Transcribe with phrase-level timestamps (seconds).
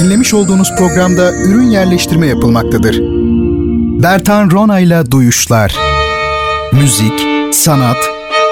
[0.00, 3.00] Dinlemiş olduğunuz programda ürün yerleştirme yapılmaktadır.
[4.02, 5.76] Bertan Rona ile Duyuşlar
[6.72, 7.96] Müzik, sanat,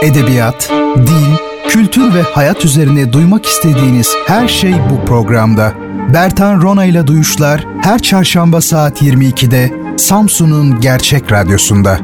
[0.03, 1.37] edebiyat, dil,
[1.69, 5.73] kültür ve hayat üzerine duymak istediğiniz her şey bu programda.
[6.15, 11.99] Bertan Rona ile Duyuşlar her çarşamba saat 22'de Samsun'un Gerçek Radyosu'nda.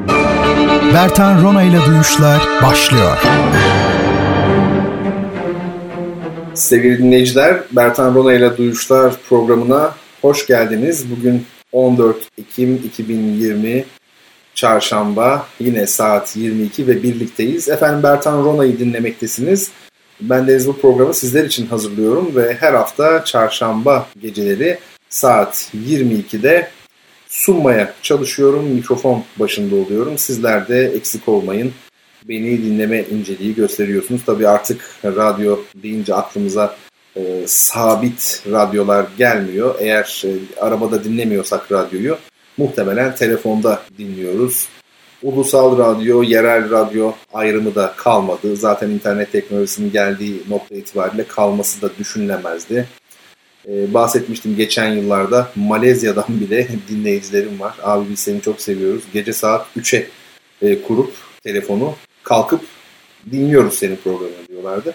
[0.95, 3.19] Bertan Rona ile Duyuşlar başlıyor.
[6.55, 11.11] Sevgili dinleyiciler, Bertan Rona ile Duyuşlar programına hoş geldiniz.
[11.11, 13.85] Bugün 14 Ekim 2020
[14.55, 17.69] Çarşamba yine saat 22 ve birlikteyiz.
[17.69, 19.71] Efendim Bertan Rona'yı dinlemektesiniz.
[20.21, 26.69] Ben de bu programı sizler için hazırlıyorum ve her hafta çarşamba geceleri saat 22'de
[27.29, 28.65] sunmaya çalışıyorum.
[28.65, 30.19] Mikrofon başında oluyorum.
[30.19, 31.73] Sizler de eksik olmayın.
[32.29, 34.21] Beni dinleme inceliği gösteriyorsunuz.
[34.27, 36.77] Tabii artık radyo deyince aklımıza
[37.17, 39.75] e, sabit radyolar gelmiyor.
[39.79, 42.19] Eğer e, arabada dinlemiyorsak radyoyu
[42.57, 44.69] muhtemelen telefonda dinliyoruz.
[45.23, 48.57] Ulusal radyo, yerel radyo ayrımı da kalmadı.
[48.57, 52.89] Zaten internet teknolojisinin geldiği nokta itibariyle kalması da düşünülemezdi.
[53.69, 57.75] Ee, bahsetmiştim geçen yıllarda Malezya'dan bile dinleyicilerim var.
[57.83, 59.03] Abi biz seni çok seviyoruz.
[59.13, 60.09] Gece saat 3'e
[60.63, 61.13] e, kurup
[61.43, 61.95] telefonu
[62.25, 62.61] kalkıp
[63.31, 64.95] dinliyoruz senin programını diyorlardı.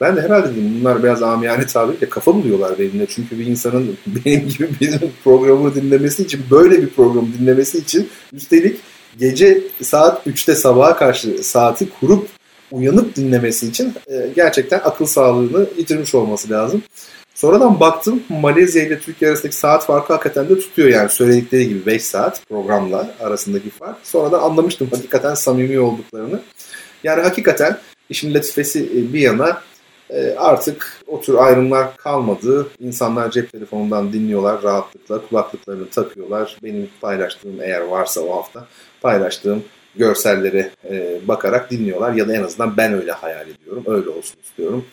[0.00, 3.06] Ben de herhalde dedim bunlar biraz amiyane tabirle kafa buluyorlar benimle.
[3.06, 8.80] Çünkü bir insanın benim gibi bir programı dinlemesi için, böyle bir programı dinlemesi için üstelik
[9.18, 12.28] gece saat 3'te sabaha karşı saati kurup
[12.70, 16.82] uyanıp dinlemesi için e, gerçekten akıl sağlığını yitirmiş olması lazım.
[17.40, 22.04] Sonradan baktım Malezya ile Türkiye arasındaki saat farkı hakikaten de tutuyor yani söyledikleri gibi 5
[22.04, 23.96] saat programla arasındaki fark.
[24.02, 26.40] Sonradan anlamıştım hakikaten samimi olduklarını.
[27.04, 27.78] Yani hakikaten
[28.10, 29.62] işin latifesi e, bir yana
[30.10, 32.68] e, artık o tür ayrımlar kalmadı.
[32.80, 36.56] İnsanlar cep telefonundan dinliyorlar rahatlıkla, kulaklıklarını takıyorlar.
[36.62, 38.66] Benim paylaştığım eğer varsa o hafta
[39.00, 39.64] paylaştığım
[39.96, 43.84] görsellere e, bakarak dinliyorlar ya da en azından ben öyle hayal ediyorum.
[43.86, 44.84] Öyle olsun istiyorum.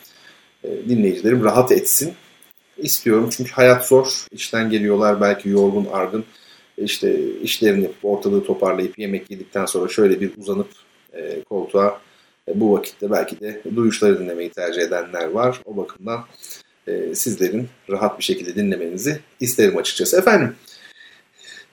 [0.88, 2.14] Dinleyicilerim rahat etsin
[2.78, 3.30] istiyorum.
[3.32, 4.26] Çünkü hayat zor.
[4.32, 6.24] İşten geliyorlar belki yorgun, argın.
[6.76, 10.68] İşte işlerini ortalığı toparlayıp yemek yedikten sonra şöyle bir uzanıp
[11.12, 12.00] e, koltuğa
[12.48, 15.60] e, bu vakitte belki de duyuşları dinlemeyi tercih edenler var.
[15.64, 16.24] O bakımdan
[16.86, 20.18] e, sizlerin rahat bir şekilde dinlemenizi isterim açıkçası.
[20.18, 20.54] Efendim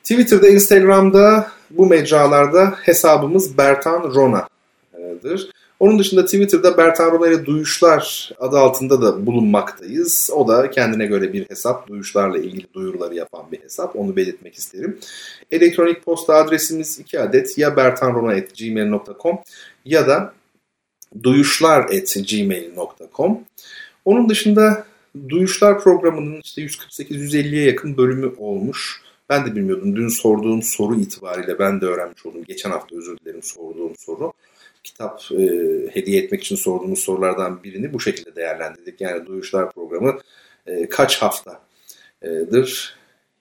[0.03, 5.49] Twitter'da, Instagram'da bu mecralarda hesabımız Bertan Rona'dır.
[5.79, 10.29] Onun dışında Twitter'da Bertan Rona ile Duyuşlar adı altında da bulunmaktayız.
[10.33, 11.87] O da kendine göre bir hesap.
[11.87, 13.95] Duyuşlarla ilgili duyuruları yapan bir hesap.
[13.95, 14.99] Onu belirtmek isterim.
[15.51, 17.57] Elektronik posta adresimiz iki adet.
[17.57, 19.39] Ya bertanrona.gmail.com
[19.85, 20.33] ya da
[21.23, 23.39] duyuşlar.gmail.com
[24.05, 24.85] Onun dışında
[25.29, 29.01] Duyuşlar programının işte 148-150'ye yakın bölümü olmuş.
[29.29, 29.95] Ben de bilmiyordum.
[29.95, 32.43] Dün sorduğum soru itibariyle ben de öğrenmiş oldum.
[32.47, 34.33] Geçen hafta özür dilerim sorduğum soru
[34.85, 35.43] kitap e,
[35.93, 39.01] hediye etmek için sorduğumuz sorulardan birini bu şekilde değerlendirdik.
[39.01, 40.19] Yani Duyuşlar programı
[40.65, 42.95] e, kaç haftadır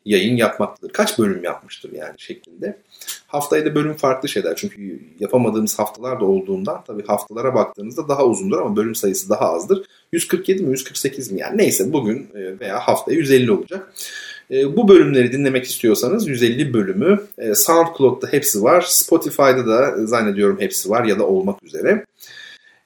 [0.05, 0.93] yayın yapmaktadır?
[0.93, 2.78] Kaç bölüm yapmıştır yani şeklinde.
[3.27, 4.56] Haftaya da bölüm farklı şeyler.
[4.56, 9.87] Çünkü yapamadığımız haftalar da olduğundan tabii haftalara baktığınızda daha uzundur ama bölüm sayısı daha azdır.
[10.12, 13.94] 147 mi 148 mi yani neyse bugün e, veya haftaya 150 olacak.
[14.50, 18.84] E, bu bölümleri dinlemek istiyorsanız 150 bölümü e, SoundCloud'da hepsi var.
[18.88, 22.05] Spotify'da da zannediyorum hepsi var ya da olmak üzere.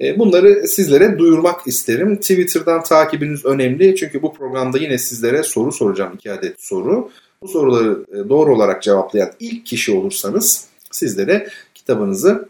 [0.01, 2.17] E, bunları sizlere duyurmak isterim.
[2.17, 7.11] Twitter'dan takibiniz önemli çünkü bu programda yine sizlere soru soracağım iki adet soru.
[7.43, 12.49] Bu soruları doğru olarak cevaplayan ilk kişi olursanız sizlere kitabınızı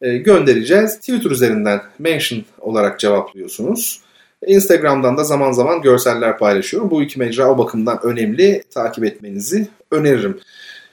[0.00, 0.96] göndereceğiz.
[0.98, 4.00] Twitter üzerinden mention olarak cevaplıyorsunuz.
[4.46, 6.90] Instagram'dan da zaman zaman görseller paylaşıyorum.
[6.90, 8.62] Bu iki mecra o bakımdan önemli.
[8.74, 10.40] Takip etmenizi öneririm.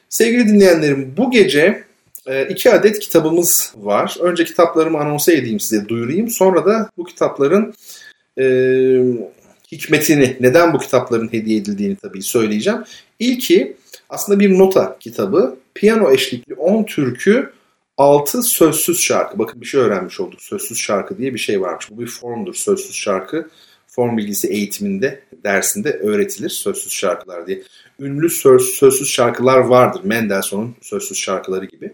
[0.09, 1.83] Sevgili dinleyenlerim bu gece
[2.27, 4.17] e, iki adet kitabımız var.
[4.21, 6.29] Önce kitaplarımı anonsa edeyim size, duyurayım.
[6.29, 7.73] Sonra da bu kitapların
[8.39, 8.45] e,
[9.71, 12.79] hikmetini, neden bu kitapların hediye edildiğini tabii söyleyeceğim.
[13.19, 13.77] İlki
[14.09, 15.57] aslında bir nota kitabı.
[15.75, 17.51] Piyano eşlikli 10 türkü
[17.97, 19.39] 6 sözsüz şarkı.
[19.39, 20.41] Bakın bir şey öğrenmiş olduk.
[20.41, 21.91] Sözsüz şarkı diye bir şey varmış.
[21.91, 22.53] Bu bir formdur.
[22.53, 23.49] Sözsüz şarkı
[23.87, 26.49] form bilgisi eğitiminde dersinde öğretilir.
[26.49, 27.63] Sözsüz şarkılar diye.
[27.99, 30.01] Ünlü söz, sözsüz şarkılar vardır.
[30.03, 31.93] Mendelssohn'un sözsüz şarkıları gibi.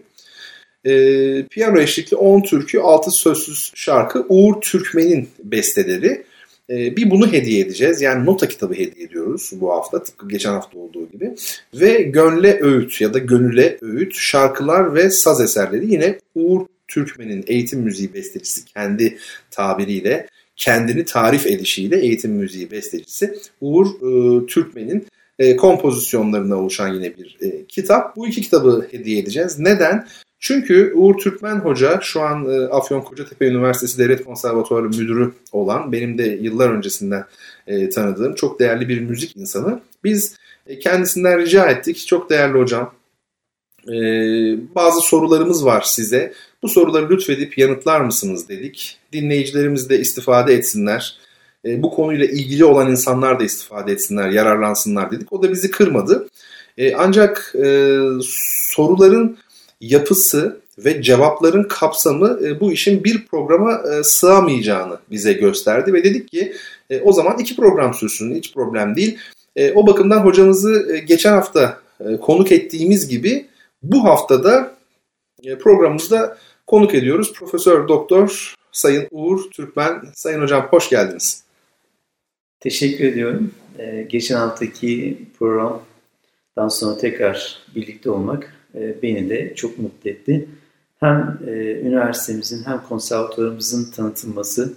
[0.84, 6.24] Ee, piyano eşlikli 10 türkü 6 sözsüz şarkı Uğur Türkmen'in besteleri.
[6.70, 8.00] Ee, bir bunu hediye edeceğiz.
[8.00, 11.34] Yani nota kitabı hediye ediyoruz bu hafta tıpkı geçen hafta olduğu gibi.
[11.74, 17.80] Ve Gönle Öğüt ya da Gönüle Öğüt şarkılar ve saz eserleri yine Uğur Türkmen'in eğitim
[17.80, 19.18] müziği bestecisi kendi
[19.50, 25.06] tabiriyle kendini tarif edişiyle eğitim müziği bestecisi Uğur e, Türkmen'in
[25.38, 28.16] e, kompozisyonlarına oluşan yine bir e, kitap.
[28.16, 29.58] Bu iki kitabı hediye edeceğiz.
[29.58, 30.06] Neden?
[30.46, 36.18] Çünkü Uğur Türkmen Hoca şu an e, Afyon Kocatepe Üniversitesi Devlet Konservatuarı Müdürü olan benim
[36.18, 37.24] de yıllar öncesinden
[37.66, 39.80] e, tanıdığım çok değerli bir müzik insanı.
[40.04, 40.36] Biz
[40.66, 42.06] e, kendisinden rica ettik.
[42.06, 42.94] Çok değerli hocam
[44.74, 46.32] bazı sorularımız var size.
[46.62, 48.98] Bu soruları lütfedip yanıtlar mısınız dedik.
[49.12, 51.18] Dinleyicilerimiz de istifade etsinler.
[51.64, 55.32] Bu konuyla ilgili olan insanlar da istifade etsinler, yararlansınlar dedik.
[55.32, 56.28] O da bizi kırmadı.
[56.96, 57.54] Ancak
[58.20, 59.38] soruların
[59.88, 66.28] yapısı ve cevapların kapsamı e, bu işin bir programa e, sığamayacağını bize gösterdi ve dedik
[66.28, 66.52] ki
[66.90, 69.18] e, o zaman iki program sürsün hiç problem değil.
[69.74, 71.78] O bakımdan hocamızı geçen hafta
[72.20, 73.46] konuk ettiğimiz gibi
[73.82, 74.74] bu haftada
[75.60, 77.32] programımızda konuk ediyoruz.
[77.32, 80.02] Profesör Doktor Sayın Uğur Türkmen.
[80.14, 81.44] Sayın Hocam hoş geldiniz.
[82.60, 83.50] Teşekkür ediyorum.
[84.08, 90.48] Geçen haftaki programdan sonra tekrar birlikte olmak e, beni de çok mutlu etti.
[91.00, 91.50] Hem e,
[91.80, 94.74] üniversitemizin hem konservatuvarımızın tanıtılması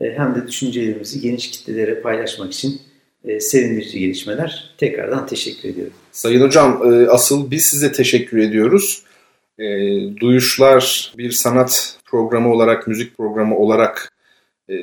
[0.00, 2.80] e, hem de düşüncelerimizi geniş kitlelere paylaşmak için
[3.24, 4.74] e, sevindirici gelişmeler.
[4.78, 5.92] Tekrardan teşekkür ediyorum.
[6.12, 9.02] Sayın Hocam e, asıl biz size teşekkür ediyoruz.
[9.58, 9.64] E,
[10.20, 14.12] Duyuşlar bir sanat programı olarak, müzik programı olarak
[14.70, 14.74] e,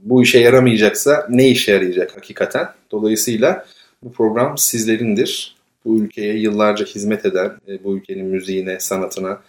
[0.00, 2.66] bu işe yaramayacaksa ne işe yarayacak hakikaten?
[2.90, 3.66] Dolayısıyla
[4.02, 5.53] bu program sizlerindir.
[5.84, 9.40] Bu ülkeye yıllarca hizmet eden, e, bu ülkenin müziğine, sanatına,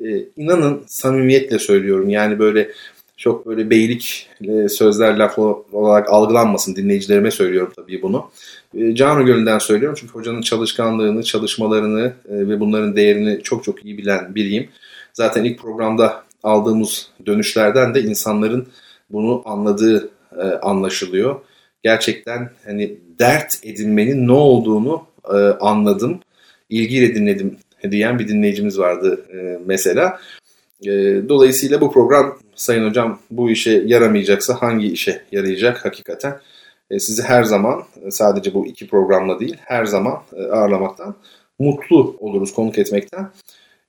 [0.00, 0.06] e,
[0.36, 2.08] inanın samimiyetle söylüyorum.
[2.08, 2.70] Yani böyle
[3.16, 5.38] çok böyle beylik e, sözler laf
[5.72, 8.30] olarak algılanmasın dinleyicilerime söylüyorum tabii bunu.
[8.92, 14.68] Canı Gölü'nden söylüyorum çünkü hocanın çalışkanlığını, çalışmalarını ve bunların değerini çok çok iyi bilen biriyim.
[15.12, 18.68] Zaten ilk programda aldığımız dönüşlerden de insanların
[19.10, 20.10] bunu anladığı
[20.62, 21.40] anlaşılıyor.
[21.82, 26.20] Gerçekten hani dert edinmenin ne olduğunu e, anladım,
[26.70, 27.56] ilgiyle dinledim
[27.90, 30.18] diyen bir dinleyicimiz vardı e, mesela.
[30.82, 30.90] E,
[31.28, 36.40] dolayısıyla bu program Sayın Hocam bu işe yaramayacaksa hangi işe yarayacak hakikaten?
[36.90, 41.14] E, sizi her zaman sadece bu iki programla değil her zaman e, ağırlamaktan
[41.58, 43.30] mutlu oluruz konuk etmekten.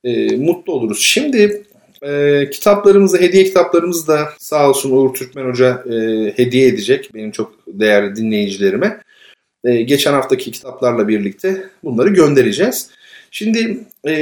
[0.03, 0.99] E, mutlu oluruz.
[1.01, 1.63] Şimdi
[2.03, 5.93] e, kitaplarımızı, hediye kitaplarımızı da sağ olsun Uğur Türkmen Hoca e,
[6.35, 8.99] hediye edecek benim çok değerli dinleyicilerime.
[9.63, 12.89] E, geçen haftaki kitaplarla birlikte bunları göndereceğiz.
[13.31, 13.77] Şimdi
[14.07, 14.13] e,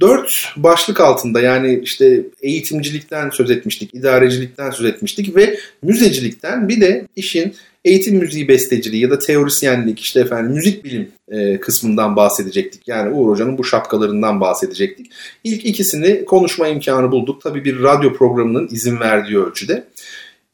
[0.00, 7.06] dört başlık altında yani işte eğitimcilikten söz etmiştik, idarecilikten söz etmiştik ve müzecilikten bir de
[7.16, 7.54] işin
[7.84, 12.88] eğitim müziği besteciliği ya da teorisyenlik işte efendim müzik bilim e, kısmından bahsedecektik.
[12.88, 15.10] Yani Uğur Hoca'nın bu şapkalarından bahsedecektik.
[15.44, 17.42] İlk ikisini konuşma imkanı bulduk.
[17.42, 19.84] Tabii bir radyo programının izin verdiği ölçüde.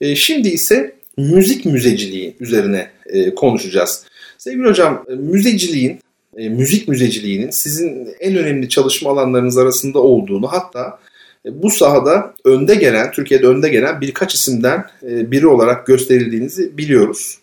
[0.00, 4.04] E, şimdi ise müzik müzeciliği üzerine e, konuşacağız.
[4.38, 6.00] Sevgili hocam, e, müzeciliğin
[6.36, 10.98] e, müzik müzeciliğinin sizin en önemli çalışma alanlarınız arasında olduğunu hatta
[11.46, 17.38] e, bu sahada önde gelen, Türkiye'de önde gelen birkaç isimden e, biri olarak gösterildiğinizi biliyoruz.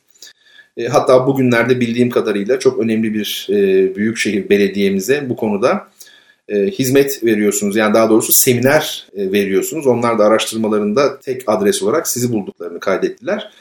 [0.89, 3.48] Hatta bugünlerde bildiğim kadarıyla çok önemli bir
[3.95, 5.88] büyükşehir belediyemize bu konuda
[6.56, 7.75] hizmet veriyorsunuz.
[7.75, 9.88] Yani daha doğrusu seminer e, veriyorsunuz.
[9.88, 13.51] Onlar da araştırmalarında tek adres olarak sizi bulduklarını kaydettiler.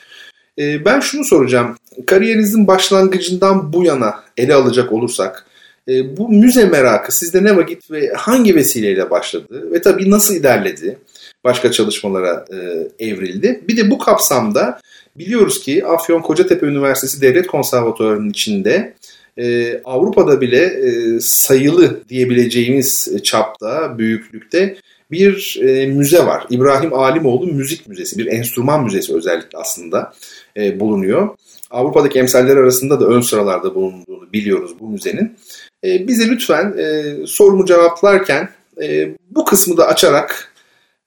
[0.59, 1.77] E, ben şunu soracağım.
[2.07, 5.47] Kariyerinizin başlangıcından bu yana ele alacak olursak
[5.89, 10.99] e, bu müze merakı sizde ne vakit ve hangi vesileyle başladı ve tabii nasıl ilerledi?
[11.45, 13.61] Başka çalışmalara e, evrildi.
[13.69, 14.81] Bir de bu kapsamda
[15.19, 18.95] biliyoruz ki Afyon Kocatepe Üniversitesi Devlet Konservatuvarı'nın içinde
[19.39, 24.77] e, Avrupa'da bile e, sayılı diyebileceğimiz çapta, büyüklükte
[25.11, 26.47] bir e, müze var.
[26.51, 30.13] İbrahim Alimoğlu Müzik Müzesi, bir enstrüman müzesi özellikle aslında
[30.57, 31.29] e, bulunuyor.
[31.71, 35.37] Avrupa'daki emsaller arasında da ön sıralarda bulunduğunu biliyoruz bu müzenin.
[35.85, 38.49] E, bize lütfen e, sorumu cevaplarken
[38.83, 40.53] e, bu kısmı da açarak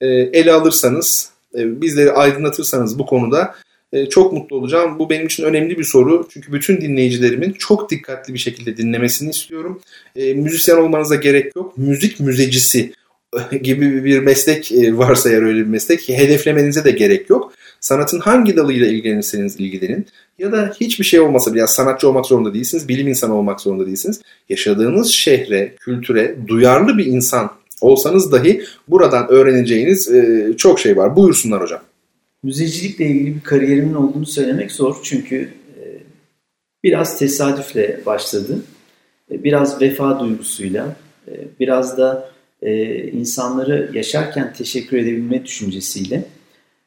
[0.01, 3.55] e, ele alırsanız, e, bizleri aydınlatırsanız bu konuda
[3.93, 4.99] e, çok mutlu olacağım.
[4.99, 6.27] Bu benim için önemli bir soru.
[6.33, 9.81] Çünkü bütün dinleyicilerimin çok dikkatli bir şekilde dinlemesini istiyorum.
[10.15, 11.77] E, müzisyen olmanıza gerek yok.
[11.77, 12.93] Müzik müzecisi
[13.61, 17.53] gibi bir meslek e, varsa eğer öyle bir meslek hedeflemenize de gerek yok.
[17.79, 20.05] Sanatın hangi dalıyla ilgilenirseniz ilgilenin
[20.39, 24.21] ya da hiçbir şey olmasa bile sanatçı olmak zorunda değilsiniz, bilim insanı olmak zorunda değilsiniz.
[24.49, 31.15] Yaşadığınız şehre, kültüre duyarlı bir insan olsanız dahi buradan öğreneceğiniz e, çok şey var.
[31.15, 31.81] Buyursunlar hocam.
[32.43, 36.03] Müzecilikle ilgili bir kariyerimin olduğunu söylemek zor çünkü e,
[36.83, 38.59] biraz tesadüfle başladı.
[39.31, 40.95] E, biraz vefa duygusuyla,
[41.27, 42.31] e, biraz da
[43.13, 46.25] insanları yaşarken teşekkür edebilme düşüncesiyle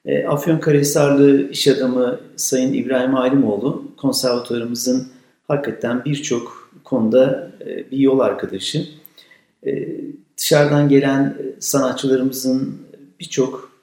[0.06, 5.08] E, Afyonkarahisarlı iş adamı Sayın İbrahim Alimoğlu konservatuarımızın
[5.48, 7.52] hakikaten birçok konuda
[7.92, 8.86] bir yol arkadaşı.
[10.36, 12.78] Dışarıdan gelen sanatçılarımızın
[13.20, 13.73] birçok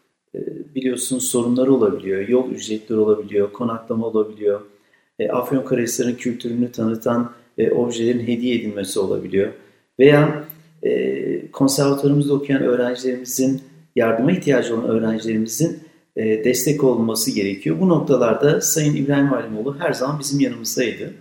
[0.75, 2.27] biliyorsunuz sorunları olabiliyor.
[2.27, 4.61] Yol ücretleri olabiliyor, konaklama olabiliyor.
[5.19, 9.51] E, Afyonkarahisar'ın kültürünü tanıtan e, objelerin hediye edilmesi olabiliyor.
[9.99, 10.43] Veya
[10.83, 13.61] e, konservatuarımızda okuyan öğrencilerimizin,
[13.95, 15.79] yardıma ihtiyacı olan öğrencilerimizin
[16.15, 17.79] e, destek olması gerekiyor.
[17.79, 21.13] Bu noktalarda Sayın İbrahim Alimoğlu her zaman bizim yanımızdaydı.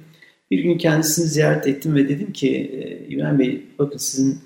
[0.51, 4.39] Bir gün kendisini ziyaret ettim ve dedim ki e, İbrahim Bey bakın sizin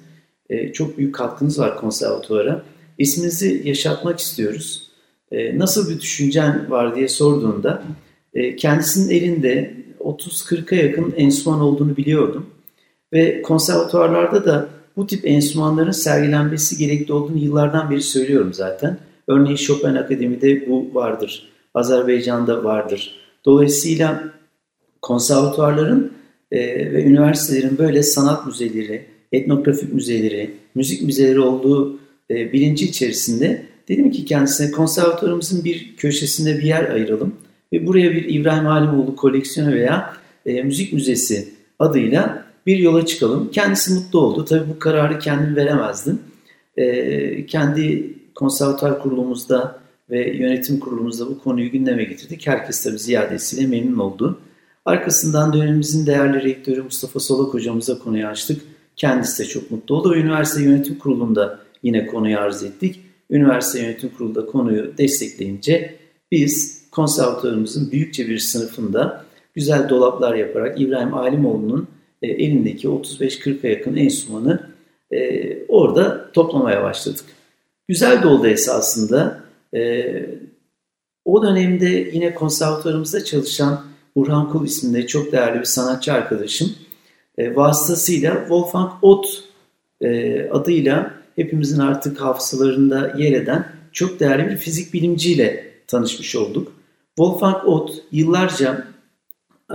[0.51, 2.63] e, çok büyük katkınız var konservatuara.
[2.99, 4.84] İsminizi yaşatmak istiyoruz.
[5.35, 7.83] E, nasıl bir düşüncen var diye sorduğunda
[8.35, 12.47] e, kendisinin elinde 30-40'a yakın enstrüman olduğunu biliyordum.
[13.13, 18.99] Ve konservatuarlarda da bu tip enstrümanların sergilenmesi gerekli olduğunu yıllardan beri söylüyorum zaten.
[19.29, 21.49] Örneğin Chopin Akademi'de bu vardır.
[21.75, 23.21] Azerbaycan'da vardır.
[23.45, 24.25] Dolayısıyla
[25.03, 26.13] konservatuarların
[26.53, 26.59] e,
[26.93, 31.99] ve üniversitelerin böyle sanat müzeleri, etnografik müzeleri, müzik müzeleri olduğu
[32.31, 37.35] e, bilinci içerisinde dedim ki kendisine konservatuarımızın bir köşesinde bir yer ayıralım
[37.73, 40.15] ve buraya bir İbrahim Halimoğlu koleksiyonu veya
[40.47, 41.49] e, müzik müzesi
[41.79, 43.51] adıyla bir yola çıkalım.
[43.51, 44.45] Kendisi mutlu oldu.
[44.45, 46.19] Tabii bu kararı kendim veremezdim.
[46.77, 52.47] E, kendi konservatuar kurulumuzda ve yönetim kurulumuzda bu konuyu gündeme getirdik.
[52.47, 54.41] Herkes tabii ziyadesiyle memnun oldu.
[54.85, 58.63] Arkasından dönemimizin değerli rektörü Mustafa Solak hocamıza konuyu açtık.
[58.97, 60.15] Kendisi de çok mutlu oldu.
[60.15, 63.01] Üniversite yönetim kurulunda yine konuyu arz ettik.
[63.31, 65.95] Üniversite yönetim kurulu konuyu destekleyince
[66.31, 71.89] biz konservatuarımızın büyükçe bir sınıfında güzel dolaplar yaparak İbrahim Alimoğlu'nun
[72.23, 74.71] e, elindeki 35-40'a yakın enstrümanı
[75.11, 77.25] e, orada toplamaya başladık.
[77.89, 79.41] Güzel de oldu esasında.
[79.75, 80.13] E,
[81.25, 83.85] o dönemde yine konservatuarımızda çalışan
[84.17, 86.73] Burhan Kul isminde çok değerli bir sanatçı arkadaşım
[87.39, 89.45] vasıtasıyla Wolfgang Ott
[90.51, 96.73] adıyla hepimizin artık hafızalarında yer eden çok değerli bir fizik bilimciyle tanışmış olduk.
[97.17, 98.87] Wolfgang Ott yıllarca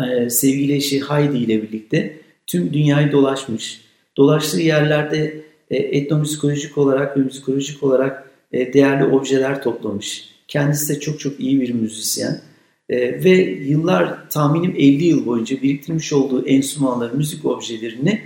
[0.04, 3.82] e, sevgili eşi Heidi ile birlikte tüm dünyayı dolaşmış.
[4.18, 10.30] Dolaştığı yerlerde e, etnomüzikolojik olarak ve müzikolojik olarak e, değerli objeler toplamış.
[10.48, 12.42] Kendisi de çok çok iyi bir müzisyen.
[12.89, 13.32] Ve
[13.66, 18.22] yıllar tahminim 50 yıl boyunca biriktirmiş olduğu enstrümanları, müzik objelerini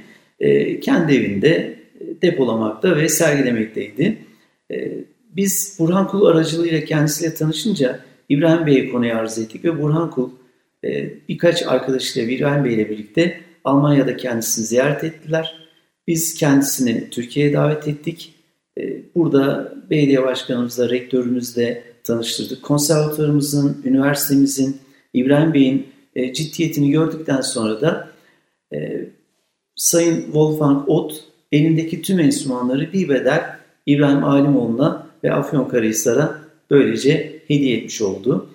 [0.81, 1.82] kendi evinde
[2.21, 4.17] depolamakta ve sergilemekteydi.
[4.71, 4.91] E,
[5.35, 10.29] biz Burhan Kul aracılığıyla kendisiyle tanışınca İbrahim Bey'e konuyu arz ettik ve Burhan Kul
[10.83, 15.55] e, birkaç arkadaşıyla İbrahim Bey ile birlikte Almanya'da kendisini ziyaret ettiler.
[16.07, 18.33] Biz kendisini Türkiye'ye davet ettik.
[18.79, 22.63] E, burada belediye başkanımızla, rektörümüzle tanıştırdık.
[22.63, 24.77] Konservatuarımızın, üniversitemizin,
[25.13, 25.87] İbrahim Bey'in
[26.33, 28.09] ciddiyetini gördükten sonra da
[29.75, 33.43] Sayın Wolfgang Ott elindeki tüm enstrümanları bir bedel
[33.85, 36.39] İbrahim Alimoğlu'na ve Afyonkarahisar'a
[36.71, 38.49] böylece hediye etmiş oldu.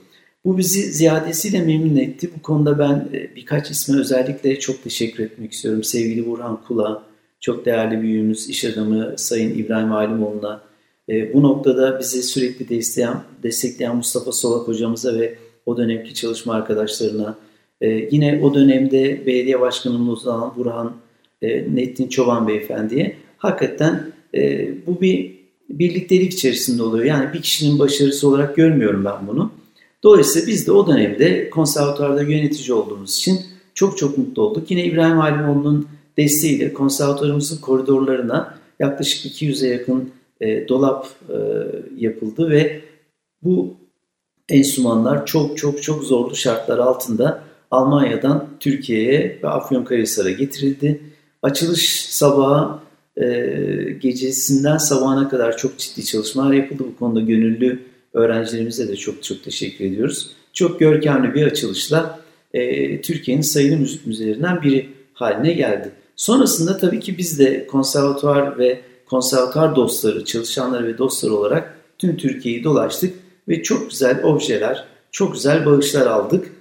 [0.44, 2.30] Bu bizi ziyadesiyle memnun etti.
[2.36, 5.84] Bu konuda ben e, birkaç isme özellikle çok teşekkür etmek istiyorum.
[5.84, 7.02] Sevgili Burhan Kula,
[7.40, 10.62] çok değerli büyüğümüz, iş adamı Sayın İbrahim Alimoğlu'na,
[11.08, 15.34] e, bu noktada bizi sürekli destekleyen, destekleyen Mustafa Solak hocamıza ve
[15.66, 17.36] o dönemki çalışma arkadaşlarına,
[17.80, 20.94] e, yine o dönemde belediye başkanımız olan Burhan
[21.42, 24.12] Nettin Çoban Beyefendi'ye hakikaten
[24.86, 25.38] bu bir
[25.70, 27.04] birliktelik içerisinde oluyor.
[27.04, 29.52] Yani bir kişinin başarısı olarak görmüyorum ben bunu.
[30.02, 33.40] Dolayısıyla biz de o dönemde konservatuarda yönetici olduğumuz için
[33.74, 34.70] çok çok mutlu olduk.
[34.70, 41.36] Yine İbrahim Halimoğlu'nun desteğiyle konservatuarımızın koridorlarına yaklaşık 200'e yakın e, dolap e,
[41.96, 42.80] yapıldı ve
[43.42, 43.76] bu
[44.48, 51.00] enstrümanlar çok çok çok zorlu şartlar altında Almanya'dan Türkiye'ye ve Afyonkarahisar'a getirildi.
[51.42, 52.78] Açılış sabahı
[53.16, 53.26] e,
[54.00, 56.84] gecesinden sabahına kadar çok ciddi çalışmalar yapıldı.
[56.86, 60.30] Bu konuda gönüllü öğrencilerimize de çok çok teşekkür ediyoruz.
[60.52, 62.20] Çok görkemli bir açılışla
[62.54, 65.92] e, Türkiye'nin sayılı müzik müzelerinden biri haline geldi.
[66.16, 72.64] Sonrasında tabii ki biz de konservatuar ve konservatuar dostları, çalışanları ve dostları olarak tüm Türkiye'yi
[72.64, 73.14] dolaştık
[73.48, 76.52] ve çok güzel objeler, çok güzel bağışlar aldık.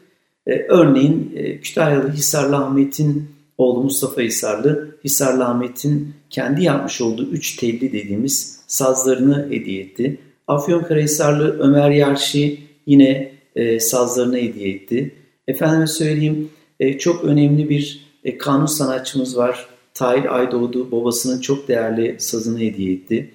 [0.47, 7.55] Ee, örneğin e, Kütahyalı Hisarlı Ahmet'in oğlu Mustafa Hisarlı, Hisarlı Ahmet'in kendi yapmış olduğu üç
[7.55, 10.17] telli dediğimiz sazlarını hediye etti.
[10.47, 15.15] Afyonkarahisarlı Ömer Yarşi yine e, sazlarını hediye etti.
[15.47, 16.49] Efendime söyleyeyim
[16.79, 19.67] e, çok önemli bir e, kanun sanatçımız var.
[19.93, 23.31] Tahir Aydoğdu babasının çok değerli sazını hediye etti.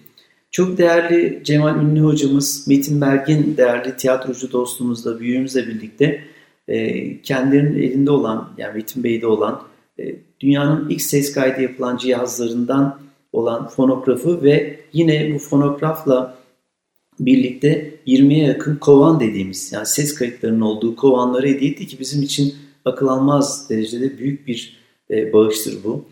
[0.50, 6.20] Çok değerli Cemal Ünlü hocamız, Metin Bergin değerli tiyatrocu dostumuzla, büyüğümüzle birlikte
[6.68, 9.62] e, kendilerinin elinde olan, yani Metin Bey'de olan
[10.40, 13.00] dünyanın ilk ses kaydı yapılan cihazlarından
[13.32, 16.38] olan fonografı ve yine bu fonografla
[17.20, 22.54] birlikte 20'ye yakın kovan dediğimiz yani ses kayıtlarının olduğu kovanları hediye etti ki bizim için
[22.84, 24.76] akıl almaz derecede büyük bir
[25.10, 26.04] e, bağıştır bu.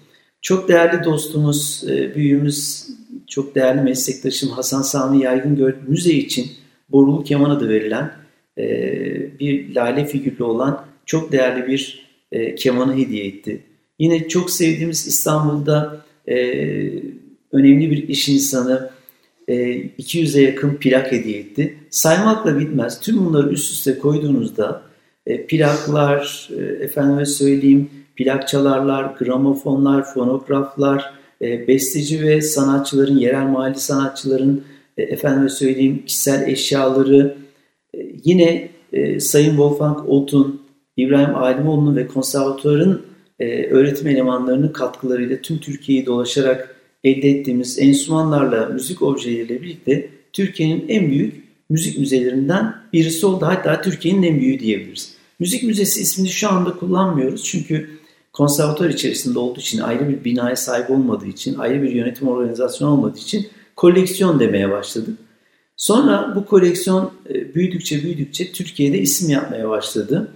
[0.43, 2.87] Çok değerli dostumuz, e, büyüğümüz,
[3.27, 6.47] çok değerli meslektaşım Hasan Sami Yaygın müze için
[6.89, 8.13] borulu keman adı verilen
[8.59, 8.65] e,
[9.39, 13.63] bir lale figürlü olan çok değerli bir e, kemanı hediye etti.
[14.01, 16.37] Yine çok sevdiğimiz İstanbul'da e,
[17.53, 18.91] önemli bir iş insanı
[19.49, 19.55] e,
[19.99, 21.77] 200'e yakın plak hediye etti.
[21.91, 23.01] Saymakla bitmez.
[23.01, 24.83] Tüm bunları üst üste koyduğunuzda
[25.27, 33.79] e, plaklar, e, efendime söyleyeyim plak çalarlar, gramofonlar, fonograflar, e, besteci ve sanatçıların, yerel mahalli
[33.79, 34.65] sanatçıların
[34.99, 37.37] e, efendime söyleyeyim kişisel eşyaları,
[37.95, 40.63] e, yine e, Sayın Wolfgang Otun,
[40.97, 43.10] İbrahim Alimoğlu'nun ve konservatuarın
[43.41, 51.11] e, öğretim elemanlarının katkılarıyla tüm Türkiye'yi dolaşarak elde ettiğimiz enstrümanlarla, müzik objeleriyle birlikte Türkiye'nin en
[51.11, 53.47] büyük müzik müzelerinden birisi oldu.
[53.47, 55.15] Hatta Türkiye'nin en büyüğü diyebiliriz.
[55.39, 57.91] Müzik Müzesi ismini şu anda kullanmıyoruz çünkü
[58.33, 63.19] konservatuar içerisinde olduğu için, ayrı bir binaya sahip olmadığı için, ayrı bir yönetim organizasyonu olmadığı
[63.19, 65.19] için koleksiyon demeye başladık.
[65.77, 70.33] Sonra bu koleksiyon e, büyüdükçe büyüdükçe Türkiye'de isim yapmaya başladı.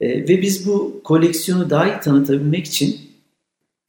[0.00, 2.96] E, ve biz bu koleksiyonu daha iyi tanıtabilmek için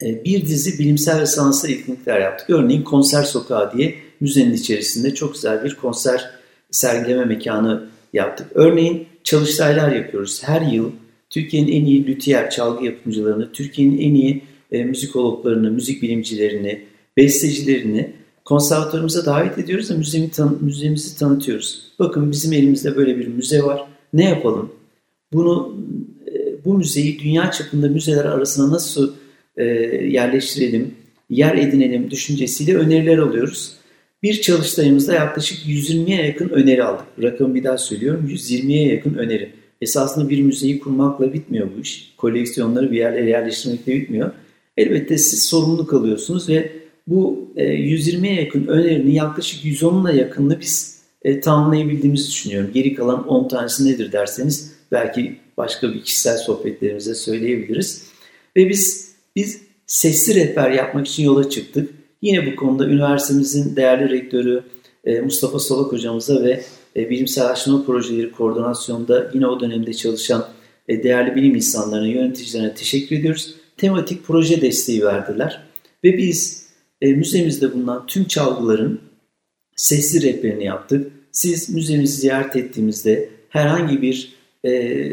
[0.02, 2.50] e, bir dizi bilimsel ve sanatsal etkinlikler yaptık.
[2.50, 6.30] Örneğin Konser Sokağı diye müzenin içerisinde çok güzel bir konser
[6.70, 8.46] sergileme mekanı yaptık.
[8.54, 10.42] Örneğin çalıştaylar yapıyoruz.
[10.44, 10.90] Her yıl
[11.30, 16.82] Türkiye'nin en iyi lüthiyer çalgı yapımcılarını, Türkiye'nin en iyi e, müzikologlarını, müzik bilimcilerini,
[17.16, 18.12] bestecilerini
[18.44, 21.92] konservatuarımıza davet ediyoruz ve müzemi tan müzemizi tanıtıyoruz.
[21.98, 23.86] Bakın bizim elimizde böyle bir müze var.
[24.12, 24.72] Ne yapalım?
[25.32, 25.76] Bunu
[26.26, 29.12] e, bu müzeyi dünya çapında müzeler arasına nasıl
[29.56, 29.64] e,
[30.04, 30.94] yerleştirelim,
[31.30, 33.76] yer edinelim düşüncesiyle öneriler alıyoruz.
[34.22, 37.06] Bir çalıştayımızda yaklaşık 120'ye yakın öneri aldık.
[37.22, 38.28] Rakamı bir daha söylüyorum.
[38.30, 39.52] 120'ye yakın öneri.
[39.80, 42.14] Esasında bir müzeyi kurmakla bitmiyor bu iş.
[42.16, 44.30] Koleksiyonları bir yerlere yerleştirmekle bitmiyor.
[44.76, 46.72] Elbette siz sorumluluk alıyorsunuz ve
[47.06, 52.70] bu 120'ye yakın önerinin yaklaşık 110'una yakınını biz e, tamamlayabildiğimizi düşünüyorum.
[52.74, 58.06] Geri kalan 10 tanesi nedir derseniz belki başka bir kişisel sohbetlerimize söyleyebiliriz.
[58.56, 61.90] Ve biz biz sesli rehber yapmak için yola çıktık.
[62.22, 64.64] Yine bu konuda üniversitemizin değerli rektörü
[65.04, 66.62] e, Mustafa Solak hocamıza ve
[66.96, 70.48] e, bilimsel araştırma projeleri koordinasyonda yine o dönemde çalışan
[70.88, 73.54] e, değerli bilim insanlarına, yöneticilerine teşekkür ediyoruz.
[73.76, 75.62] Tematik proje desteği verdiler
[76.04, 76.66] ve biz
[77.02, 79.00] müzemizde bulunan tüm çalgıların
[79.76, 81.12] sesli rehberini yaptık.
[81.32, 84.35] Siz müzemizi ziyaret ettiğimizde herhangi bir
[84.66, 85.12] e,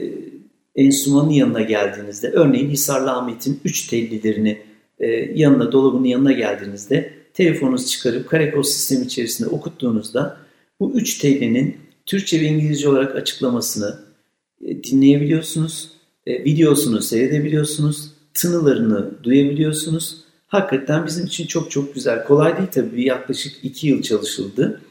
[0.75, 4.61] enstrümanın yanına geldiğinizde, örneğin Hisarlı Ahmet'in 3 tellilerini
[4.99, 10.37] e, yanına, dolabının yanına geldiğinizde telefonunuzu çıkarıp karekod sistemi içerisinde okuttuğunuzda
[10.79, 13.99] bu 3 tellinin Türkçe ve İngilizce olarak açıklamasını
[14.65, 15.91] e, dinleyebiliyorsunuz,
[16.27, 20.23] e, videosunu seyredebiliyorsunuz, tınılarını duyabiliyorsunuz.
[20.47, 22.23] Hakikaten bizim için çok çok güzel.
[22.23, 24.81] Kolay değil tabii yaklaşık 2 yıl çalışıldı.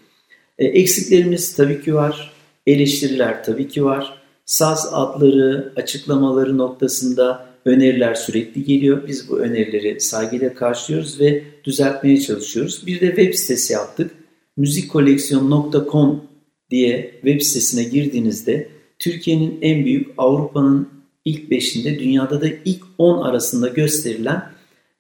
[0.59, 2.33] E, eksiklerimiz tabii ki var,
[2.67, 4.22] eleştiriler tabii ki var.
[4.45, 9.09] Saz adları, açıklamaları noktasında öneriler sürekli geliyor.
[9.09, 12.87] Biz bu önerileri saygıyla karşılıyoruz ve düzeltmeye çalışıyoruz.
[12.87, 14.11] Bir de web sitesi yaptık.
[14.57, 16.25] müzikkoleksiyon.com
[16.71, 20.89] diye web sitesine girdiğinizde Türkiye'nin en büyük, Avrupa'nın
[21.25, 24.43] ilk 5'inde, dünyada da ilk 10 arasında gösterilen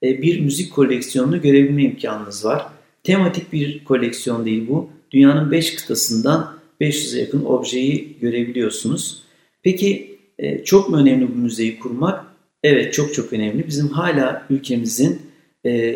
[0.02, 2.66] e, bir müzik koleksiyonunu görebilme imkanınız var.
[3.04, 4.90] Tematik bir koleksiyon değil bu.
[5.10, 9.22] Dünyanın 5 kıtasından 500'e yakın objeyi görebiliyorsunuz.
[9.62, 12.24] Peki e, çok mu önemli bu müzeyi kurmak?
[12.62, 13.66] Evet çok çok önemli.
[13.66, 15.22] Bizim hala ülkemizin,
[15.66, 15.94] e,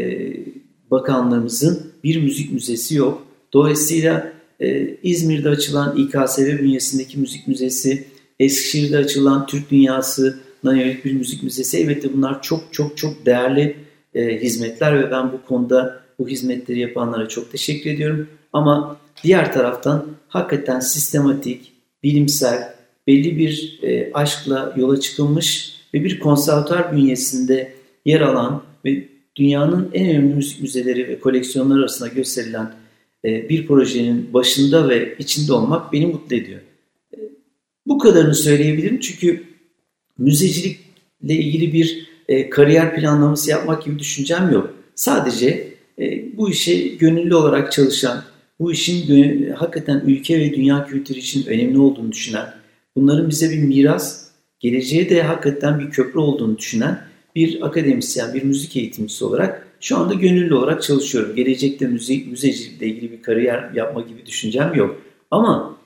[0.91, 3.27] bakanlığımızın bir müzik müzesi yok.
[3.53, 8.05] Dolayısıyla e, İzmir'de açılan İKSV bünyesindeki müzik müzesi,
[8.41, 13.77] Eskişehir'de açılan Türk Dünyası yönelik bir müzik müzesi elbette bunlar çok çok çok değerli
[14.15, 18.29] hizmetler ve ben bu konuda bu hizmetleri yapanlara çok teşekkür ediyorum.
[18.53, 22.76] Ama diğer taraftan hakikaten sistematik, bilimsel,
[23.07, 27.73] belli bir e, aşkla yola çıkılmış ve bir konservatuar bünyesinde
[28.05, 32.73] yer alan ve dünyanın en önemli müzik müzeleri ve koleksiyonları arasında gösterilen
[33.25, 36.61] e, bir projenin başında ve içinde olmak beni mutlu ediyor.
[37.15, 37.19] E,
[37.87, 39.43] bu kadarını söyleyebilirim çünkü
[40.19, 44.75] müzecilikle ilgili bir e, kariyer planlaması yapmak gibi düşüncem yok.
[44.95, 48.25] Sadece e, bu işe gönüllü olarak çalışan,
[48.61, 52.47] bu işin hakikaten ülke ve dünya kültürü için önemli olduğunu düşünen,
[52.97, 54.27] bunların bize bir miras,
[54.61, 57.01] geleceğe de hakikaten bir köprü olduğunu düşünen
[57.35, 61.37] bir akademisyen, bir müzik eğitimcisi olarak şu anda gönüllü olarak çalışıyorum.
[61.37, 65.03] Gelecekte müzik, müzecilikle ilgili bir kariyer yapma gibi düşüncem yok.
[65.31, 65.79] Ama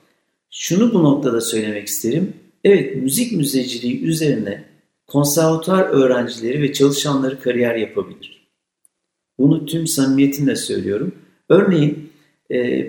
[0.51, 2.33] şunu bu noktada söylemek isterim.
[2.63, 4.63] Evet, müzik müzeciliği üzerine
[5.07, 8.47] konservatuar öğrencileri ve çalışanları kariyer yapabilir.
[9.39, 11.15] Bunu tüm samimiyetimle söylüyorum.
[11.49, 12.11] Örneğin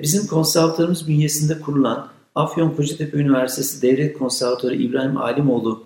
[0.03, 5.85] bizim konservatuarımız bünyesinde kurulan Afyon Kocatepe Üniversitesi Devlet Konservatuarı İbrahim Alimoğlu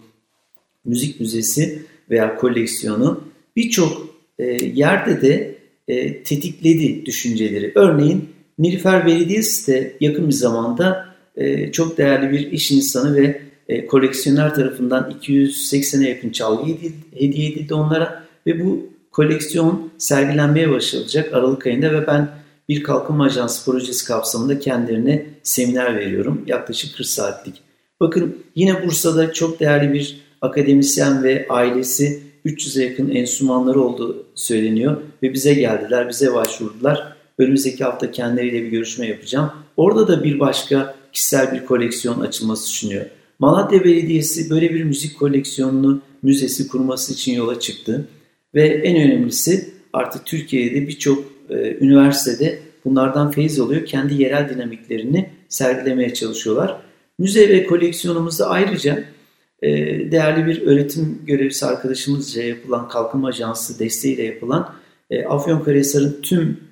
[0.85, 3.24] Müzik Müzesi veya koleksiyonu
[3.56, 7.72] birçok e, yerde de e, tetikledi düşünceleri.
[7.74, 8.28] Örneğin
[8.59, 11.06] Nilüfer Belediyesi de yakın bir zamanda
[11.37, 16.72] e, çok değerli bir iş insanı ve e, koleksiyoner tarafından 280'e yakın çalgı
[17.14, 22.28] hediye edildi onlara ve bu koleksiyon sergilenmeye başlayacak Aralık ayında ve ben
[22.68, 26.44] bir kalkınma ajansı projesi kapsamında kendilerine seminer veriyorum.
[26.46, 27.62] Yaklaşık 40 saatlik.
[28.00, 35.33] Bakın yine Bursa'da çok değerli bir akademisyen ve ailesi 300'e yakın enstrümanları olduğu söyleniyor ve
[35.33, 37.16] bize geldiler, bize başvurdular.
[37.38, 39.52] Önümüzdeki hafta kendileriyle bir görüşme yapacağım.
[39.76, 43.07] Orada da bir başka kişisel bir koleksiyon açılması düşünüyor.
[43.38, 48.09] Malatya Belediyesi böyle bir müzik koleksiyonunu, müzesi kurması için yola çıktı.
[48.55, 53.85] Ve en önemlisi artık Türkiye'de birçok e, üniversitede bunlardan feyiz alıyor.
[53.85, 56.76] Kendi yerel dinamiklerini sergilemeye çalışıyorlar.
[57.18, 59.04] Müze ve koleksiyonumuzda ayrıca
[59.62, 59.70] e,
[60.11, 64.74] değerli bir öğretim görevlisi arkadaşımızca yapılan Kalkınma Ajansı desteğiyle yapılan
[65.11, 66.66] e, Afyonkarahisar'ın tüm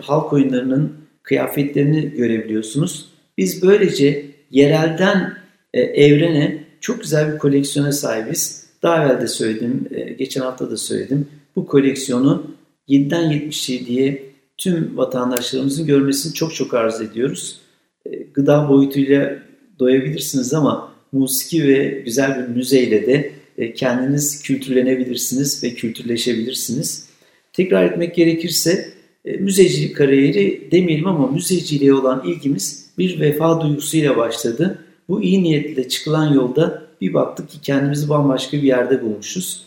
[0.00, 3.08] halk oyunlarının kıyafetlerini görebiliyorsunuz.
[3.38, 5.32] Biz böylece yerelden
[5.74, 8.66] evrene çok güzel bir koleksiyona sahibiz.
[8.82, 11.28] Daha evvel de söyledim, geçen hafta da söyledim.
[11.56, 12.54] Bu koleksiyonu
[12.88, 14.22] 7'den 77'ye
[14.56, 17.58] tüm vatandaşlarımızın görmesini çok çok arzu ediyoruz.
[18.06, 19.38] E, gıda boyutuyla
[19.78, 23.32] doyabilirsiniz ama musiki ve güzel bir müzeyle de
[23.74, 27.08] kendiniz kültürlenebilirsiniz ve kültürleşebilirsiniz.
[27.52, 28.94] Tekrar etmek gerekirse
[29.24, 34.78] müzecilik kariyeri demeyelim ama müzeciliğe olan ilgimiz bir vefa duygusuyla başladı.
[35.08, 39.64] Bu iyi niyetle çıkılan yolda bir baktık ki kendimizi bambaşka bir yerde bulmuşuz.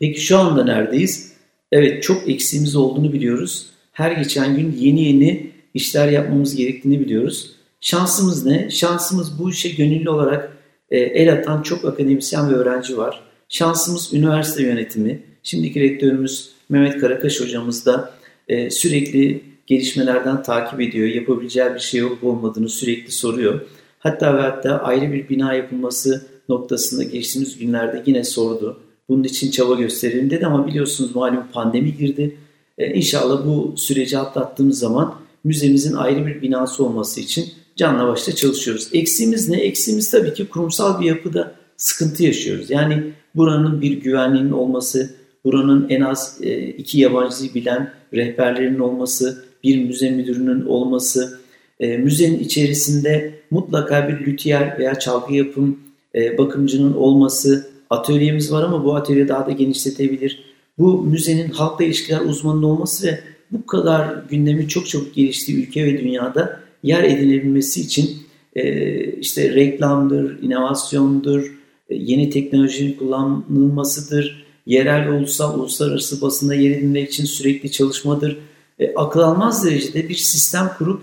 [0.00, 1.29] Peki şu anda neredeyiz?
[1.72, 3.66] Evet çok eksiğimiz olduğunu biliyoruz.
[3.92, 7.50] Her geçen gün yeni yeni işler yapmamız gerektiğini biliyoruz.
[7.80, 8.70] Şansımız ne?
[8.70, 10.56] Şansımız bu işe gönüllü olarak
[10.90, 13.20] e, el atan çok akademisyen ve öğrenci var.
[13.48, 15.22] Şansımız üniversite yönetimi.
[15.42, 18.14] Şimdiki rektörümüz Mehmet Karakaş hocamız da
[18.48, 21.08] e, sürekli gelişmelerden takip ediyor.
[21.08, 23.60] Yapabileceği bir şey olup olmadığını sürekli soruyor.
[23.98, 28.80] Hatta ve hatta ayrı bir bina yapılması noktasında geçtiğimiz günlerde yine sordu.
[29.10, 32.36] Bunun için çaba gösterelim dedi ama biliyorsunuz malum pandemi girdi.
[32.78, 37.44] Ee, inşallah bu süreci atlattığımız zaman müzemizin ayrı bir binası olması için
[37.76, 38.88] canla başla çalışıyoruz.
[38.92, 39.56] Eksiğimiz ne?
[39.56, 42.70] Eksiğimiz tabii ki kurumsal bir yapıda sıkıntı yaşıyoruz.
[42.70, 49.84] Yani buranın bir güvenliğinin olması, buranın en az e, iki yabancı bilen rehberlerinin olması, bir
[49.84, 51.40] müze müdürünün olması,
[51.80, 55.78] e, müzenin içerisinde mutlaka bir lüthiyer veya çalgı yapım
[56.14, 60.44] e, bakımcının olması, atölyemiz var ama bu atölye daha da genişletebilir.
[60.78, 66.00] Bu müzenin halkla ilişkiler uzmanının olması ve bu kadar gündemi çok çok geliştiği ülke ve
[66.00, 68.10] dünyada yer edinebilmesi için
[68.56, 71.46] e, işte reklamdır, inovasyondur,
[71.88, 78.38] e, yeni teknolojinin kullanılmasıdır, yerel ve ulusal, uluslararası basında yer edinmek için sürekli çalışmadır.
[78.78, 81.02] E, akıl almaz derecede bir sistem kurup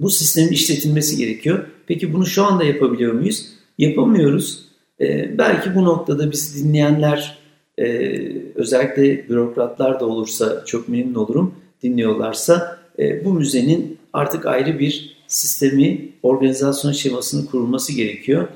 [0.00, 1.66] bu sistemin işletilmesi gerekiyor.
[1.86, 3.46] Peki bunu şu anda yapabiliyor muyuz?
[3.78, 4.64] Yapamıyoruz.
[5.00, 7.38] Ee, belki bu noktada bizi dinleyenler
[7.78, 7.86] e,
[8.54, 16.08] özellikle bürokratlar da olursa çok memnun olurum dinliyorlarsa e, bu müzenin artık ayrı bir sistemi,
[16.22, 18.48] organizasyon şemasının kurulması gerekiyor.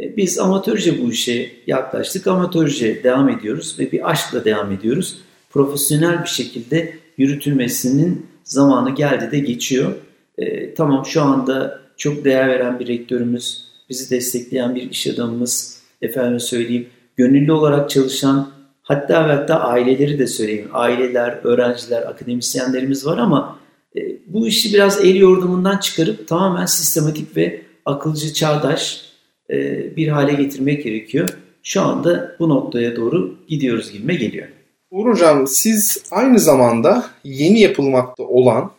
[0.00, 5.18] E, biz amatörce bu işe yaklaştık, amatörce devam ediyoruz ve bir aşkla devam ediyoruz.
[5.50, 9.92] Profesyonel bir şekilde yürütülmesinin zamanı geldi de geçiyor.
[10.38, 16.40] E, tamam şu anda çok değer veren bir rektörümüz, bizi destekleyen bir iş adamımız, efendim
[16.40, 18.50] söyleyeyim, gönüllü olarak çalışan,
[18.82, 23.58] hatta ve hatta aileleri de söyleyeyim, aileler, öğrenciler, akademisyenlerimiz var ama
[23.96, 29.04] e, bu işi biraz el yordamından çıkarıp tamamen sistematik ve akılcı, çağdaş
[29.50, 29.56] e,
[29.96, 31.28] bir hale getirmek gerekiyor.
[31.62, 34.48] Şu anda bu noktaya doğru gidiyoruz gibime geliyor.
[34.90, 38.72] Uğur Hocam siz aynı zamanda yeni yapılmakta olan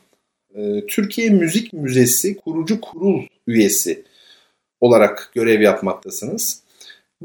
[0.56, 4.04] ee, Türkiye Müzik Müzesi kurucu kurul üyesi
[4.82, 6.63] olarak görev yapmaktasınız.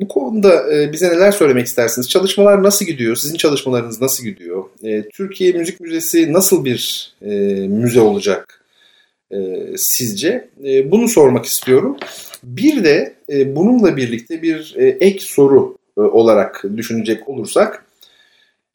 [0.01, 2.09] Bu konuda e, bize neler söylemek istersiniz?
[2.09, 3.17] Çalışmalar nasıl gidiyor?
[3.17, 4.65] Sizin çalışmalarınız nasıl gidiyor?
[4.85, 7.29] E, Türkiye Müzik Müzesi nasıl bir e,
[7.69, 8.55] müze olacak?
[9.77, 10.49] sizce?
[10.85, 11.97] bunu sormak istiyorum.
[12.45, 13.15] Bir de
[13.47, 17.85] bununla birlikte bir ek soru olarak düşünecek olursak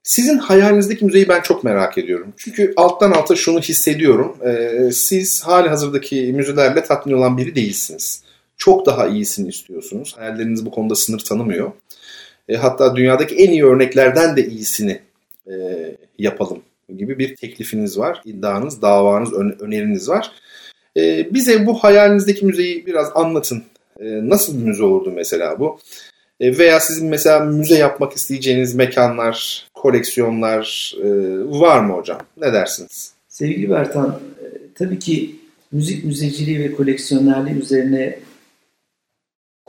[0.04, 2.34] sizin hayalinizdeki müzeyi ben çok merak ediyorum.
[2.38, 4.38] Çünkü alttan alta şunu hissediyorum.
[4.92, 8.23] Siz hali hazırdaki müzelerle tatmin olan biri değilsiniz.
[8.58, 10.14] Çok daha iyisini istiyorsunuz.
[10.18, 11.72] Hayalleriniz bu konuda sınır tanımıyor.
[12.50, 15.00] E, hatta dünyadaki en iyi örneklerden de iyisini
[15.48, 15.54] e,
[16.20, 16.62] yapalım
[16.98, 18.22] gibi bir teklifiniz var.
[18.26, 20.32] İddianız, davanız, öneriniz var.
[20.98, 23.64] E, bize bu hayalinizdeki müzeyi biraz anlatın.
[24.00, 25.80] E, nasıl bir müze olurdu mesela bu?
[26.40, 31.08] E, veya sizin mesela müze yapmak isteyeceğiniz mekanlar, koleksiyonlar e,
[31.60, 32.20] var mı hocam?
[32.38, 33.14] Ne dersiniz?
[33.28, 35.36] Sevgili Bertan, e, tabii ki
[35.72, 38.20] müzik müzeciliği ve koleksiyonerliği üzerine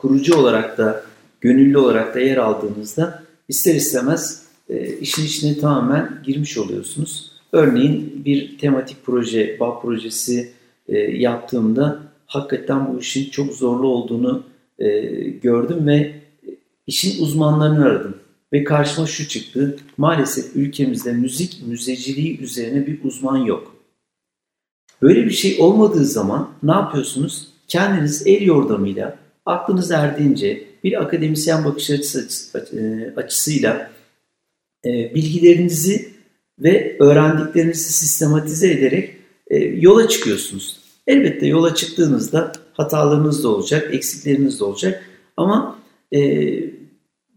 [0.05, 1.05] kurucu olarak da,
[1.41, 4.43] gönüllü olarak da yer aldığınızda ister istemez
[5.01, 7.31] işin içine tamamen girmiş oluyorsunuz.
[7.53, 10.53] Örneğin bir tematik proje, bağ projesi
[11.13, 14.43] yaptığımda hakikaten bu işin çok zorlu olduğunu
[15.43, 16.15] gördüm ve
[16.87, 18.17] işin uzmanlarını aradım.
[18.53, 19.77] Ve karşıma şu çıktı.
[19.97, 23.77] Maalesef ülkemizde müzik müzeciliği üzerine bir uzman yok.
[25.03, 27.49] Böyle bir şey olmadığı zaman ne yapıyorsunuz?
[27.69, 32.29] Kendiniz el yordamıyla aklınız erdiğince bir akademisyen bakış açısı,
[32.77, 33.91] e, açısıyla
[34.85, 36.09] e, bilgilerinizi
[36.59, 39.17] ve öğrendiklerinizi sistematize ederek
[39.51, 40.81] e, yola çıkıyorsunuz.
[41.07, 45.05] Elbette yola çıktığınızda hatalarınız da olacak, eksikleriniz de olacak
[45.37, 45.79] ama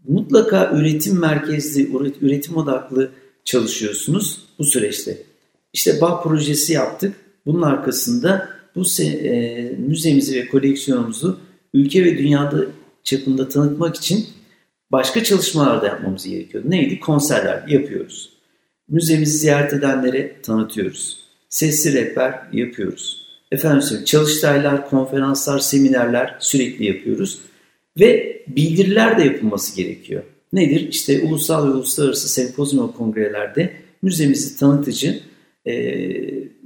[0.08, 1.88] mutlaka üretim merkezli,
[2.20, 3.10] üretim odaklı
[3.44, 5.18] çalışıyorsunuz bu süreçte.
[5.72, 7.14] İşte BAH projesi yaptık.
[7.46, 8.84] Bunun arkasında bu
[9.78, 11.40] müzemizi ve koleksiyonumuzu
[11.74, 12.66] ülke ve dünyada
[13.04, 14.26] çapında tanıtmak için
[14.92, 16.70] başka çalışmalar da yapmamız gerekiyordu.
[16.70, 17.00] Neydi?
[17.00, 18.32] Konserler yapıyoruz.
[18.88, 21.18] Müzemizi ziyaret edenlere tanıtıyoruz.
[21.48, 23.28] Sesli rehber yapıyoruz.
[23.52, 27.38] Efendim söyleyeyim, çalıştaylar, konferanslar, seminerler sürekli yapıyoruz.
[28.00, 30.22] Ve bildiriler de yapılması gerekiyor.
[30.52, 30.88] Nedir?
[30.90, 35.20] İşte ulusal ve uluslararası sempozyum kongrelerde müzemizi tanıtıcı
[35.66, 35.74] e,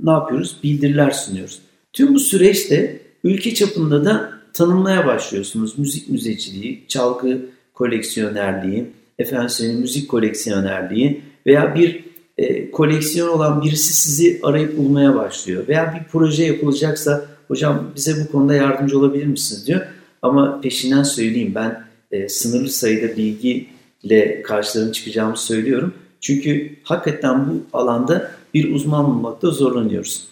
[0.02, 0.56] ne yapıyoruz?
[0.62, 1.58] Bildiriler sunuyoruz.
[1.92, 5.78] Tüm bu süreçte ülke çapında da tanımlaya başlıyorsunuz.
[5.78, 7.40] Müzik müzeciliği, çalgı
[7.74, 8.86] koleksiyonerliği,
[9.18, 12.04] efendim müzik koleksiyonerliği veya bir
[12.38, 15.68] e, koleksiyon olan birisi sizi arayıp bulmaya başlıyor.
[15.68, 19.80] Veya bir proje yapılacaksa hocam bize bu konuda yardımcı olabilir misiniz diyor.
[20.22, 25.94] Ama peşinden söyleyeyim ben e, sınırlı sayıda bilgiyle karşılarına çıkacağımı söylüyorum.
[26.20, 30.24] Çünkü hakikaten bu alanda bir uzman bulmakta zorlanıyoruz.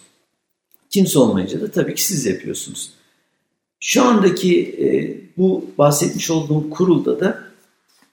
[0.89, 2.91] Kimse olmayınca da tabii ki siz yapıyorsunuz.
[3.83, 4.87] Şu andaki e,
[5.37, 7.43] bu bahsetmiş olduğum kurulda da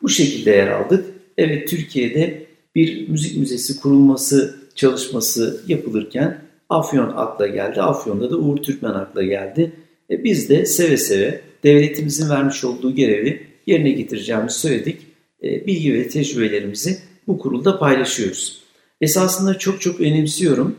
[0.02, 1.06] bu şekilde yer aldık.
[1.38, 7.82] Evet Türkiye'de bir müzik müzesi kurulması çalışması yapılırken Afyon akla geldi.
[7.82, 9.72] Afyon'da da Uğur Türkmen akla geldi.
[10.10, 15.06] E, biz de seve seve devletimizin vermiş olduğu görevi yerine getireceğimizi söyledik.
[15.42, 18.62] E, bilgi ve tecrübelerimizi bu kurulda paylaşıyoruz.
[19.00, 20.76] Esasında çok çok önemsiyorum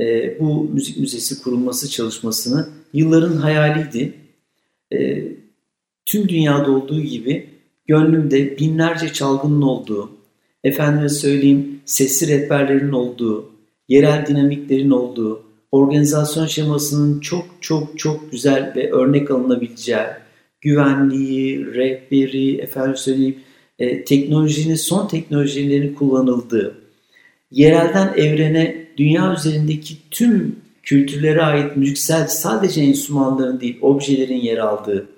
[0.00, 2.68] e, bu müzik müzesi kurulması çalışmasını.
[2.92, 4.12] Yılların hayaliydi.
[4.92, 5.22] E,
[6.06, 7.46] tüm dünyada olduğu gibi
[7.86, 10.10] gönlümde binlerce çalgının olduğu,
[10.64, 13.50] efendime söyleyeyim sesli rehberlerin olduğu,
[13.88, 20.06] yerel dinamiklerin olduğu, organizasyon şemasının çok çok çok güzel ve örnek alınabileceği,
[20.60, 23.36] güvenliği, rehberi, efendim söyleyeyim,
[23.78, 26.74] e, teknolojinin son teknolojilerin kullanıldığı,
[27.50, 35.08] yerelden evrene dünya üzerindeki tüm kültürlere ait müziksel sadece enstrümanların değil objelerin yer aldığı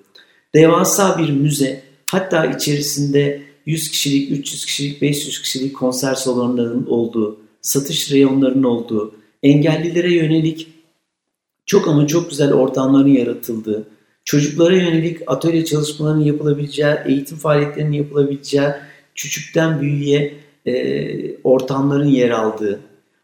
[0.55, 8.11] devasa bir müze hatta içerisinde 100 kişilik, 300 kişilik, 500 kişilik konser salonlarının olduğu, satış
[8.11, 10.67] reyonlarının olduğu, engellilere yönelik
[11.65, 13.87] çok ama çok güzel ortamların yaratıldığı,
[14.25, 18.69] çocuklara yönelik atölye çalışmalarının yapılabileceği, eğitim faaliyetlerinin yapılabileceği,
[19.15, 20.33] küçükten büyüğe
[20.65, 22.79] e, ortamların yer aldığı,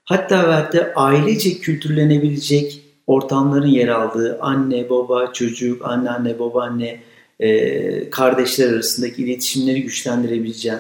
[0.10, 7.00] hatta ve hatta ailece kültürlenebilecek ortamların yer aldığı, anne, baba, çocuk, anneanne, babaanne,
[7.40, 10.76] e, kardeşler arasındaki iletişimleri güçlendirebileceği,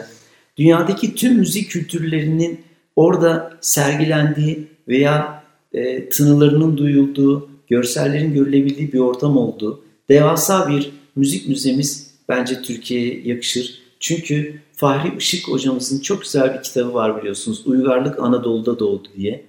[0.57, 2.59] dünyadaki tüm müzik kültürlerinin
[2.95, 12.13] orada sergilendiği veya e, tınılarının duyulduğu, görsellerin görülebildiği bir ortam olduğu devasa bir müzik müzemiz
[12.29, 13.78] bence Türkiye'ye yakışır.
[13.99, 17.67] Çünkü Fahri Işık hocamızın çok güzel bir kitabı var biliyorsunuz.
[17.67, 19.45] Uygarlık Anadolu'da doğdu diye.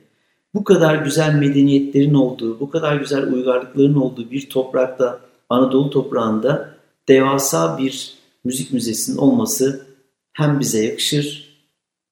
[0.55, 6.75] Bu kadar güzel medeniyetlerin olduğu, bu kadar güzel uygarlıkların olduğu bir toprakta, Anadolu toprağında
[7.09, 9.87] devasa bir müzik müzesinin olması
[10.33, 11.51] hem bize yakışır,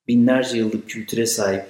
[0.09, 1.65] binlerce yıllık kültüre sahip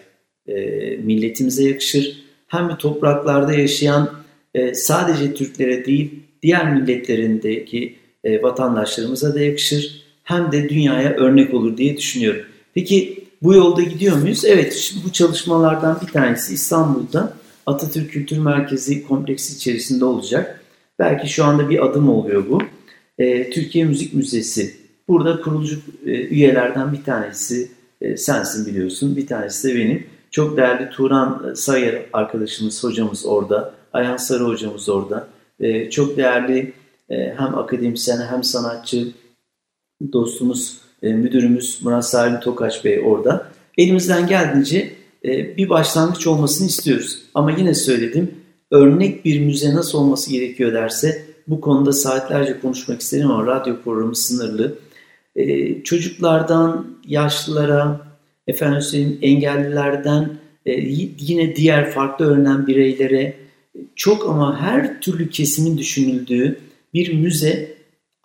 [0.47, 0.55] e,
[0.97, 2.25] milletimize yakışır.
[2.47, 4.11] Hem bir topraklarda yaşayan
[4.55, 11.77] e, sadece Türklere değil diğer milletlerindeki e, vatandaşlarımıza da yakışır hem de dünyaya örnek olur
[11.77, 12.43] diye düşünüyorum.
[12.75, 14.45] Peki bu yolda gidiyor muyuz?
[14.45, 17.33] Evet, şimdi bu çalışmalardan bir tanesi İstanbul'da
[17.67, 20.65] Atatürk Kültür Merkezi kompleksi içerisinde olacak.
[20.99, 22.63] Belki şu anda bir adım oluyor bu.
[23.19, 24.77] E, Türkiye Müzik Müzesi.
[25.09, 29.17] Burada kurucu e, üyelerden bir tanesi e, sensin biliyorsun.
[29.17, 30.07] Bir tanesi de benim.
[30.31, 33.75] Çok değerli Turan Sayar arkadaşımız, hocamız orada.
[33.93, 35.29] Ayhan Sarı hocamız orada.
[35.61, 36.73] E, çok değerli
[37.11, 39.09] e, hem akademisyen hem sanatçı
[40.13, 43.49] dostumuz, e, müdürümüz Murat Salim Tokaç Bey orada.
[43.79, 44.93] Elimizden geldiğince
[45.25, 47.23] e, bir başlangıç olmasını istiyoruz.
[47.35, 48.31] Ama yine söyledim,
[48.71, 54.17] örnek bir müze nasıl olması gerekiyor derse bu konuda saatlerce konuşmak isterim ama radyo programı
[54.17, 54.79] sınırlı.
[55.37, 58.01] E, çocuklardan yaşlılara,
[58.47, 60.73] efendim söyleyeyim engellilerden e,
[61.19, 63.35] yine diğer farklı öğrenen bireylere
[63.97, 66.59] çok ama her türlü kesimin düşünüldüğü
[66.95, 67.78] bir müze,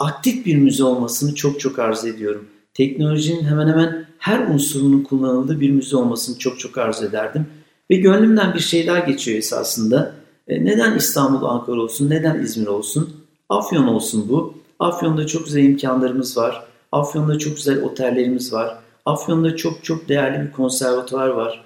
[0.04, 2.46] aktif bir müze olmasını çok çok arzu ediyorum.
[2.74, 7.46] Teknolojinin hemen hemen her unsurunun kullanıldığı bir müze olmasını çok çok arzu ederdim.
[7.89, 10.16] Ve gönlümden bir şey daha geçiyor esasında.
[10.48, 13.13] E, neden İstanbul, Ankara olsun, neden İzmir olsun?
[13.50, 14.54] Afyon olsun bu.
[14.80, 16.63] Afyon'da çok güzel imkanlarımız var.
[16.92, 18.78] Afyon'da çok güzel otellerimiz var.
[19.06, 21.63] Afyon'da çok çok değerli bir konservatuvar var.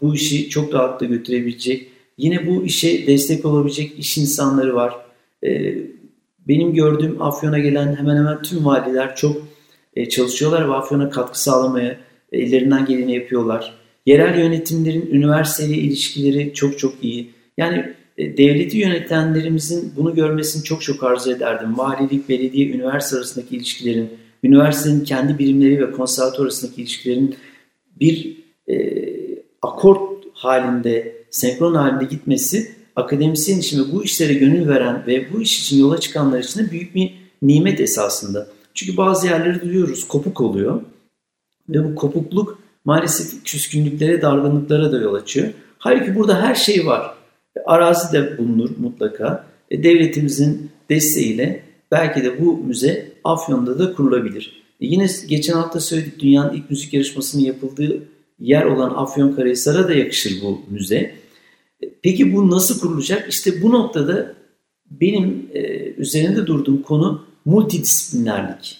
[0.00, 1.90] Bu işi çok rahatlıkla götürebilecek.
[2.18, 4.94] Yine bu işe destek olabilecek iş insanları var.
[5.44, 5.74] Ee,
[6.48, 9.36] benim gördüğüm Afyon'a gelen hemen hemen tüm valiler çok
[9.96, 11.96] e, çalışıyorlar ve Afyon'a katkı sağlamaya
[12.32, 13.74] ellerinden geleni yapıyorlar.
[14.06, 17.30] Yerel yönetimlerin üniversiteyle ilişkileri çok çok iyi.
[17.58, 21.78] Yani e, devleti yönetenlerimizin bunu görmesini çok çok arzu ederdim.
[21.78, 24.10] Valilik, belediye, üniversite arasındaki ilişkilerin,
[24.42, 27.36] üniversitenin kendi birimleri ve konservatuar arasındaki ilişkilerin
[28.00, 28.36] bir
[28.68, 28.74] e,
[29.62, 35.62] akort halinde, senkron halinde gitmesi akademisyen için ve bu işlere gönül veren ve bu iş
[35.62, 38.46] için yola çıkanlar için de büyük bir nimet esasında.
[38.74, 40.80] Çünkü bazı yerleri duyuyoruz, kopuk oluyor.
[41.68, 45.48] Ve bu kopukluk maalesef küskünlüklere, dargınlıklara da yol açıyor.
[45.78, 47.14] Halbuki burada her şey var.
[47.66, 49.46] Arazi de bulunur mutlaka.
[49.70, 54.62] E, devletimizin desteğiyle belki de bu müze Afyon'da da kurulabilir.
[54.80, 58.02] E, yine geçen hafta söyledik dünyanın ilk müzik yarışmasının yapıldığı
[58.40, 61.14] yer olan Afyonkarahisar'a da yakışır bu müze.
[62.02, 63.28] Peki bu nasıl kurulacak?
[63.28, 64.34] İşte bu noktada
[64.90, 68.78] benim e, üzerinde durduğum konu multidisiplinerlik.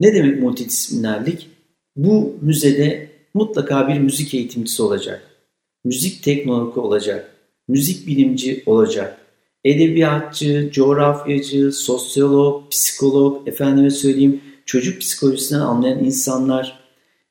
[0.00, 1.48] Ne demek multidisiplinerlik?
[1.96, 5.22] Bu müzede mutlaka bir müzik eğitimcisi olacak.
[5.84, 7.36] Müzik teknologu olacak.
[7.68, 9.18] Müzik bilimci olacak.
[9.64, 16.82] Edebiyatçı, coğrafyacı, sosyolog, psikolog, efendime söyleyeyim çocuk psikolojisinden anlayan insanlar.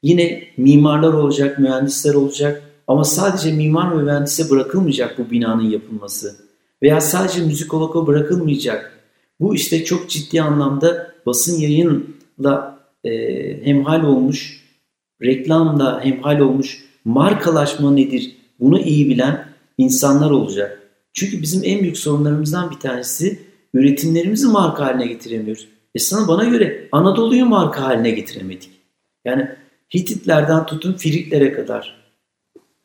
[0.03, 2.70] Yine mimarlar olacak, mühendisler olacak.
[2.87, 6.35] Ama sadece mimar ve mühendise bırakılmayacak bu binanın yapılması.
[6.83, 8.99] Veya sadece müzikologa bırakılmayacak.
[9.39, 13.11] Bu işte çok ciddi anlamda basın yayınla e,
[13.65, 14.61] hemhal olmuş,
[15.21, 19.45] reklamla hemhal olmuş, markalaşma nedir bunu iyi bilen
[19.77, 20.81] insanlar olacak.
[21.13, 23.39] Çünkü bizim en büyük sorunlarımızdan bir tanesi
[23.73, 25.67] üretimlerimizi marka haline getiremiyoruz.
[25.95, 28.69] E sana bana göre Anadolu'yu marka haline getiremedik.
[29.25, 29.47] Yani
[29.93, 32.00] Hititlerden tutun Firiklere kadar.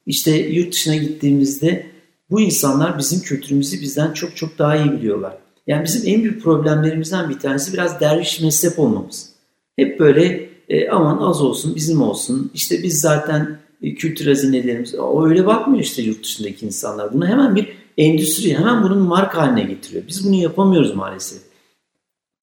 [0.07, 1.87] İşte yurt dışına gittiğimizde
[2.31, 5.37] bu insanlar bizim kültürümüzü bizden çok çok daha iyi biliyorlar.
[5.67, 9.31] Yani bizim en büyük problemlerimizden bir tanesi biraz derviş mezhep olmamız.
[9.77, 12.51] Hep böyle e, aman az olsun bizim olsun.
[12.55, 14.95] İşte biz zaten e, kültür hazinelerimiz.
[14.95, 17.13] O öyle bakmıyor işte yurt dışındaki insanlar.
[17.13, 20.05] Bunu hemen bir endüstri, hemen bunun marka haline getiriyor.
[20.09, 21.43] Biz bunu yapamıyoruz maalesef.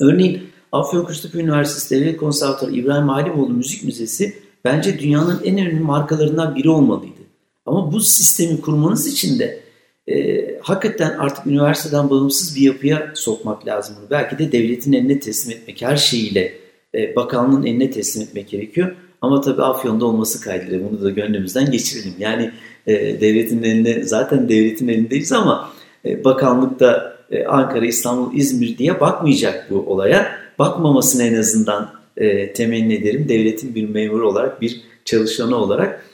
[0.02, 6.70] Örneğin Afyonkuştepe Üniversitesi Devlet Konservatuarı İbrahim Halimoğlu Müzik Müzesi bence dünyanın en önemli markalarından biri
[6.70, 7.23] olmalıydı.
[7.66, 9.60] Ama bu sistemi kurmanız için de
[10.08, 13.96] e, hakikaten artık üniversiteden bağımsız bir yapıya sokmak lazım.
[14.12, 16.54] Belki de devletin eline teslim etmek, her şeyiyle
[16.96, 18.96] e, bakanlığın eline teslim etmek gerekiyor.
[19.22, 22.14] Ama tabii Afyon'da olması kaydıyla bunu da gönlümüzden geçirelim.
[22.20, 22.52] Yani
[22.88, 25.70] e, devletin elinde zaten devletin elindeyiz ama
[26.06, 30.36] e, bakanlıkta e, Ankara, İstanbul, İzmir diye bakmayacak bu olaya.
[30.60, 33.30] Bakmamasını en azından e, temenni ederim.
[33.30, 36.06] Devletin bir memuru olarak, bir çalışanı olarak.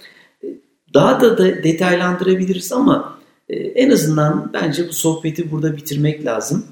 [0.94, 3.20] Daha da, da detaylandırabiliriz ama
[3.50, 6.66] e, en azından bence bu sohbeti burada bitirmek lazım.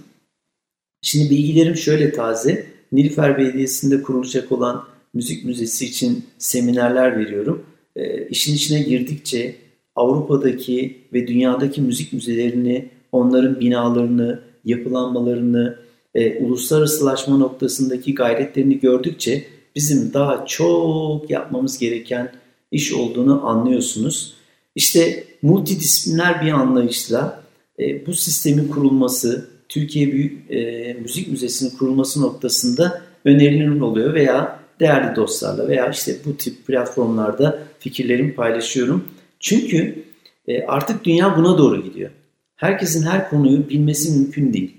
[1.01, 2.65] Şimdi bilgilerim şöyle taze.
[2.91, 7.65] Nilüfer Belediyesi'nde kurulacak olan müzik müzesi için seminerler veriyorum.
[7.95, 9.55] E, işin içine girdikçe
[9.95, 15.79] Avrupa'daki ve dünyadaki müzik müzelerini, onların binalarını, yapılanmalarını,
[16.15, 19.43] e, uluslararasılaşma noktasındaki gayretlerini gördükçe
[19.75, 22.31] bizim daha çok yapmamız gereken
[22.71, 24.33] iş olduğunu anlıyorsunuz.
[24.75, 27.43] İşte multidisipliner bir anlayışla
[27.79, 35.15] e, bu sistemin kurulması, Türkiye Büyük e, Müzik Müzesi'nin kurulması noktasında önerilerim oluyor veya değerli
[35.15, 39.05] dostlarla veya işte bu tip platformlarda fikirlerimi paylaşıyorum.
[39.39, 40.03] Çünkü
[40.47, 42.11] e, artık dünya buna doğru gidiyor.
[42.55, 44.77] Herkesin her konuyu bilmesi mümkün değil.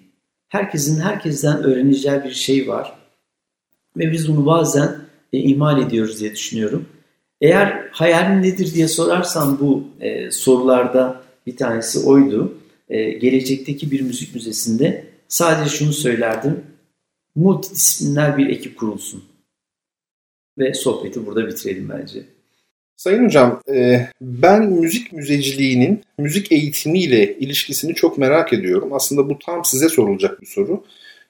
[0.48, 2.98] Herkesin herkesten öğreneceği bir şey var.
[3.96, 4.96] Ve biz bunu bazen
[5.32, 6.86] e, ihmal ediyoruz diye düşünüyorum.
[7.40, 12.58] Eğer hayalin nedir diye sorarsan bu e, sorularda bir tanesi oydu.
[12.88, 16.62] E, gelecekteki bir müzik müzesinde sadece şunu söylerdim.
[17.34, 19.24] Multidisipliner bir ekip kurulsun.
[20.58, 22.22] Ve sohbeti burada bitirelim bence.
[22.96, 28.92] Sayın Hocam, e, ben müzik müzeciliğinin müzik eğitimiyle ilişkisini çok merak ediyorum.
[28.92, 30.84] Aslında bu tam size sorulacak bir soru.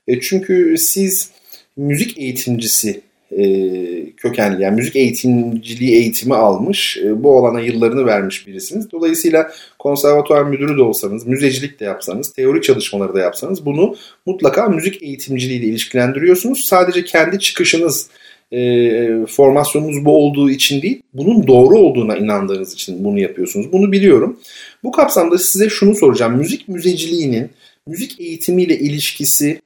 [0.06, 1.30] E, çünkü siz
[1.76, 3.00] müzik eğitimcisi
[3.32, 8.92] e, kökenli, yani müzik eğitimciliği eğitimi almış, bu alana yıllarını vermiş birisiniz.
[8.92, 15.02] Dolayısıyla konservatuar müdürü de olsanız, müzecilik de yapsanız, teori çalışmaları da yapsanız bunu mutlaka müzik
[15.02, 16.64] eğitimciliğiyle ilişkilendiriyorsunuz.
[16.64, 18.10] Sadece kendi çıkışınız
[18.52, 23.72] e, formasyonumuz bu olduğu için değil, bunun doğru olduğuna inandığınız için bunu yapıyorsunuz.
[23.72, 24.40] Bunu biliyorum.
[24.84, 26.36] Bu kapsamda size şunu soracağım.
[26.36, 27.50] Müzik müzeciliğinin
[27.86, 29.60] müzik eğitimiyle ilişkisi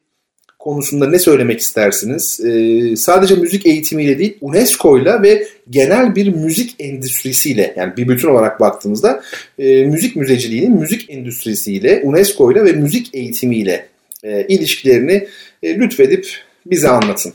[0.62, 2.40] konusunda ne söylemek istersiniz?
[2.40, 8.60] Ee, sadece müzik eğitimiyle değil, UNESCO'yla ve genel bir müzik endüstrisiyle yani bir bütün olarak
[8.60, 9.22] baktığımızda
[9.58, 13.88] e, müzik müzeciliğinin müzik endüstrisiyle, UNESCO'yla ve müzik eğitimiyle
[14.22, 15.28] e, ilişkilerini
[15.62, 16.26] e, lütfedip
[16.66, 17.32] bize anlatın.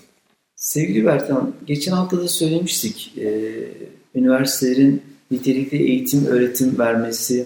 [0.55, 3.13] Sevgili Bertan, geçen hafta da söylemiştik.
[3.17, 3.53] E,
[4.15, 5.01] üniversitelerin
[5.31, 7.45] nitelikli eğitim, öğretim vermesi,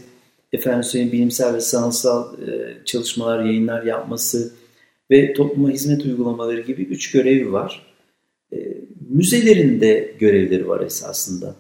[0.53, 4.60] efendim söyleyeyim bilimsel ve sanatsal e, çalışmalar, yayınlar yapması
[5.11, 7.85] ve topluma hizmet uygulamaları gibi üç görevi var.
[8.53, 8.57] E,
[9.09, 11.55] müzelerin de görevleri var esasında.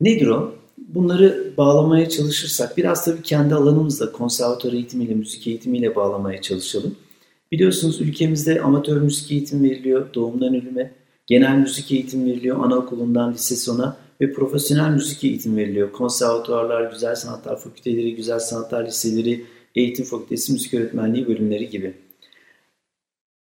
[0.00, 0.54] Nedir o?
[0.78, 6.96] Bunları bağlamaya çalışırsak, biraz tabii kendi alanımızda konservatuar eğitimiyle, müzik eğitimiyle bağlamaya çalışalım.
[7.52, 10.92] Biliyorsunuz ülkemizde amatör müzik eğitim veriliyor doğumdan ölüme.
[11.26, 15.92] Genel müzik eğitim veriliyor anaokulundan lise sona ve profesyonel müzik eğitim veriliyor.
[15.92, 21.94] Konservatuarlar, güzel sanatlar fakülteleri, güzel sanatlar liseleri, eğitim fakültesi, müzik öğretmenliği bölümleri gibi.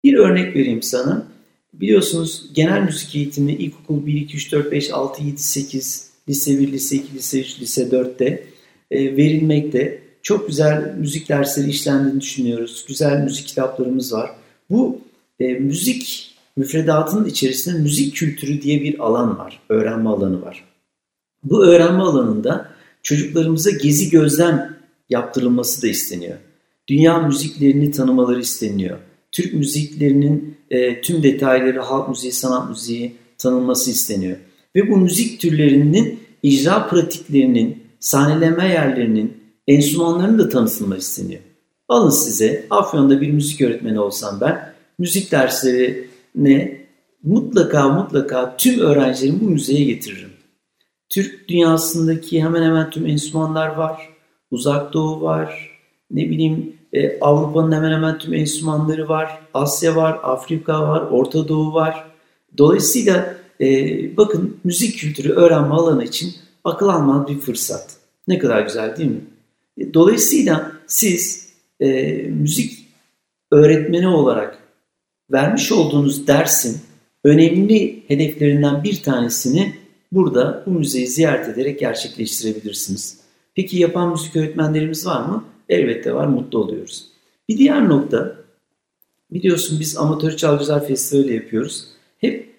[0.04, 1.26] Bir örnek vereyim sana.
[1.72, 6.72] Biliyorsunuz genel müzik eğitimi ilkokul 1, 2, 3, 4, 5, 6, 7, 8, lise 1,
[6.72, 8.44] lise 2, lise 3, lise 4'te
[8.90, 10.02] e, verilmekte.
[10.22, 12.84] Çok güzel müzik dersleri işlendiğini düşünüyoruz.
[12.88, 14.30] Güzel müzik kitaplarımız var.
[14.70, 15.00] Bu
[15.40, 19.60] e, müzik müfredatının içerisinde müzik kültürü diye bir alan var.
[19.68, 20.64] Öğrenme alanı var.
[21.44, 22.70] Bu öğrenme alanında
[23.02, 24.76] çocuklarımıza gezi gözlem
[25.10, 26.36] yaptırılması da isteniyor.
[26.88, 28.98] Dünya müziklerini tanımaları isteniyor.
[29.38, 34.36] Türk müziklerinin e, tüm detayları halk müziği, sanat müziği tanınması isteniyor.
[34.76, 39.36] Ve bu müzik türlerinin icra pratiklerinin, sahneleme yerlerinin,
[39.66, 41.40] enstrümanların da tanıtılması isteniyor.
[41.88, 46.80] Alın size Afyon'da bir müzik öğretmeni olsam ben müzik derslerine
[47.22, 50.32] mutlaka mutlaka tüm öğrencilerimi bu müzeye getiririm.
[51.08, 54.08] Türk dünyasındaki hemen hemen tüm enstrümanlar var.
[54.50, 55.78] Uzak Doğu var.
[56.10, 59.38] Ne bileyim e, Avrupa'nın hemen hemen tüm enstrümanları var.
[59.54, 62.04] Asya var, Afrika var, Orta Doğu var.
[62.58, 63.66] Dolayısıyla e,
[64.16, 66.34] bakın müzik kültürü öğrenme alanı için
[66.64, 67.96] akıl almaz bir fırsat.
[68.28, 69.24] Ne kadar güzel değil mi?
[69.94, 71.48] Dolayısıyla siz
[71.80, 72.88] e, müzik
[73.50, 74.58] öğretmeni olarak
[75.32, 76.80] vermiş olduğunuz dersin
[77.24, 79.74] önemli hedeflerinden bir tanesini
[80.12, 83.20] burada bu müzeyi ziyaret ederek gerçekleştirebilirsiniz.
[83.54, 85.44] Peki yapan müzik öğretmenlerimiz var mı?
[85.68, 87.04] Elbette var, mutlu oluyoruz.
[87.48, 88.36] Bir diğer nokta,
[89.30, 91.84] biliyorsun biz amatör çalgıcılar festivali yapıyoruz.
[92.18, 92.54] Hep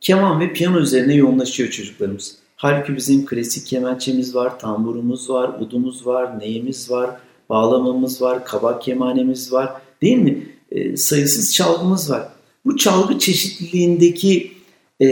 [0.00, 2.36] keman ve piyano üzerine yoğunlaşıyor çocuklarımız.
[2.56, 7.10] Halbuki bizim klasik kemençemiz var, tamburumuz var, udumuz var, neyimiz var,
[7.48, 9.70] bağlamamız var, kabak kemanemiz var.
[10.02, 10.46] Değil mi?
[10.70, 12.28] E, sayısız çalgımız var.
[12.64, 14.52] Bu çalgı çeşitliliğindeki
[15.00, 15.06] e,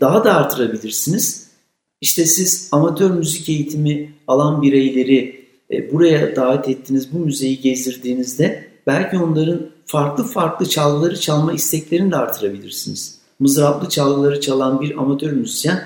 [0.00, 1.48] daha da artırabilirsiniz.
[2.00, 5.37] İşte siz amatör müzik eğitimi alan bireyleri
[5.70, 12.16] e, buraya davet ettiğiniz bu müzeyi gezdirdiğinizde belki onların farklı farklı çalgıları çalma isteklerini de
[12.16, 13.18] artırabilirsiniz.
[13.40, 15.80] Mızraplı çalgıları çalan bir amatör müzisyen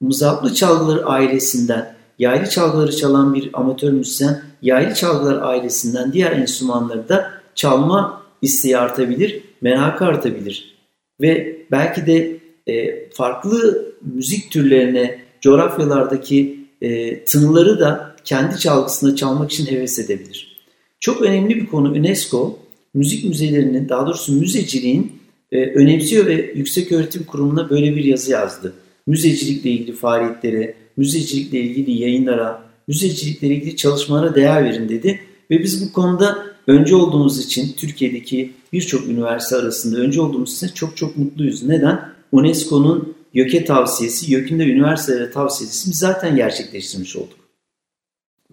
[0.00, 7.30] mızraplı çalgıları ailesinden, yaylı çalgıları çalan bir amatör müzisyen, yaylı çalgılar ailesinden diğer enstrümanları da
[7.54, 10.76] çalma isteği artabilir, merakı artabilir.
[11.20, 19.66] Ve belki de e, farklı müzik türlerine, coğrafyalardaki e, tınıları da kendi çalgısında çalmak için
[19.66, 20.56] heves edebilir.
[21.00, 22.58] Çok önemli bir konu UNESCO,
[22.94, 25.12] müzik müzelerinin, daha doğrusu müzeciliğin
[25.52, 28.74] e, önemsiyor ve Yüksek Öğretim Kurumu'na böyle bir yazı yazdı
[29.06, 35.20] müzecilikle ilgili faaliyetlere, müzecilikle ilgili yayınlara, müzecilikle ilgili çalışmalara değer verin dedi.
[35.50, 40.96] ve biz bu konuda önce olduğumuz için Türkiye'deki birçok üniversite arasında önce olduğumuz için çok
[40.96, 41.62] çok mutluyuz.
[41.62, 42.00] Neden?
[42.32, 47.45] UNESCO'nun YÖK'e tavsiyesi, YÖK'ün de üniversitelere tavsiyesi biz zaten gerçekleştirmiş olduk.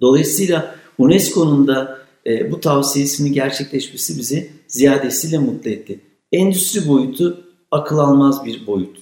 [0.01, 5.99] Dolayısıyla UNESCO'nun da e, bu tavsiyesinin gerçekleşmesi bizi ziyadesiyle mutlu etti.
[6.31, 8.97] Endüstri boyutu akıl almaz bir boyut.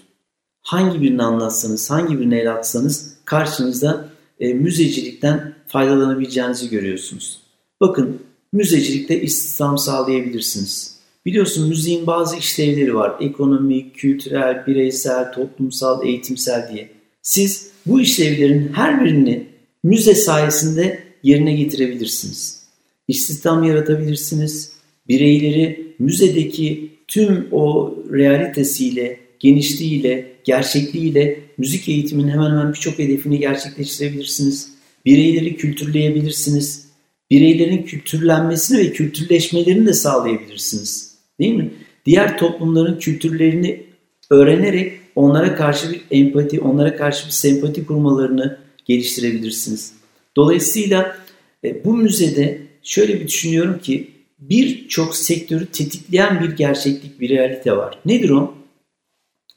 [0.61, 7.39] Hangi birini anlatsanız, hangi birini ele atsanız karşınızda e, müzecilikten faydalanabileceğinizi görüyorsunuz.
[7.81, 8.19] Bakın
[8.53, 11.01] müzecilikte istihdam sağlayabilirsiniz.
[11.25, 13.17] Biliyorsun müziğin bazı işlevleri var.
[13.19, 16.91] Ekonomik, kültürel, bireysel, toplumsal, eğitimsel diye.
[17.21, 19.50] Siz bu işlevlerin her birini
[19.83, 22.63] müze sayesinde yerine getirebilirsiniz.
[23.07, 24.71] İstihdam yaratabilirsiniz.
[25.07, 34.71] Bireyleri müzedeki tüm o realitesiyle, genişliğiyle, gerçekliğiyle müzik eğitiminin hemen hemen birçok hedefini gerçekleştirebilirsiniz.
[35.05, 36.85] Bireyleri kültürleyebilirsiniz.
[37.31, 41.17] Bireylerin kültürlenmesini ve kültürleşmelerini de sağlayabilirsiniz.
[41.39, 41.71] Değil mi?
[42.05, 43.83] Diğer toplumların kültürlerini
[44.29, 49.93] öğrenerek onlara karşı bir empati, onlara karşı bir sempati kurmalarını geliştirebilirsiniz.
[50.35, 51.17] Dolayısıyla
[51.63, 57.99] e, bu müzede şöyle bir düşünüyorum ki birçok sektörü tetikleyen bir gerçeklik, bir realite var.
[58.05, 58.53] Nedir o?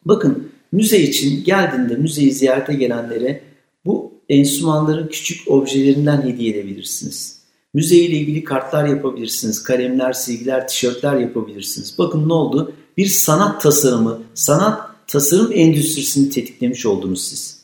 [0.04, 3.40] Bakın müze için geldiğinde müzeyi ziyarete gelenlere
[3.84, 7.44] bu enstrümanların küçük objelerinden hediye edebilirsiniz.
[7.74, 11.94] Müze ile ilgili kartlar yapabilirsiniz, kalemler, silgiler, tişörtler yapabilirsiniz.
[11.98, 12.72] Bakın ne oldu?
[12.96, 17.63] Bir sanat tasarımı, sanat tasarım endüstrisini tetiklemiş oldunuz siz.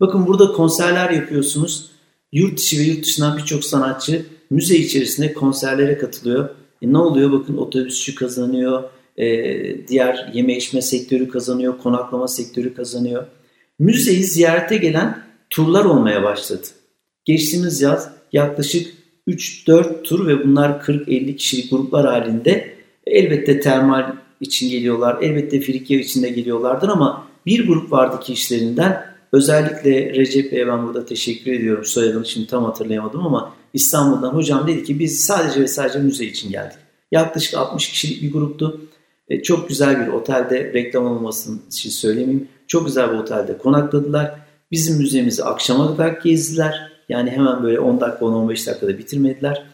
[0.00, 1.90] Bakın burada konserler yapıyorsunuz.
[2.32, 6.48] Yurt dışı ve yurt dışından birçok sanatçı müze içerisinde konserlere katılıyor.
[6.82, 7.32] E ne oluyor?
[7.32, 8.82] Bakın otobüsçü kazanıyor,
[9.16, 9.26] e,
[9.88, 13.26] diğer yeme içme sektörü kazanıyor, konaklama sektörü kazanıyor.
[13.78, 16.66] Müzeyi ziyarete gelen turlar olmaya başladı.
[17.24, 18.94] Geçtiğimiz yaz yaklaşık
[19.28, 22.74] 3-4 tur ve bunlar 40-50 kişilik gruplar halinde
[23.06, 29.07] elbette termal için geliyorlar, elbette frikya için de geliyorlardır ama bir grup vardı ki işlerinden
[29.32, 31.84] özellikle Recep Bey'e ben burada teşekkür ediyorum.
[31.84, 36.50] Soyadını şimdi tam hatırlayamadım ama İstanbul'dan hocam dedi ki biz sadece ve sadece müze için
[36.50, 36.78] geldik.
[37.12, 38.80] Yaklaşık 60 kişilik bir gruptu.
[39.28, 42.48] E, çok güzel bir otelde reklam olmasın için söylemeyeyim.
[42.66, 44.34] Çok güzel bir otelde konakladılar.
[44.70, 46.92] Bizim müzemizi akşama kadar gezdiler.
[47.08, 49.66] Yani hemen böyle 10 dakika 10-15 dakikada bitirmediler.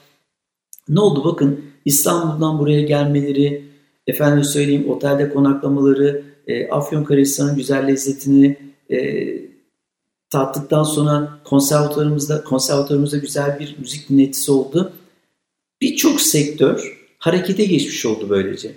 [0.89, 3.65] Ne oldu bakın İstanbul'dan buraya gelmeleri,
[4.07, 8.57] efendim söyleyeyim otelde konaklamaları, e, Afyonkarahisar'ın güzel lezzetini
[8.91, 9.29] e,
[10.31, 14.93] tattıktan sonra konservatuarımızda, konservatuarımızda güzel bir müzik dinletisi oldu.
[15.81, 18.75] Birçok sektör harekete geçmiş oldu böylece.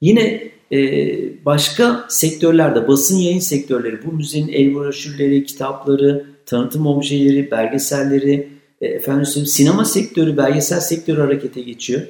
[0.00, 8.48] Yine e, başka sektörlerde, basın yayın sektörleri, bu müzenin el broşürleri, kitapları, tanıtım objeleri, belgeselleri,
[8.80, 12.02] e, efendim sinema sektörü, belgesel sektörü harekete geçiyor.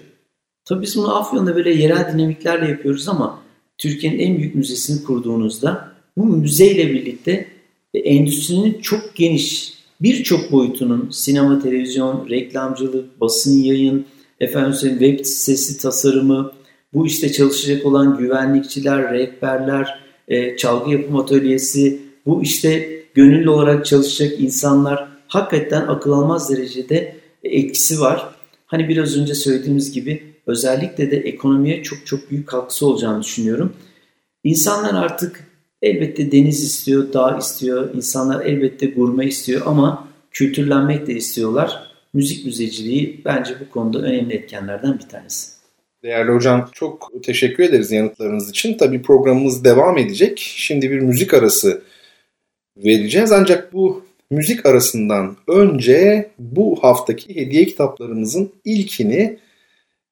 [0.65, 3.43] Tabii biz bunu Afyon'da böyle yerel dinamiklerle yapıyoruz ama
[3.79, 7.47] Türkiye'nin en büyük müzesini kurduğunuzda bu müzeyle birlikte
[7.95, 14.07] endüstrinin çok geniş birçok boyutunun sinema, televizyon, reklamcılık, basın yayın,
[14.41, 16.53] efendim web sitesi tasarımı,
[16.95, 24.41] bu işte çalışacak olan güvenlikçiler, rehberler, e, çalgı yapım atölyesi, bu işte gönüllü olarak çalışacak
[24.41, 28.29] insanlar hakikaten akıl almaz derecede etkisi var.
[28.67, 33.73] Hani biraz önce söylediğimiz gibi özellikle de ekonomiye çok çok büyük katkısı olacağını düşünüyorum.
[34.45, 35.50] İnsanlar artık
[35.83, 41.91] elbette deniz istiyor, dağ istiyor, insanlar elbette gurme istiyor ama kültürlenmek de istiyorlar.
[42.15, 45.51] Müzik müzeciliği bence bu konuda önemli etkenlerden bir tanesi.
[46.03, 48.79] Değerli hocam çok teşekkür ederiz yanıtlarınız için.
[48.79, 50.39] Tabii programımız devam edecek.
[50.57, 51.83] Şimdi bir müzik arası
[52.77, 53.33] vereceğiz.
[53.33, 59.39] Ancak bu müzik arasından önce bu haftaki hediye kitaplarımızın ilkini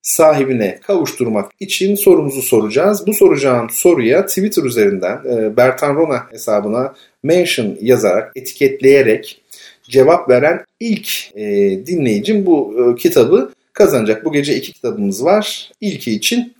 [0.02, 3.06] sahibine kavuşturmak için sorumuzu soracağız.
[3.06, 9.40] Bu soracağım soruya Twitter üzerinden e, Bertan Rona hesabına mention yazarak, etiketleyerek
[9.82, 11.46] cevap veren ilk e,
[11.86, 14.24] dinleyicim bu e, kitabı kazanacak.
[14.24, 15.70] Bu gece iki kitabımız var.
[15.80, 16.58] İlki için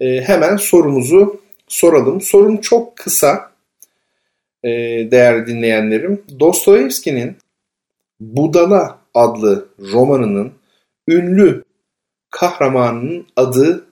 [0.00, 2.20] hemen sorumuzu soralım.
[2.20, 3.50] Sorum çok kısa
[5.10, 6.22] değerli dinleyenlerim.
[6.40, 7.36] Dostoyevski'nin
[8.20, 10.52] Budala adlı romanının
[11.08, 11.64] ünlü
[12.34, 13.86] kahramanının adı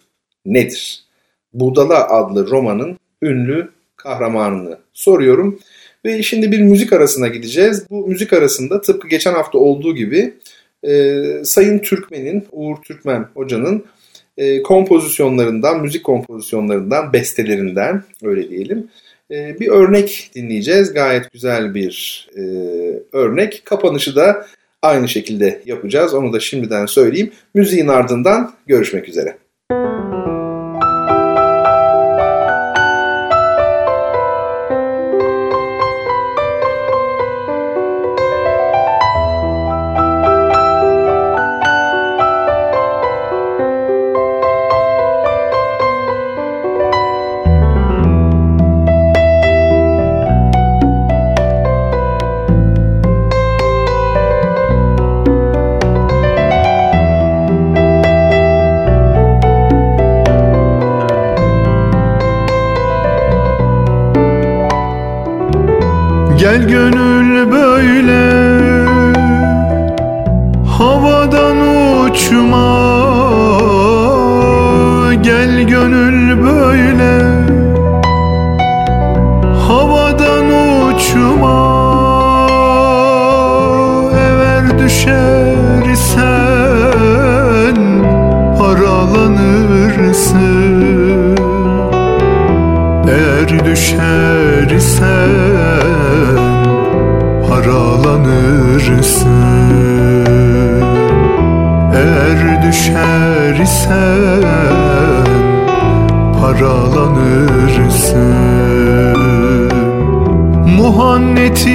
[0.47, 1.05] nedir?
[1.53, 5.59] Budala adlı romanın ünlü kahramanını soruyorum.
[6.05, 7.90] Ve şimdi bir müzik arasına gideceğiz.
[7.90, 10.34] Bu müzik arasında tıpkı geçen hafta olduğu gibi
[10.82, 13.84] e, Sayın Türkmen'in, Uğur Türkmen hocanın
[14.36, 18.88] e, kompozisyonlarından, müzik kompozisyonlarından, bestelerinden öyle diyelim
[19.30, 20.93] e, bir örnek dinleyeceğiz.
[20.95, 22.43] Gayet güzel bir e,
[23.12, 23.62] örnek.
[23.64, 24.47] Kapanışı da
[24.83, 26.14] aynı şekilde yapacağız.
[26.14, 27.33] Onu da şimdiden söyleyeyim.
[27.55, 29.37] Müziğin ardından görüşmek üzere.
[29.70, 30.12] Müzik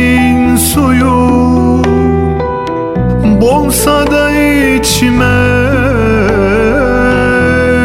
[0.08, 1.18] Nehrin suyu
[3.42, 5.38] Bolsa da içme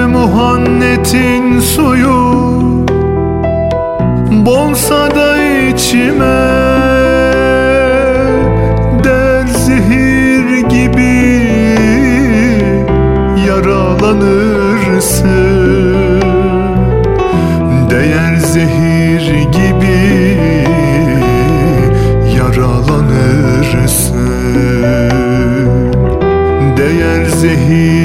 [0.06, 2.22] Muhannetin suyu
[4.46, 6.51] Bolsa da içme
[27.42, 28.01] dizer.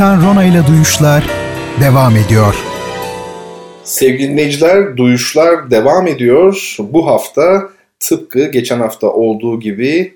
[0.00, 1.30] Bertan Rona ile Duyuşlar
[1.80, 2.54] devam ediyor.
[3.84, 6.76] Sevgili dinleyiciler, Duyuşlar devam ediyor.
[6.78, 7.68] Bu hafta
[8.00, 10.14] tıpkı geçen hafta olduğu gibi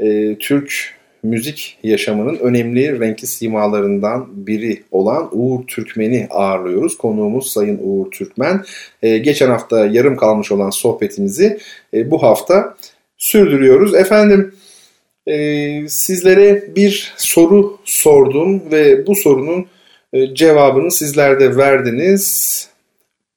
[0.00, 6.98] e, Türk müzik yaşamının önemli renkli simalarından biri olan Uğur Türkmen'i ağırlıyoruz.
[6.98, 8.64] Konuğumuz Sayın Uğur Türkmen.
[9.02, 11.58] Ee, geçen hafta yarım kalmış olan sohbetimizi
[11.94, 12.76] e, bu hafta
[13.18, 13.94] sürdürüyoruz.
[13.94, 14.54] Efendim
[15.26, 19.66] e, sizlere bir soru sordum ve bu sorunun
[20.12, 22.68] e, cevabını sizler de verdiniz.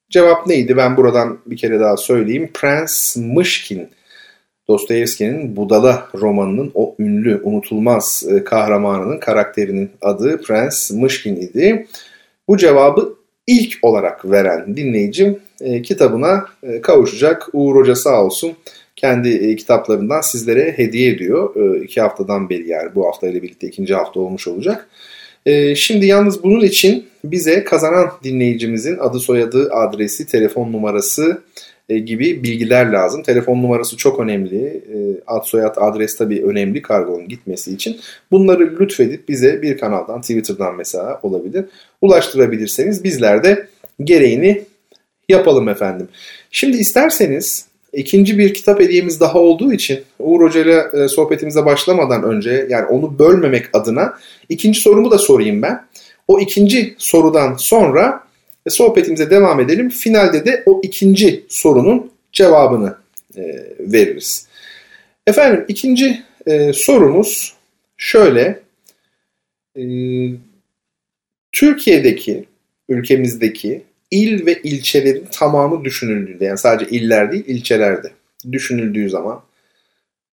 [0.09, 0.78] Cevap neydi?
[0.78, 2.49] Ben buradan bir kere daha söyleyeyim.
[2.53, 3.89] Prens Mışkin
[4.68, 11.88] Dostoyevski'nin Budala romanının o ünlü, unutulmaz e, kahramanının karakterinin adı Prens Mışkin idi.
[12.47, 13.16] Bu cevabı
[13.47, 16.45] ilk olarak veren dinleyicim e, kitabına
[16.82, 17.47] kavuşacak.
[17.53, 18.53] Uğur Hoca sağ olsun
[18.96, 21.56] kendi kitaplarından sizlere hediye ediyor.
[21.84, 24.89] İki haftadan beri yani bu haftayla birlikte ikinci hafta olmuş olacak.
[25.76, 31.41] Şimdi yalnız bunun için bize kazanan dinleyicimizin adı soyadı adresi telefon numarası
[31.89, 33.24] e, gibi bilgiler lazım.
[33.24, 34.66] Telefon numarası çok önemli.
[34.66, 37.98] E, ad soyad adres tabii önemli kargonun gitmesi için.
[38.32, 41.66] Bunları lütfedip bize bir kanaldan Twitter'dan mesela olabilir
[42.02, 43.68] ulaştırabilirseniz bizler de
[44.04, 44.64] gereğini
[45.30, 46.08] yapalım efendim.
[46.52, 47.66] Şimdi isterseniz
[47.96, 52.86] ikinci bir kitap hediyemiz daha olduğu için Uğur Hoca ile e, sohbetimize başlamadan önce yani
[52.86, 54.14] onu bölmemek adına
[54.50, 55.86] ikinci sorumu da sorayım ben.
[56.28, 58.24] O ikinci sorudan sonra
[58.68, 59.89] ve sohbetimize devam edelim.
[59.89, 62.98] Finalde de o ikinci sorunun cevabını
[63.38, 63.41] e,
[63.80, 64.48] veririz.
[65.28, 67.56] Efendim ikinci e, sorumuz
[67.98, 68.60] şöyle.
[69.78, 69.84] E,
[71.52, 72.46] Türkiye'deki,
[72.89, 78.12] ülkemizdeki il ve ilçelerin tamamı düşünüldüğünde yani sadece iller değil ilçelerde
[78.51, 79.41] düşünüldüğü zaman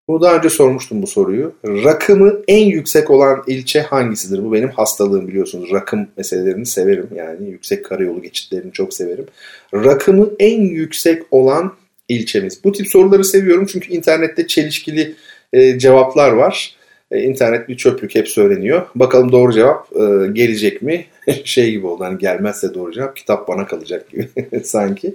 [0.09, 1.55] bunu daha önce sormuştum bu soruyu.
[1.64, 4.45] Rakımı en yüksek olan ilçe hangisidir?
[4.45, 5.73] Bu benim hastalığım biliyorsunuz.
[5.73, 7.09] Rakım meselelerini severim.
[7.14, 9.27] Yani yüksek karayolu geçitlerini çok severim.
[9.75, 11.73] Rakımı en yüksek olan
[12.09, 12.64] ilçemiz.
[12.64, 15.14] Bu tip soruları seviyorum çünkü internette çelişkili
[15.53, 16.77] e, cevaplar var.
[17.13, 18.87] E, internet bir çöplük hep söyleniyor.
[18.95, 21.05] Bakalım doğru cevap e, gelecek mi?
[21.45, 24.29] şey gibi oldu hani gelmezse doğru cevap kitap bana kalacak gibi
[24.65, 25.15] sanki.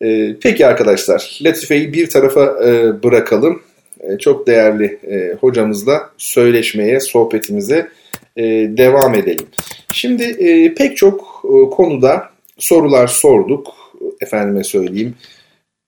[0.00, 3.62] E, peki arkadaşlar Latife'yi bir tarafa e, bırakalım.
[4.00, 7.88] E, çok değerli e, hocamızla söyleşmeye, sohbetimize
[8.36, 8.42] e,
[8.76, 9.46] devam edelim.
[9.92, 13.74] Şimdi e, pek çok e, konuda sorular sorduk.
[14.20, 15.14] Efendime söyleyeyim.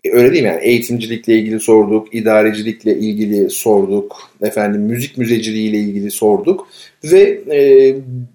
[0.05, 0.49] E, öyle değil mi?
[0.49, 6.69] Yani eğitimcilikle ilgili sorduk, idarecilikle ilgili sorduk, efendim müzik müzeciliğiyle ilgili sorduk
[7.05, 7.95] ve e,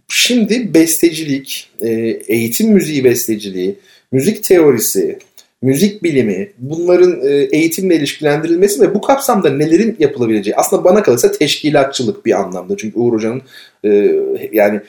[0.10, 1.90] şimdi bestecilik, e,
[2.28, 3.76] eğitim müziği besteciliği,
[4.12, 5.20] müzik teorisi,
[5.62, 12.26] müzik bilimi, bunların e, eğitimle ilişkilendirilmesi ve bu kapsamda nelerin yapılabileceği aslında bana kalırsa teşkilatçılık
[12.26, 12.78] bir anlamda.
[12.78, 13.42] Çünkü Uğur Hoca'nın
[13.86, 14.16] e,
[14.52, 14.82] yani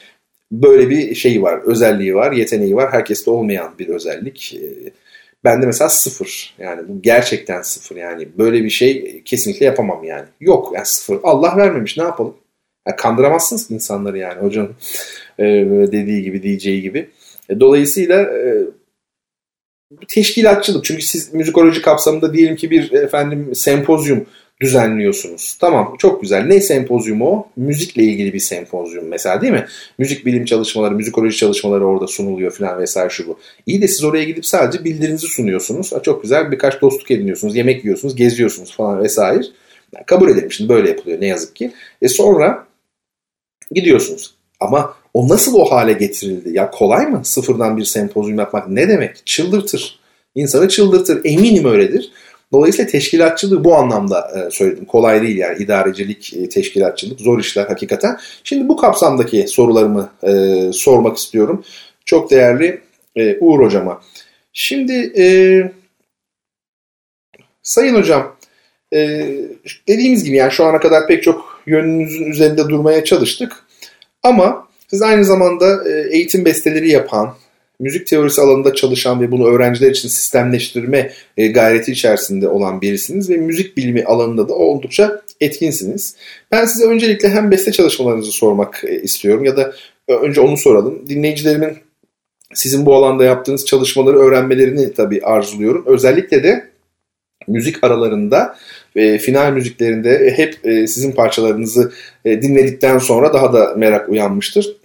[0.53, 2.93] böyle bir şeyi var, özelliği var, yeteneği var.
[2.93, 4.55] Herkeste olmayan bir özellik.
[4.55, 4.91] E,
[5.45, 6.55] bende mesela sıfır.
[6.59, 7.97] Yani bu gerçekten sıfır.
[7.97, 10.27] Yani böyle bir şey kesinlikle yapamam yani.
[10.41, 11.21] Yok yani sıfır.
[11.23, 12.37] Allah vermemiş ne yapalım?
[12.89, 14.77] Yani kandıramazsınız insanları yani hocanın
[15.93, 17.11] dediği gibi, diyeceği gibi.
[17.61, 18.31] Dolayısıyla
[20.09, 20.85] teşkilatçılık.
[20.85, 24.27] Çünkü siz müzikoloji kapsamında diyelim ki bir efendim sempozyum
[24.61, 25.57] düzenliyorsunuz.
[25.61, 26.45] Tamam çok güzel.
[26.45, 27.49] Ne sempozyumu o?
[27.57, 29.67] Müzikle ilgili bir sempozyum mesela değil mi?
[29.99, 33.39] Müzik bilim çalışmaları, müzikoloji çalışmaları orada sunuluyor falan vesaire şu bu.
[33.67, 35.93] İyi de siz oraya gidip sadece bildirinizi sunuyorsunuz.
[36.03, 39.43] çok güzel birkaç dostluk ediniyorsunuz, yemek yiyorsunuz, geziyorsunuz falan vesaire.
[39.95, 41.73] Yani kabul edelim şimdi böyle yapılıyor ne yazık ki.
[42.03, 42.67] E sonra
[43.71, 44.35] gidiyorsunuz.
[44.61, 46.51] Ama o nasıl o hale getirildi?
[46.53, 48.69] Ya kolay mı sıfırdan bir sempozyum yapmak?
[48.69, 49.27] Ne demek?
[49.27, 50.01] Çıldırtır.
[50.35, 51.21] İnsanı çıldırtır.
[51.25, 52.13] Eminim öyledir.
[52.53, 54.85] Dolayısıyla teşkilatçılığı bu anlamda e, söyledim.
[54.85, 58.19] Kolay değil yani idarecilik, e, teşkilatçılık zor işler hakikaten.
[58.45, 60.33] Şimdi bu kapsamdaki sorularımı e,
[60.73, 61.65] sormak istiyorum.
[62.05, 62.81] Çok değerli
[63.17, 64.01] e, Uğur Hocama.
[64.53, 65.25] Şimdi e,
[67.63, 68.37] Sayın Hocam
[68.95, 69.29] e,
[69.89, 73.53] dediğimiz gibi yani şu ana kadar pek çok yönünüzün üzerinde durmaya çalıştık.
[74.23, 77.35] Ama siz aynı zamanda e, eğitim besteleri yapan,
[77.81, 83.37] müzik teorisi alanında çalışan ve bunu öğrenciler için sistemleştirme e, gayreti içerisinde olan birisiniz ve
[83.37, 86.17] müzik bilimi alanında da oldukça etkinsiniz.
[86.53, 89.73] Ben size öncelikle hem beste çalışmalarınızı sormak e, istiyorum ya da
[90.09, 91.09] önce onu soralım.
[91.09, 91.79] Dinleyicilerimin
[92.55, 95.85] sizin bu alanda yaptığınız çalışmaları öğrenmelerini tabii arzuluyorum.
[95.87, 96.71] Özellikle de
[97.49, 98.57] müzik aralarında
[98.97, 100.55] ve final müziklerinde hep
[100.89, 101.93] sizin parçalarınızı
[102.25, 104.77] dinledikten sonra daha da merak uyanmıştır.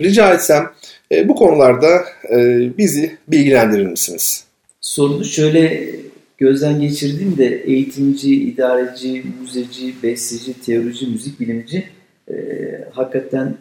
[0.00, 0.70] Rica etsem
[1.12, 1.88] e, bu konularda
[2.32, 4.44] e, bizi bilgilendirir misiniz?
[4.80, 5.90] Sorunu şöyle
[6.38, 11.84] gözden geçirdiğimde eğitimci, idareci, müzeci, besteci, teorici, müzik bilimci
[12.30, 12.34] e,
[12.92, 13.56] hakikaten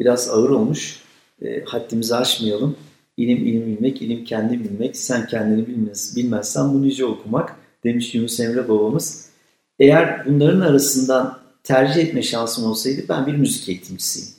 [0.00, 1.00] biraz ağır olmuş.
[1.42, 2.76] E, haddimizi aşmayalım.
[3.16, 8.40] İlim ilim bilmek, ilim kendi bilmek, sen kendini bilmez, bilmezsen bu nice okumak demiş Yunus
[8.40, 9.28] Emre babamız.
[9.78, 14.33] Eğer bunların arasından tercih etme şansım olsaydı ben bir müzik eğitimcisiyim.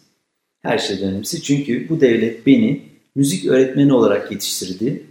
[0.65, 1.41] Her şeyden önemlisi.
[1.41, 2.81] Çünkü bu devlet beni
[3.15, 5.03] müzik öğretmeni olarak yetiştirdi.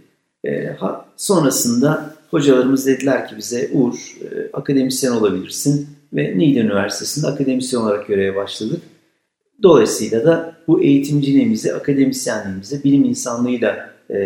[0.47, 0.75] E,
[1.17, 8.35] sonrasında hocalarımız dediler ki bize Uğur e, akademisyen olabilirsin ve Niğde Üniversitesi'nde akademisyen olarak göreve
[8.35, 8.81] başladık.
[9.63, 14.17] Dolayısıyla da bu eğitimciliğimizi, akademisyenliğimizi bilim insanlığıyla e,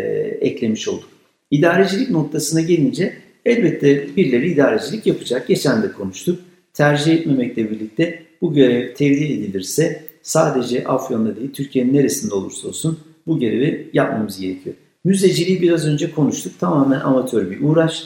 [0.41, 1.09] eklemiş olduk.
[1.51, 3.13] İdarecilik noktasına gelince
[3.45, 5.47] elbette birileri idarecilik yapacak.
[5.47, 6.39] Geçen de konuştuk.
[6.73, 13.39] Tercih etmemekle birlikte bu görev tevdi edilirse sadece Afyon'da değil Türkiye'nin neresinde olursa olsun bu
[13.39, 14.75] görevi yapmamız gerekiyor.
[15.03, 16.59] Müzeciliği biraz önce konuştuk.
[16.59, 18.03] Tamamen amatör bir uğraş.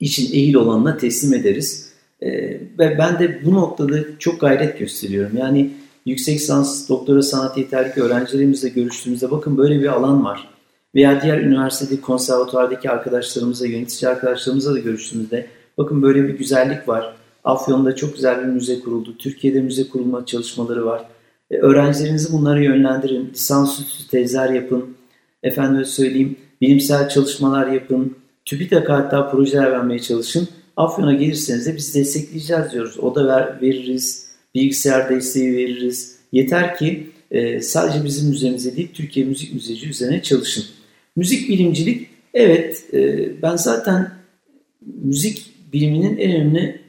[0.00, 1.92] İçin ehil olanına teslim ederiz.
[2.22, 2.30] Ee,
[2.78, 5.36] ve ben de bu noktada çok gayret gösteriyorum.
[5.36, 5.70] Yani
[6.06, 10.48] yüksek lisans, doktora sanat yeterlik öğrencilerimizle görüştüğümüzde bakın böyle bir alan var.
[10.94, 15.46] Veya diğer üniversitede konservatuvardaki arkadaşlarımızla, yönetici arkadaşlarımızla da görüştüğümüzde
[15.78, 17.16] bakın böyle bir güzellik var.
[17.44, 19.18] Afyon'da çok güzel bir müze kuruldu.
[19.18, 21.04] Türkiye'de müze kurulma çalışmaları var.
[21.50, 23.30] E, öğrencilerinizi bunlara yönlendirin.
[23.30, 24.96] Lisansüstü tezler yapın.
[25.42, 28.16] Efendime söyleyeyim bilimsel çalışmalar yapın.
[28.44, 30.48] TÜBİTAK hatta projeler vermeye çalışın.
[30.76, 32.98] Afyon'a gelirseniz de biz destekleyeceğiz diyoruz.
[32.98, 34.26] O da ver, veririz.
[34.54, 36.16] Bilgisayar desteği veririz.
[36.32, 40.64] Yeter ki e, sadece bizim müzemize değil Türkiye Müzik Müzeci üzerine çalışın.
[41.16, 44.10] Müzik bilimcilik evet e, ben zaten
[45.04, 46.80] müzik biliminin en önemli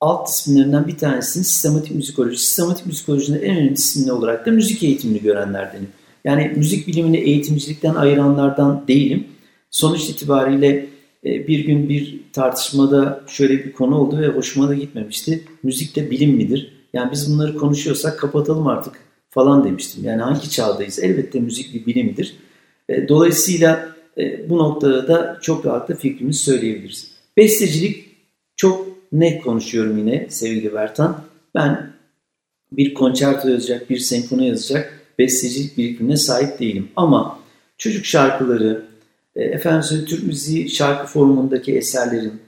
[0.00, 2.38] alt disiplinlerinden bir tanesini sistematik müzikoloji.
[2.38, 5.88] Sistematik müzikolojinin en önemli disiplini olarak da müzik eğitimini görenlerdenim.
[6.24, 9.26] Yani müzik bilimini eğitimcilikten ayıranlardan değilim.
[9.70, 10.88] Sonuç itibariyle
[11.24, 15.44] e, bir gün bir tartışmada şöyle bir konu oldu ve hoşuma da gitmemişti.
[15.62, 16.72] Müzik de bilim midir?
[16.92, 18.94] Yani biz bunları konuşuyorsak kapatalım artık
[19.30, 20.04] falan demiştim.
[20.04, 20.98] Yani hangi çağdayız?
[20.98, 22.36] Elbette müzik bir bilimdir.
[22.88, 23.88] E, dolayısıyla
[24.18, 27.10] e, bu noktada da çok rahatla fikrimizi söyleyebiliriz.
[27.36, 28.04] Bestecilik
[28.56, 31.20] çok net konuşuyorum yine sevgili Bertan.
[31.54, 31.92] Ben
[32.72, 36.88] bir konçerto yazacak, bir senfoni yazacak bestecilik birikimine sahip değilim.
[36.96, 37.38] Ama
[37.78, 38.84] çocuk şarkıları,
[39.36, 42.40] e, efendim Türk müziği şarkı formundaki eserlerin,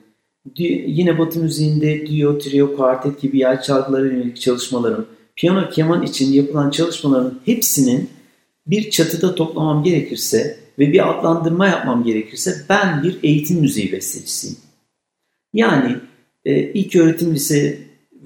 [0.87, 5.07] yine Batı müziğinde duo, trio, kuartet gibi yay çalgılara yönelik çalışmalarım,
[5.37, 8.11] piyano, keman için yapılan çalışmaların hepsinin
[8.67, 14.57] bir çatıda toplamam gerekirse ve bir adlandırma yapmam gerekirse ben bir eğitim müziği bestecisiyim.
[15.55, 15.97] Yani
[16.45, 17.79] e, ilk öğretim lise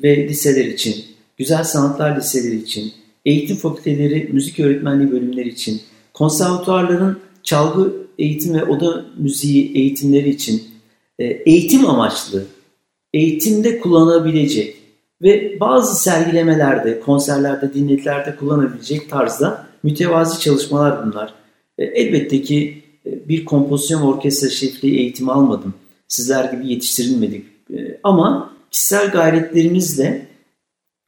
[0.03, 1.05] ve liseler için,
[1.37, 2.93] güzel sanatlar liseleri için,
[3.25, 5.81] eğitim fakülteleri, müzik öğretmenliği bölümleri için,
[6.15, 10.63] konservatuarların çalgı eğitim ve oda müziği eğitimleri için
[11.19, 12.45] e, eğitim amaçlı,
[13.15, 14.77] eğitimde kullanabilecek
[15.23, 21.35] ve bazı sergilemelerde, konserlerde, dinletilerde kullanabilecek tarzda mütevazi çalışmalar bunlar.
[21.79, 25.75] E, elbette ki e, bir kompozisyon orkestra şefliği eğitimi almadım.
[26.09, 27.52] Sizler gibi yetiştirilmedik.
[28.03, 30.27] Ama kişisel gayretlerimizle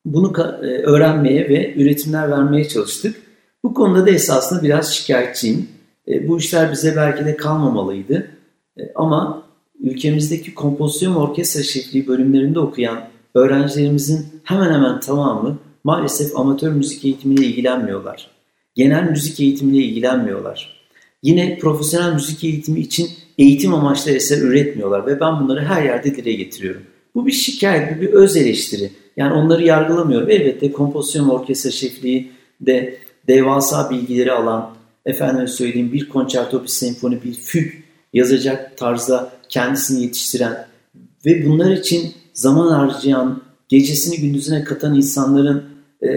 [0.04, 3.16] bunu e, öğrenmeye ve üretimler vermeye çalıştık.
[3.64, 5.68] Bu konuda da esasında biraz şikayetçiyim.
[6.08, 8.30] E, bu işler bize belki de kalmamalıydı.
[8.78, 9.42] E, ama
[9.80, 18.30] ülkemizdeki kompozisyon orkestra şefliği bölümlerinde okuyan öğrencilerimizin hemen hemen tamamı maalesef amatör müzik eğitimiyle ilgilenmiyorlar.
[18.74, 20.84] Genel müzik eğitimiyle ilgilenmiyorlar.
[21.22, 23.08] Yine profesyonel müzik eğitimi için
[23.38, 26.82] eğitim amaçlı eser üretmiyorlar ve ben bunları her yerde dile getiriyorum.
[27.14, 28.90] Bu bir şikayet, bu bir öz eleştiri.
[29.16, 30.30] Yani onları yargılamıyorum.
[30.30, 34.74] Elbette kompozisyon orkestra şefliği de devasa bilgileri alan,
[35.06, 37.72] efendim söyleyeyim bir konçerto, bir senfoni, bir füg
[38.12, 40.66] yazacak tarzda kendisini yetiştiren
[41.26, 45.64] ve bunlar için zaman harcayan, gecesini gündüzüne katan insanların
[46.02, 46.08] e,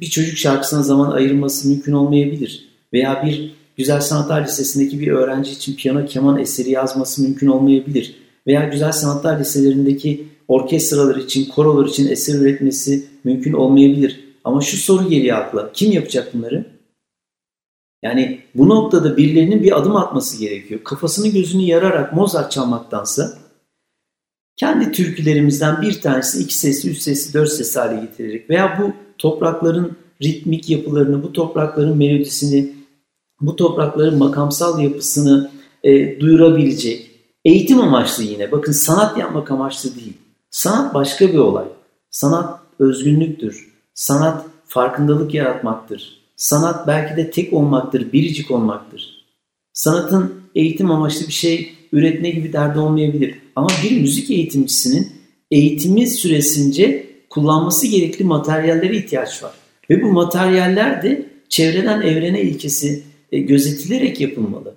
[0.00, 2.68] bir çocuk şarkısına zaman ayırması mümkün olmayabilir.
[2.92, 8.16] Veya bir Güzel Sanatlar Lisesi'ndeki bir öğrenci için piyano keman eseri yazması mümkün olmayabilir.
[8.46, 14.24] Veya Güzel Sanatlar Liselerindeki orkestralar için, korolar için eser üretmesi mümkün olmayabilir.
[14.44, 15.72] Ama şu soru geliyor akla.
[15.72, 16.66] Kim yapacak bunları?
[18.02, 20.84] Yani bu noktada birilerinin bir adım atması gerekiyor.
[20.84, 23.38] Kafasını gözünü yararak Mozart çalmaktansa
[24.56, 29.96] kendi türkülerimizden bir tanesi iki sesli, üç sesli, dört sesli hale getirerek veya bu toprakların
[30.22, 32.72] ritmik yapılarını, bu toprakların melodisini,
[33.40, 35.50] bu toprakların makamsal yapısını
[35.84, 37.10] e, duyurabilecek,
[37.44, 40.16] eğitim amaçlı yine, bakın sanat yapmak amaçlı değil,
[40.56, 41.64] Sanat başka bir olay.
[42.10, 43.72] Sanat özgünlüktür.
[43.94, 46.20] Sanat farkındalık yaratmaktır.
[46.36, 49.24] Sanat belki de tek olmaktır, biricik olmaktır.
[49.72, 53.34] Sanatın eğitim amaçlı bir şey üretme gibi derdi olmayabilir.
[53.56, 55.12] Ama bir müzik eğitimcisinin
[55.50, 59.52] eğitimi süresince kullanması gerekli materyallere ihtiyaç var.
[59.90, 63.02] Ve bu materyaller de çevreden evrene ilkesi
[63.36, 64.74] e, gözetilerek yapılmalı.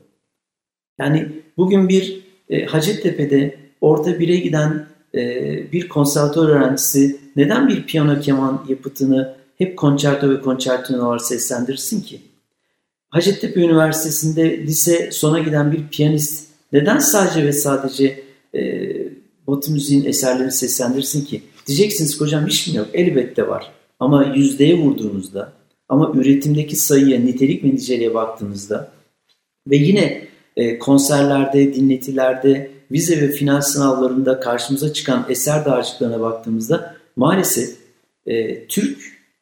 [1.00, 5.22] Yani bugün bir e, Hacettepe'de orta bire giden e,
[5.72, 12.22] bir konservatuar öğrencisi neden bir piyano keman yapıtını hep konçerto ve konçerto var seslendirsin ki?
[13.10, 18.24] Hacettepe Üniversitesi'nde lise sona giden bir piyanist neden sadece ve sadece
[18.56, 18.92] e,
[19.48, 21.42] Batı müziğin eserlerini seslendirsin ki?
[21.68, 22.88] Diyeceksiniz hocam hiç mi yok?
[22.94, 23.72] Elbette var.
[24.00, 25.59] Ama yüzdeye vurduğunuzda
[25.90, 28.92] ama üretimdeki sayıya, nitelik ve niceliğe baktığınızda
[29.68, 37.76] ve yine e, konserlerde, dinletilerde, vize ve final sınavlarında karşımıza çıkan eser dağarcıklarına baktığımızda maalesef
[38.26, 38.98] e, Türk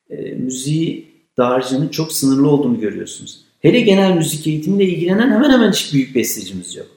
[0.09, 3.41] e, müziği dağarcığının çok sınırlı olduğunu görüyorsunuz.
[3.59, 6.87] Hele genel müzik eğitimiyle ilgilenen hemen hemen hiç büyük bestecimiz yok.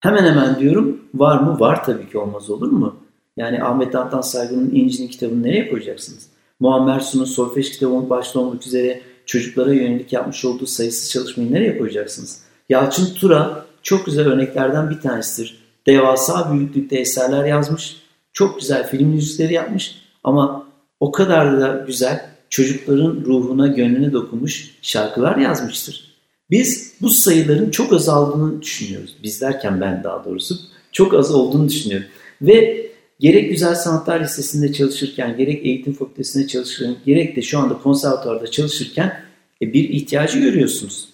[0.00, 1.60] Hemen hemen diyorum var mı?
[1.60, 2.96] Var tabii ki olmaz olur mu?
[3.36, 6.31] Yani Ahmet Antan Saygı'nın İnci'nin kitabını nereye koyacaksınız?
[6.62, 12.40] Muammer Su'nun Solfej kitabı başta olmak üzere çocuklara yönelik yapmış olduğu sayısız çalışmayı nereye koyacaksınız?
[12.68, 15.58] Yalçın Tura çok güzel örneklerden bir tanesidir.
[15.86, 17.96] Devasa büyüklükte eserler yazmış.
[18.32, 19.94] Çok güzel film müzikleri yapmış.
[20.24, 20.66] Ama
[21.00, 26.14] o kadar da güzel çocukların ruhuna, gönlüne dokunmuş şarkılar yazmıştır.
[26.50, 29.16] Biz bu sayıların çok azaldığını düşünüyoruz.
[29.22, 30.54] Biz derken ben daha doğrusu
[30.92, 32.06] çok az olduğunu düşünüyorum.
[32.42, 32.91] Ve
[33.22, 39.24] gerek Güzel Sanatlar Lisesi'nde çalışırken, gerek eğitim fakültesinde çalışırken, gerek de şu anda konservatuarda çalışırken
[39.62, 41.08] e, bir ihtiyacı görüyorsunuz.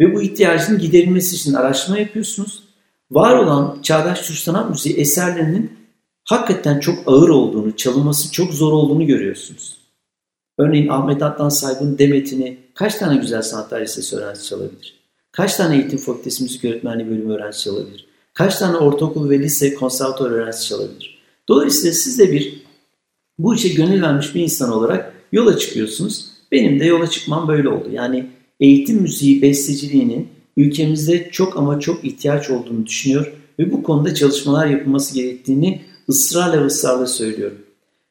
[0.00, 2.62] Ve bu ihtiyacın giderilmesi için araştırma yapıyorsunuz.
[3.10, 5.72] Var olan çağdaş Türk sanat müziği eserlerinin
[6.24, 9.78] hakikaten çok ağır olduğunu, çalınması çok zor olduğunu görüyorsunuz.
[10.58, 15.02] Örneğin Ahmet Adnan Saygın Demet'ini kaç tane Güzel Sanatlar Lisesi öğrencisi çalabilir?
[15.32, 18.06] Kaç tane eğitim fakültesi müzik öğretmenliği bölümü öğrencisi çalabilir?
[18.34, 21.11] Kaç tane ortaokul ve lise konservatuar öğrencisi çalabilir?
[21.48, 22.62] Dolayısıyla siz de bir
[23.38, 26.26] bu işe gönül vermiş bir insan olarak yola çıkıyorsunuz.
[26.52, 27.88] Benim de yola çıkmam böyle oldu.
[27.92, 28.26] Yani
[28.60, 35.14] eğitim müziği besteciliğinin ülkemizde çok ama çok ihtiyaç olduğunu düşünüyor ve bu konuda çalışmalar yapılması
[35.14, 37.58] gerektiğini ısrarla ısrarla söylüyorum.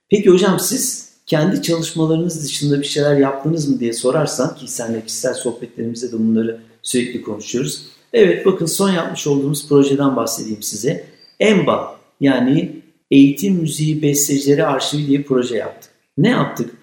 [0.09, 5.33] Peki hocam siz kendi çalışmalarınız dışında bir şeyler yaptınız mı diye sorarsan ki senle kişisel
[5.33, 7.81] sohbetlerimizde de bunları sürekli konuşuyoruz.
[8.13, 11.05] Evet bakın son yapmış olduğumuz projeden bahsedeyim size.
[11.39, 12.80] EMBA yani
[13.11, 15.91] Eğitim Müziği Bestecileri Arşivi diye proje yaptık.
[16.17, 16.75] Ne yaptık?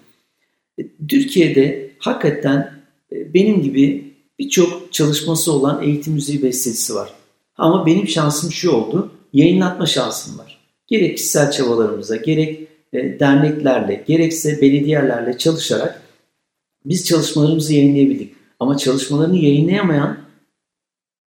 [0.77, 2.73] E, Türkiye'de hakikaten
[3.11, 7.13] e, benim gibi birçok çalışması olan eğitim müziği bestecisi var.
[7.57, 9.11] Ama benim şansım şu oldu.
[9.33, 10.59] Yayınlatma şansım var.
[10.87, 16.01] Gerek kişisel çabalarımıza, gerek e, derneklerle, gerekse belediyelerle çalışarak
[16.85, 18.35] biz çalışmalarımızı yayınlayabildik.
[18.59, 20.17] Ama çalışmalarını yayınlayamayan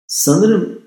[0.07, 0.83] sanırım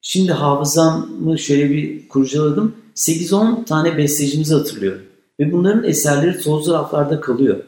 [0.00, 2.76] şimdi hafızamı şöyle bir kurcaladım.
[2.98, 5.02] 8-10 tane bestecimizi hatırlıyorum.
[5.40, 7.64] Ve bunların eserleri tozlu raflarda kalıyor.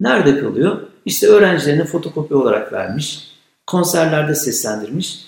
[0.00, 0.80] Nerede kalıyor?
[1.04, 3.18] İşte öğrencilerine fotokopi olarak vermiş.
[3.66, 5.18] Konserlerde seslendirmiş.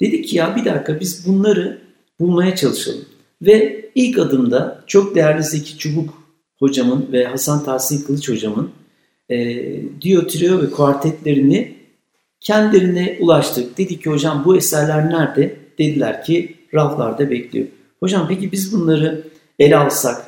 [0.00, 1.78] Dedik ki ya bir dakika biz bunları
[2.20, 3.04] bulmaya çalışalım.
[3.42, 6.22] Ve ilk adımda çok değerli Zeki Çubuk
[6.58, 8.70] hocamın ve Hasan Tahsin Kılıç hocamın
[9.28, 9.36] e,
[10.02, 11.74] Dio Trio ve kuartetlerini
[12.40, 13.78] kendilerine ulaştık.
[13.78, 15.56] Dedik ki hocam bu eserler nerede?
[15.78, 17.66] Dediler ki raflarda bekliyor.
[18.00, 19.24] Hocam peki biz bunları
[19.58, 20.26] ele alsak,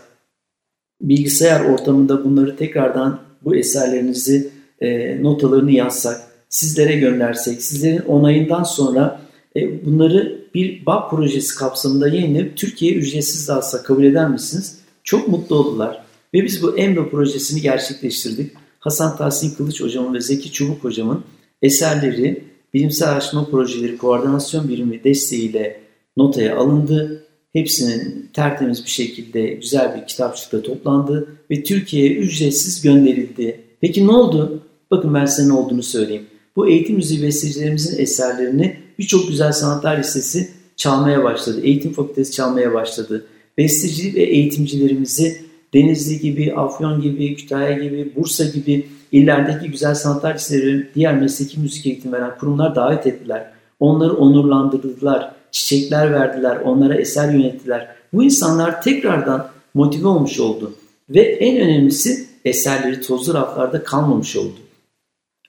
[1.01, 4.51] bilgisayar ortamında bunları tekrardan bu eserlerinizi
[4.81, 9.21] e, notalarını yazsak, sizlere göndersek, sizlerin onayından sonra
[9.57, 14.79] e, bunları bir BAP projesi kapsamında yayınlayıp Türkiye'ye ücretsiz dağıtsa kabul eder misiniz?
[15.05, 16.05] Çok mutlu oldular.
[16.35, 18.53] Ve biz bu EMBA projesini gerçekleştirdik.
[18.81, 21.25] Hasan Tahsin Kılıç hocamın ve Zeki Çubuk hocamın
[21.63, 22.45] eserleri
[22.75, 25.81] bilimsel araştırma projeleri koordinasyon birimi desteğiyle
[26.17, 27.27] notaya alındı.
[27.53, 33.61] Hepsinin tertemiz bir şekilde güzel bir kitapçıkta toplandı ve Türkiye'ye ücretsiz gönderildi.
[33.81, 34.63] Peki ne oldu?
[34.91, 36.27] Bakın ben size ne olduğunu söyleyeyim.
[36.57, 41.61] Bu eğitim müziği bestecilerimizin eserlerini birçok güzel sanatlar lisesi çalmaya başladı.
[41.63, 43.27] Eğitim fakültesi çalmaya başladı.
[43.59, 50.87] Besteci ve eğitimcilerimizi Denizli gibi, Afyon gibi, Kütahya gibi, Bursa gibi illerdeki güzel sanatlar liseleri,
[50.95, 53.51] diğer mesleki müzik eğitim veren kurumlar davet ettiler.
[53.81, 57.89] Onları onurlandırdılar, çiçekler verdiler, onlara eser yönettiler.
[58.13, 60.75] Bu insanlar tekrardan motive olmuş oldu.
[61.11, 64.57] Ve en önemlisi eserleri tozlu raflarda kalmamış oldu.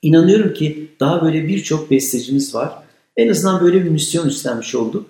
[0.02, 2.72] İnanıyorum ki daha böyle birçok bestecimiz var.
[3.18, 5.06] En azından böyle bir misyon üstlenmiş olduk.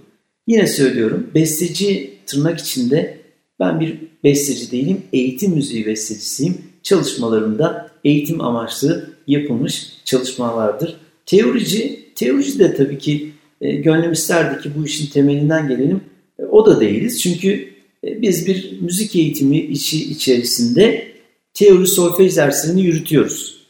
[0.48, 3.18] Yine söylüyorum besteci tırnak içinde
[3.60, 6.58] ben bir besteci değilim, eğitim müziği bestecisiyim.
[6.84, 10.96] Çalışmalarımda eğitim amaçlı yapılmış çalışmalardır.
[11.26, 13.31] Teorici, teorici de tabii ki
[13.62, 16.02] e, gönlüm isterdi ki bu işin temelinden gelelim.
[16.40, 17.70] E, o da değiliz çünkü
[18.04, 21.08] e, biz bir müzik eğitimi içi içerisinde
[21.54, 23.62] teori solfej derslerini yürütüyoruz.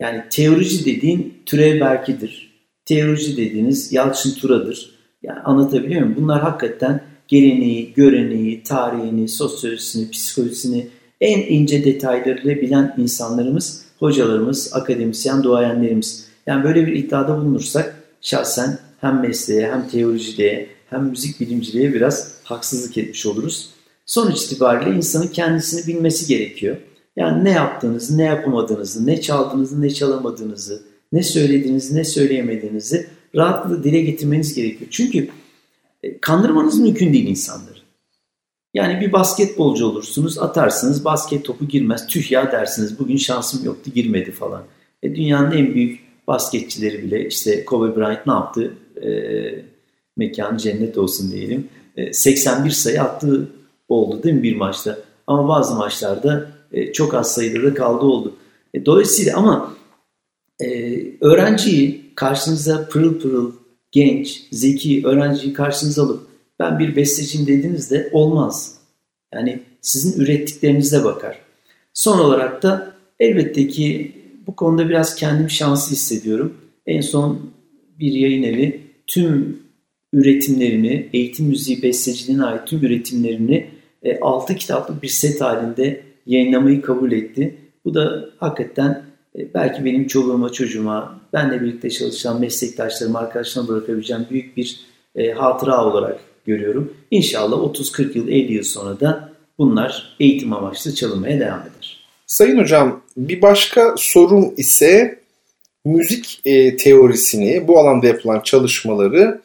[0.00, 2.52] Yani teorici dediğin Türev Berki'dir.
[2.84, 4.90] Teorici dediğiniz Yalçın Tura'dır.
[5.22, 6.16] Yani anlatabiliyor muyum?
[6.20, 10.86] Bunlar hakikaten geleneği, göreneği, tarihini, sosyolojisini, psikolojisini
[11.20, 16.26] en ince detaylarıyla bilen insanlarımız, hocalarımız, akademisyen, duayenlerimiz.
[16.46, 22.98] Yani böyle bir iddiada bulunursak şahsen hem mesleğe hem teoriciliğe hem müzik bilimciliğe biraz haksızlık
[22.98, 23.70] etmiş oluruz.
[24.06, 26.76] Sonuç itibariyle insanın kendisini bilmesi gerekiyor.
[27.16, 30.82] Yani ne yaptığınızı, ne yapamadığınızı, ne çaldığınızı, ne çalamadığınızı,
[31.12, 34.90] ne söylediğinizi, ne söyleyemediğinizi rahatlıkla dile getirmeniz gerekiyor.
[34.90, 35.28] Çünkü
[36.02, 37.76] e, kandırmanız mümkün değil insanları.
[38.74, 44.30] Yani bir basketbolcu olursunuz, atarsınız, basket topu girmez, tüh ya dersiniz, bugün şansım yoktu, girmedi
[44.30, 44.62] falan.
[45.02, 48.76] E, dünyanın en büyük basketçileri bile, işte Kobe Bryant ne yaptı?
[49.04, 49.10] E,
[50.16, 51.68] mekan cennet olsun diyelim.
[51.96, 53.48] E, 81 sayı attığı
[53.88, 54.98] oldu değil mi bir maçta?
[55.26, 58.36] Ama bazı maçlarda e, çok az sayıda da kaldı oldu.
[58.74, 59.76] E, dolayısıyla ama
[60.60, 63.52] e, öğrenciyi karşınıza pırıl pırıl,
[63.92, 66.26] genç, zeki öğrenciyi karşınıza alıp
[66.58, 68.78] ben bir besteciyim dediğinizde olmaz.
[69.34, 71.38] Yani sizin ürettiklerinize bakar.
[71.94, 74.12] Son olarak da elbette ki
[74.46, 76.54] bu konuda biraz kendimi şanslı hissediyorum.
[76.86, 77.50] En son
[77.98, 79.62] bir yayın evi tüm
[80.12, 83.66] üretimlerini, eğitim müziği besteciliğine ait tüm üretimlerini
[84.20, 87.56] 6 e, kitaplık bir set halinde yayınlamayı kabul etti.
[87.84, 89.02] Bu da hakikaten
[89.38, 94.80] e, belki benim çoluğuma, çocuğuma, benle birlikte çalışan meslektaşlarım, arkadaşlarıma bırakabileceğim büyük bir
[95.16, 96.94] e, hatıra olarak görüyorum.
[97.10, 102.06] İnşallah 30-40 yıl, 50 yıl sonra da bunlar eğitim amaçlı çalınmaya devam eder.
[102.26, 105.20] Sayın Hocam bir başka sorum ise
[105.86, 109.40] müzik e, teorisini, bu alanda yapılan çalışmaları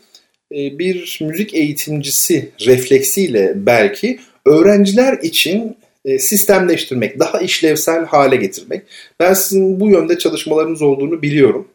[0.51, 8.81] e, bir müzik eğitimcisi refleksiyle belki öğrenciler için e, sistemleştirmek, daha işlevsel hale getirmek.
[9.19, 11.67] Ben sizin bu yönde çalışmalarınız olduğunu biliyorum.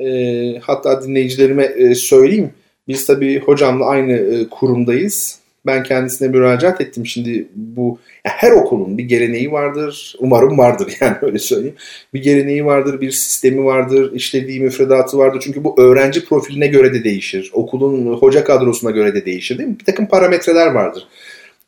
[0.00, 0.08] E,
[0.58, 2.50] hatta dinleyicilerime e, söyleyeyim.
[2.88, 5.41] Biz tabii hocamla aynı kurumdayız.
[5.66, 7.06] Ben kendisine müracaat ettim.
[7.06, 10.16] Şimdi bu her okulun bir geleneği vardır.
[10.18, 11.76] Umarım vardır yani öyle söyleyeyim.
[12.14, 15.40] Bir geleneği vardır, bir sistemi vardır, işlediği müfredatı vardır.
[15.44, 17.50] Çünkü bu öğrenci profiline göre de değişir.
[17.54, 19.78] Okulun hoca kadrosuna göre de değişir değil mi?
[19.80, 21.08] Bir takım parametreler vardır.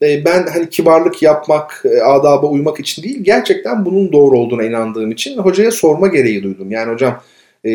[0.03, 5.11] E, ben hani kibarlık yapmak, e, adaba uymak için değil, gerçekten bunun doğru olduğuna inandığım
[5.11, 6.71] için hocaya sorma gereği duydum.
[6.71, 7.23] Yani hocam
[7.67, 7.71] e,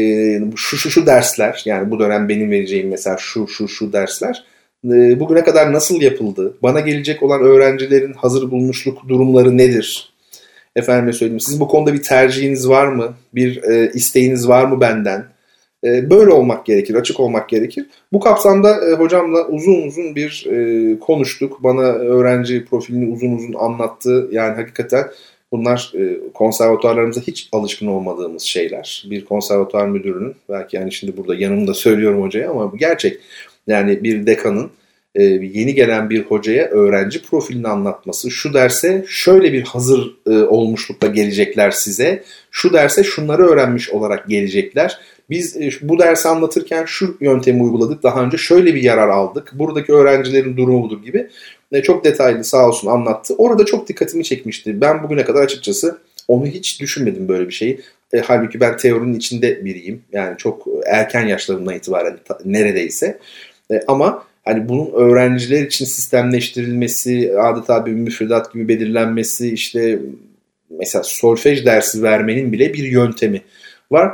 [0.56, 4.44] şu şu şu dersler, yani bu dönem benim vereceğim mesela şu şu şu dersler
[4.84, 6.53] bugüne kadar nasıl yapıldı?
[6.64, 10.14] Bana gelecek olan öğrencilerin hazır bulmuşluk durumları nedir?
[10.76, 11.39] Efendime söyleyeyim.
[11.39, 13.14] Siz bu konuda bir tercihiniz var mı?
[13.35, 15.26] Bir isteğiniz var mı benden?
[15.84, 17.85] E, böyle olmak gerekir, açık olmak gerekir.
[18.14, 21.64] Bu kapsamda e, hocamla uzun uzun bir e, konuştuk.
[21.64, 24.30] Bana öğrenci profilini uzun uzun anlattı.
[24.31, 25.06] Yani hakikaten
[25.51, 25.93] bunlar
[26.34, 29.06] konservatuarlarımıza hiç alışkın olmadığımız şeyler.
[29.10, 33.19] Bir konservatuar müdürünün, belki yani şimdi burada yanımda söylüyorum hocaya ama gerçek.
[33.68, 34.72] Yani bir dekanın
[35.41, 42.23] yeni gelen bir hocaya öğrenci profilini anlatması, şu derse şöyle bir hazır olmuşlukla gelecekler size,
[42.52, 44.99] şu derse şunları öğrenmiş olarak gelecekler
[45.30, 48.03] biz e, bu dersi anlatırken şu yöntemi uyguladık.
[48.03, 49.52] Daha önce şöyle bir yarar aldık.
[49.53, 51.27] Buradaki öğrencilerin durumu budur gibi.
[51.72, 53.36] E, çok detaylı sağ olsun anlattı.
[53.38, 54.81] Orada çok dikkatimi çekmişti.
[54.81, 57.80] Ben bugüne kadar açıkçası onu hiç düşünmedim böyle bir şeyi.
[58.14, 60.02] E, halbuki ben teorinin içinde biriyim.
[60.11, 63.19] Yani çok erken yaşlarımdan itibaren neredeyse.
[63.72, 70.00] E, ama hani bunun öğrenciler için sistemleştirilmesi, adeta bir müfredat gibi belirlenmesi, işte
[70.70, 73.41] mesela solfej dersi vermenin bile bir yöntemi
[73.91, 74.14] var.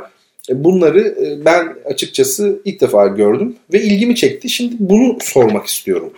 [0.50, 4.48] E, bunları e, ben açıkçası ilk defa gördüm ve ilgimi çekti.
[4.48, 6.12] Şimdi bunu sormak istiyorum.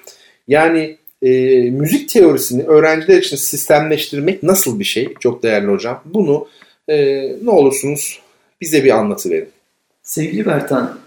[0.48, 1.30] Yani e,
[1.70, 5.14] müzik teorisini öğrenciler için sistemleştirmek nasıl bir şey?
[5.20, 6.02] Çok değerli hocam.
[6.04, 6.48] Bunu
[6.88, 6.96] e,
[7.42, 8.20] ne olursunuz
[8.60, 9.48] bize bir anlatı verin.
[10.02, 10.98] Sevgili Bertan,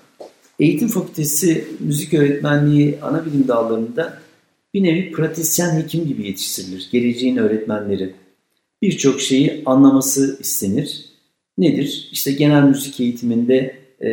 [0.62, 4.18] Eğitim Fakültesi Müzik Öğretmenliği ana bilim dallarında
[4.74, 6.90] bir nevi pratisyen hekim gibi yetiştirilir.
[6.92, 8.14] Geleceğin öğretmenleri.
[8.82, 11.06] Birçok şeyi anlaması istenir
[11.58, 12.10] nedir?
[12.12, 14.10] İşte genel müzik eğitiminde e,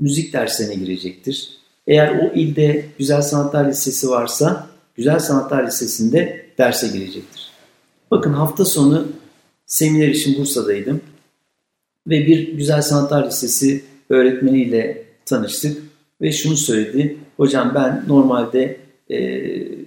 [0.00, 1.48] müzik derslerine girecektir.
[1.86, 4.66] Eğer o ilde Güzel Sanatlar Lisesi varsa
[4.96, 7.50] Güzel Sanatlar Lisesi'nde derse girecektir.
[8.10, 9.08] Bakın hafta sonu
[9.66, 11.00] seminer için Bursa'daydım
[12.08, 15.82] ve bir Güzel Sanatlar Lisesi öğretmeniyle tanıştık
[16.20, 17.16] ve şunu söyledi.
[17.36, 18.76] Hocam ben normalde
[19.10, 19.18] e,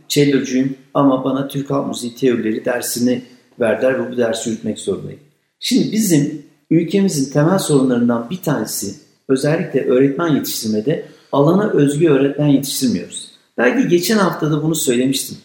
[0.08, 3.22] cellocuyum ama bana Türk Halk Müziği teorileri dersini
[3.60, 5.20] verdiler ve bu dersi yürütmek zorundayım.
[5.60, 8.96] Şimdi bizim Ülkemizin temel sorunlarından bir tanesi
[9.30, 13.32] özellikle öğretmen yetiştirmede alana özgü öğretmen yetiştirmiyoruz.
[13.58, 15.38] Belki geçen haftada bunu söylemiştim.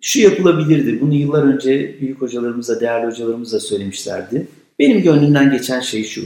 [0.00, 1.00] şu yapılabilirdi.
[1.00, 4.46] Bunu yıllar önce büyük hocalarımıza, değerli hocalarımıza söylemişlerdi.
[4.78, 6.24] Benim gönlümden geçen şey şu.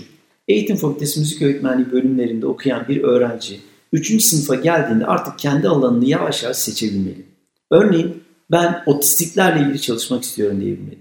[0.48, 3.60] Eğitim Fakültesi Müzik Öğretmenliği bölümlerinde okuyan bir öğrenci
[3.92, 4.22] 3.
[4.22, 7.26] sınıfa geldiğinde artık kendi alanını yavaş yavaş seçebilmeli.
[7.70, 10.98] Örneğin ben otistiklerle ilgili çalışmak istiyorum diyebilmeli.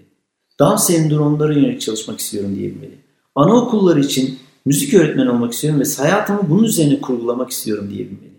[0.59, 2.97] Down sendromlara yönelik çalışmak istiyorum diyebilmeli.
[3.35, 8.37] Anaokulları için müzik öğretmeni olmak istiyorum ve hayatımı bunun üzerine kurgulamak istiyorum diyebilmeli.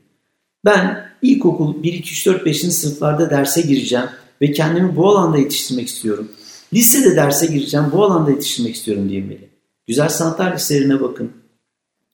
[0.65, 2.61] Ben ilkokul 1, 2, 3, 4, 5.
[2.61, 4.07] sınıflarda derse gireceğim
[4.43, 6.29] ve kendimi bu alanda yetiştirmek istiyorum.
[6.73, 9.48] Lisede derse gireceğim, bu alanda yetiştirmek istiyorum diyebilmeli.
[9.89, 11.33] Güzel sanatlar liselerine bakın.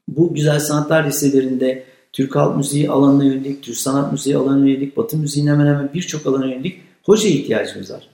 [0.09, 5.17] Bu güzel sanatlar liselerinde Türk halk müziği alanına yönelik, Türk sanat müziği alanına yönelik, Batı
[5.17, 8.09] müziğinin hemen hemen birçok alana yönelik hoca ihtiyacımız var.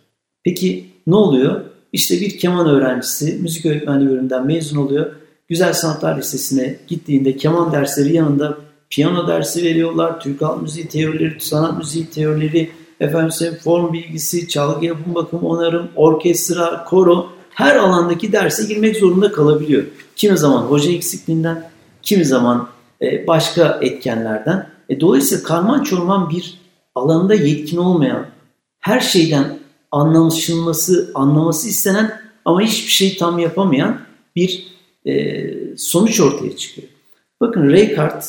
[0.45, 1.61] Peki ne oluyor?
[1.93, 5.13] İşte bir keman öğrencisi müzik öğretmenliği bölümünden mezun oluyor.
[5.49, 8.59] Güzel Sanatlar Lisesi'ne gittiğinde keman dersleri yanında
[8.91, 10.21] piyano dersi veriyorlar.
[10.21, 12.71] Türk halk müziği teorileri, sanat müziği teorileri,
[13.01, 19.85] efendim form bilgisi, çalgı yapım bakım onarım, orkestra, koro her alandaki derse girmek zorunda kalabiliyor.
[20.17, 21.71] Kimi zaman hoca eksikliğinden,
[22.03, 22.69] kimi zaman
[23.03, 24.67] e, başka etkenlerden.
[24.89, 26.61] E, dolayısıyla karman çorman bir
[26.95, 28.27] alanında yetkin olmayan,
[28.81, 29.59] her şeyden
[29.91, 34.01] anlaşılması, anlaması istenen ama hiçbir şey tam yapamayan
[34.37, 34.67] bir
[35.07, 35.47] e,
[35.77, 36.89] sonuç ortaya çıkıyor.
[37.41, 38.23] Bakın Rijkaard,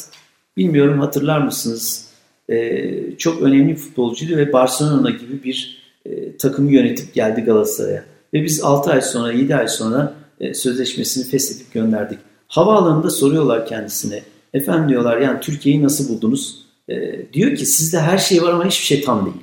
[0.57, 2.11] bilmiyorum hatırlar mısınız,
[2.49, 8.10] e, çok önemli futbolcuydu ve Barcelona gibi bir e, takımı yönetip geldi Galatasaray'a.
[8.33, 12.19] Ve biz 6 ay sonra, 7 ay sonra e, sözleşmesini feshedip gönderdik.
[12.47, 16.65] Havaalanında soruyorlar kendisine, efendim diyorlar yani Türkiye'yi nasıl buldunuz?
[16.89, 19.37] E, diyor ki sizde her şey var ama hiçbir şey tam değil.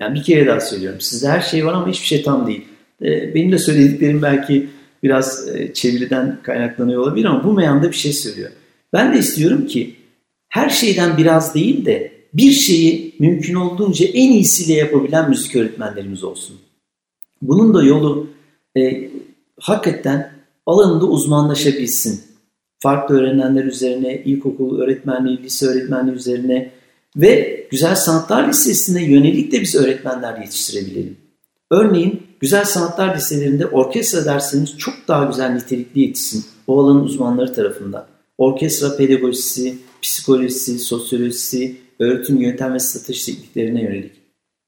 [0.00, 1.00] Yani bir kere daha söylüyorum.
[1.00, 2.64] Sizde her şey var ama hiçbir şey tam değil.
[3.02, 4.68] E, benim de söylediklerim belki
[5.02, 8.50] biraz e, çeviriden kaynaklanıyor olabilir ama bu meyanda bir şey söylüyor.
[8.92, 9.96] Ben de istiyorum ki
[10.48, 16.56] her şeyden biraz değil de bir şeyi mümkün olduğunca en iyisiyle yapabilen müzik öğretmenlerimiz olsun.
[17.42, 18.26] Bunun da yolu
[18.76, 19.10] e,
[19.60, 20.32] hakikaten
[20.66, 22.22] alanında uzmanlaşabilsin.
[22.78, 26.70] Farklı öğrenenler üzerine, ilkokul öğretmenliği, lise öğretmenliği üzerine
[27.16, 31.16] ve Güzel Sanatlar Lisesi'ne yönelik de biz öğretmenler yetiştirebilelim.
[31.70, 38.06] Örneğin Güzel Sanatlar Liselerinde orkestra derslerimiz çok daha güzel nitelikli yetişsin o alanın uzmanları tarafından.
[38.38, 44.12] Orkestra pedagojisi, psikolojisi, sosyolojisi, öğretim yöntem ve strateji tekniklerine yönelik.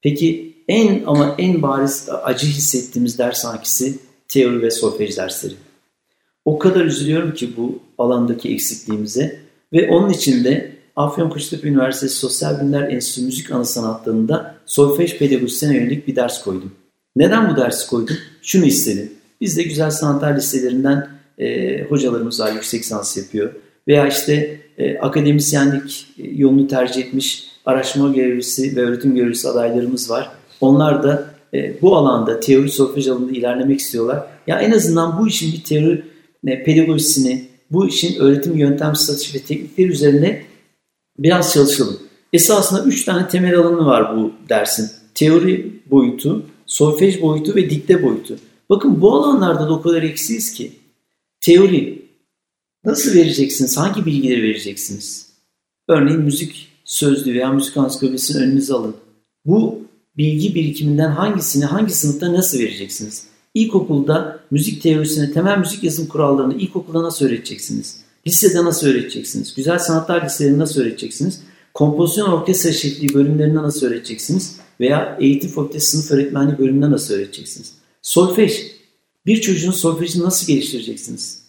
[0.02, 3.98] Peki en ama en bariz acı hissettiğimiz ders hangisi?
[4.28, 5.54] Teori ve solfej dersleri.
[6.44, 9.40] O kadar üzülüyorum ki bu alandaki eksikliğimize
[9.72, 16.08] ve onun için de Afyonkuştepe Üniversitesi Sosyal Bilimler Enstitüsü Müzik Anı Sanatları'nda solfej pedagojisine yönelik
[16.08, 16.72] bir ders koydum.
[17.16, 18.16] Neden bu dersi koydum?
[18.42, 19.12] Şunu istedim.
[19.40, 21.08] Biz de güzel sanatlar liselerinden
[21.38, 23.52] e, hocalarımız var, yüksek lisans yapıyor.
[23.88, 30.30] Veya işte e, akademisyenlik e, yolunu tercih etmiş araştırma görevlisi ve öğretim görevlisi adaylarımız var.
[30.62, 34.26] Onlar da e, bu alanda teori solfej alanında ilerlemek istiyorlar.
[34.46, 36.04] Ya en azından bu işin bir teori
[36.46, 40.42] e, pedagojisini, bu işin öğretim yöntem strateji ve teknikleri üzerine
[41.18, 41.98] biraz çalışalım.
[42.32, 44.90] Esasında üç tane temel alanı var bu dersin.
[45.14, 48.38] Teori boyutu, solfej boyutu ve dikte boyutu.
[48.70, 50.72] Bakın bu alanlarda da o kadar eksiyiz ki.
[51.40, 52.02] Teori
[52.84, 53.76] nasıl vereceksiniz?
[53.76, 55.28] Hangi bilgileri vereceksiniz?
[55.88, 58.96] Örneğin müzik sözlüğü veya müzik ansiklopedisini önünüze alın.
[59.44, 59.82] Bu
[60.16, 63.24] bilgi birikiminden hangisini hangi sınıfta nasıl vereceksiniz?
[63.54, 67.96] İlkokulda müzik teorisine, temel müzik yazım kurallarını ilkokulda nasıl öğreteceksiniz?
[68.26, 69.54] Lisede nasıl öğreteceksiniz?
[69.54, 71.40] Güzel sanatlar liselerinde nasıl öğreteceksiniz?
[71.74, 74.56] Kompozisyon orkestra şefliği bölümlerinde nasıl öğreteceksiniz?
[74.80, 77.72] Veya eğitim fakültesi sınıf öğretmenliği bölümünde nasıl öğreteceksiniz?
[78.02, 78.72] Solfej.
[79.26, 81.42] Bir çocuğun solfejini nasıl geliştireceksiniz?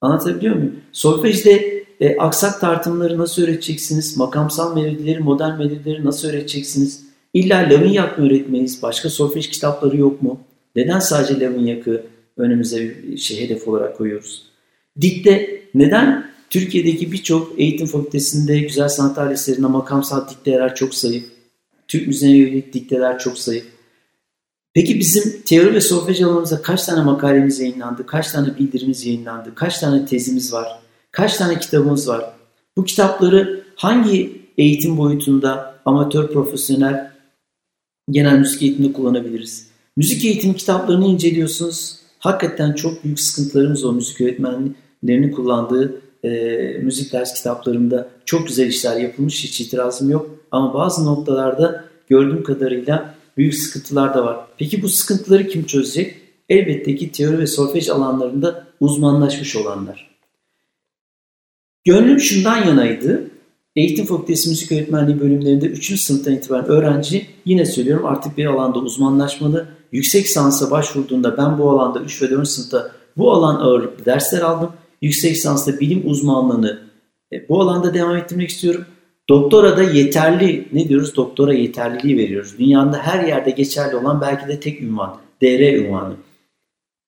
[0.00, 0.76] Anlatabiliyor muyum?
[0.92, 4.16] Solfejde e, aksak tartımları nasıl öğreteceksiniz?
[4.16, 7.07] Makamsal melodileri, modern melodileri nasıl öğreteceksiniz?
[7.34, 8.82] İlla Lavignac mı öğretmeliyiz?
[8.82, 10.40] Başka solfej kitapları yok mu?
[10.76, 12.06] Neden sadece Lavignac'ı
[12.36, 14.42] önümüze bir şey hedef olarak koyuyoruz?
[15.00, 21.24] Dikte neden Türkiye'deki birçok eğitim fakültesinde güzel sanatlar liselerinde makamsal dikteler çok zayıf.
[21.88, 23.64] Türk müziğine yönelik dikteler çok zayıf.
[24.74, 29.78] Peki bizim teori ve solfej alanımızda kaç tane makalemiz yayınlandı, kaç tane bildirimiz yayınlandı, kaç
[29.78, 30.78] tane tezimiz var,
[31.10, 32.32] kaç tane kitabımız var?
[32.76, 37.10] Bu kitapları hangi eğitim boyutunda amatör, profesyonel,
[38.10, 39.68] genel müzik eğitiminde kullanabiliriz?
[39.96, 41.98] Müzik eğitim kitaplarını inceliyorsunuz.
[42.18, 46.30] Hakikaten çok büyük sıkıntılarımız o müzik öğretmenlerinin kullandığı e,
[46.82, 49.44] müzik ders kitaplarında çok güzel işler yapılmış.
[49.44, 50.30] Hiç itirazım yok.
[50.50, 54.36] Ama bazı noktalarda gördüğüm kadarıyla büyük sıkıntılar da var.
[54.58, 56.14] Peki bu sıkıntıları kim çözecek?
[56.48, 60.10] Elbette ki teori ve solfej alanlarında uzmanlaşmış olanlar.
[61.84, 63.27] Gönlüm şundan yanaydı.
[63.78, 66.00] Eğitim Fakültesi Müzik Öğretmenliği bölümlerinde 3.
[66.00, 69.68] sınıftan itibaren öğrenci yine söylüyorum artık bir alanda uzmanlaşmalı.
[69.92, 72.48] Yüksek sansa başvurduğunda ben bu alanda 3 ve 4.
[72.48, 74.72] sınıfta bu alan ağırlıklı dersler aldım.
[75.02, 76.80] Yüksek lisansta bilim uzmanlığını
[77.32, 78.84] e, bu alanda devam ettirmek istiyorum.
[79.28, 81.16] Doktora da yeterli, ne diyoruz?
[81.16, 82.58] Doktora yeterliliği veriyoruz.
[82.58, 86.14] Dünyada her yerde geçerli olan belki de tek ünvan, DR ünvanı.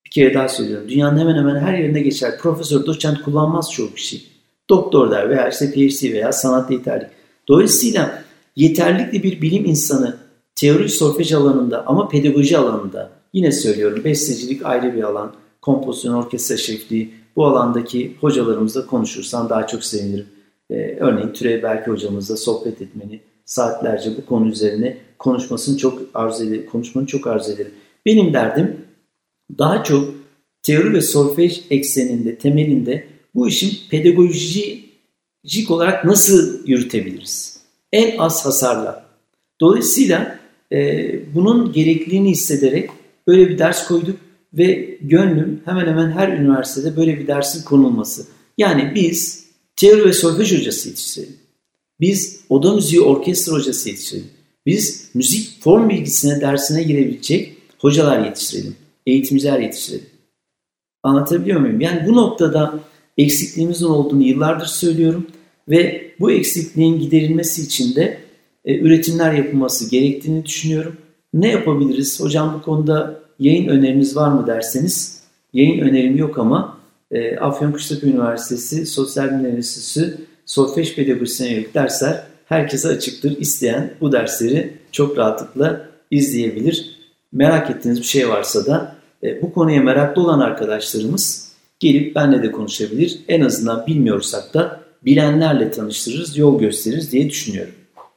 [0.06, 0.88] Bir kere daha söylüyorum.
[0.88, 2.38] Dünyanın hemen hemen her yerinde geçer.
[2.38, 4.39] Profesör, doçent kullanmaz çoğu kişi.
[4.70, 7.09] Doktor der veya işte PhD veya sanat yeterlik.
[7.48, 8.24] Dolayısıyla
[8.56, 10.16] yeterlikli bir bilim insanı
[10.55, 17.14] teori solfej alanında ama pedagoji alanında yine söylüyorum bestecilik ayrı bir alan, kompozisyon, orkestra şefliği
[17.36, 20.26] bu alandaki hocalarımızla konuşursan daha çok sevinirim.
[20.70, 26.66] Ee, örneğin Türev Belki hocamızla sohbet etmeni, saatlerce bu konu üzerine konuşmasını çok arzu ederim,
[26.72, 27.72] konuşmanı çok arzu ederim.
[28.06, 28.76] Benim derdim
[29.59, 30.14] daha çok
[30.62, 33.05] teori ve solfej ekseninde, temelinde
[33.35, 37.61] bu işin pedagojik olarak nasıl yürütebiliriz?
[37.93, 39.05] En az hasarla.
[39.61, 40.39] Dolayısıyla
[40.73, 42.90] e, bunun gerekliliğini hissederek
[43.27, 44.16] böyle bir ders koyduk
[44.52, 48.27] ve gönlüm hemen hemen her üniversitede böyle bir dersin konulması.
[48.59, 49.47] Yani biz
[49.77, 51.36] teori ve solfej hocası yetiştirelim.
[52.01, 54.31] Biz oda müziği orkestra hocası yetiştirelim.
[54.66, 58.77] Biz müzik form bilgisine dersine girebilecek hocalar yetiştirelim.
[59.07, 60.07] Eğitimciler yetiştirelim.
[61.02, 61.81] Anlatabiliyor muyum?
[61.81, 62.81] Yani bu noktada
[63.22, 65.26] eksikliğimizin olduğunu yıllardır söylüyorum
[65.68, 68.18] ve bu eksikliğin giderilmesi için de
[68.64, 70.97] e, üretimler yapılması gerektiğini düşünüyorum.
[71.34, 72.20] Ne yapabiliriz?
[72.20, 75.20] Hocam bu konuda yayın öneriniz var mı derseniz
[75.52, 76.78] yayın önerim yok ama
[77.10, 83.36] e, Afyonkuştepe Üniversitesi Sosyal Bilimler Enstitüsü Solfej Pedagojisi'ne yönelik dersler herkese açıktır.
[83.38, 86.97] İsteyen bu dersleri çok rahatlıkla izleyebilir.
[87.32, 91.49] Merak ettiğiniz bir şey varsa da e, bu konuya meraklı olan arkadaşlarımız
[91.81, 93.20] gelip benle de konuşabilir.
[93.28, 97.74] En azından bilmiyorsak da bilenlerle tanıştırırız, yol gösteririz diye düşünüyorum.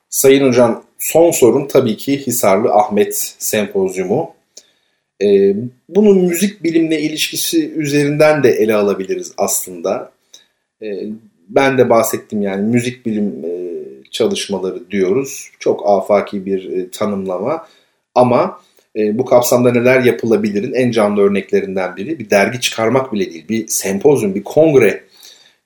[0.09, 4.33] Sayın Hocam son sorun tabii ki Hisarlı Ahmet Sempozyumu.
[5.23, 5.55] Ee,
[5.89, 10.11] bunun müzik bilimle ilişkisi üzerinden de ele alabiliriz aslında.
[10.81, 11.07] Ee,
[11.49, 13.53] ben de bahsettim yani müzik bilim e,
[14.11, 15.51] çalışmaları diyoruz.
[15.59, 17.67] Çok afaki bir e, tanımlama
[18.15, 18.59] ama
[18.95, 23.45] e, bu kapsamda neler yapılabilirin en canlı örneklerinden biri bir dergi çıkarmak bile değil.
[23.49, 25.03] Bir sempozyum, bir kongre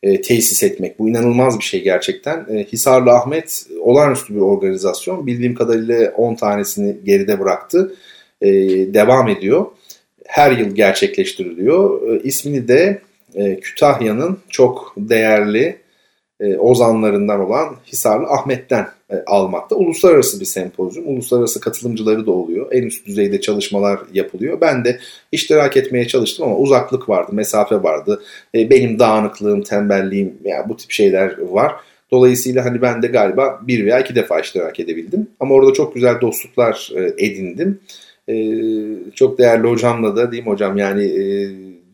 [0.03, 0.99] e, tesis etmek.
[0.99, 2.45] Bu inanılmaz bir şey gerçekten.
[2.49, 5.27] E, Hisarlı Ahmet olağanüstü bir organizasyon.
[5.27, 7.95] Bildiğim kadarıyla 10 tanesini geride bıraktı.
[8.41, 8.49] E,
[8.93, 9.65] devam ediyor.
[10.25, 12.09] Her yıl gerçekleştiriliyor.
[12.09, 13.01] E, ismini de
[13.35, 15.77] e, Kütahya'nın çok değerli
[16.39, 19.75] e, ozanlarından olan Hisarlı Ahmet'ten e, almakta.
[19.75, 21.07] Uluslararası bir sempozyum.
[21.07, 22.67] Uluslararası katılımcıları da oluyor.
[22.71, 24.61] En üst düzeyde çalışmalar yapılıyor.
[24.61, 24.99] Ben de
[25.31, 28.21] iştirak etmeye çalıştım ama uzaklık vardı, mesafe vardı.
[28.55, 31.75] E, benim dağınıklığım, tembelliğim yani bu tip şeyler var.
[32.11, 35.27] Dolayısıyla hani ben de galiba bir veya iki defa iştirak edebildim.
[35.39, 37.79] Ama orada çok güzel dostluklar e, edindim.
[38.29, 38.35] E,
[39.15, 41.23] çok değerli hocamla da mi hocam yani e,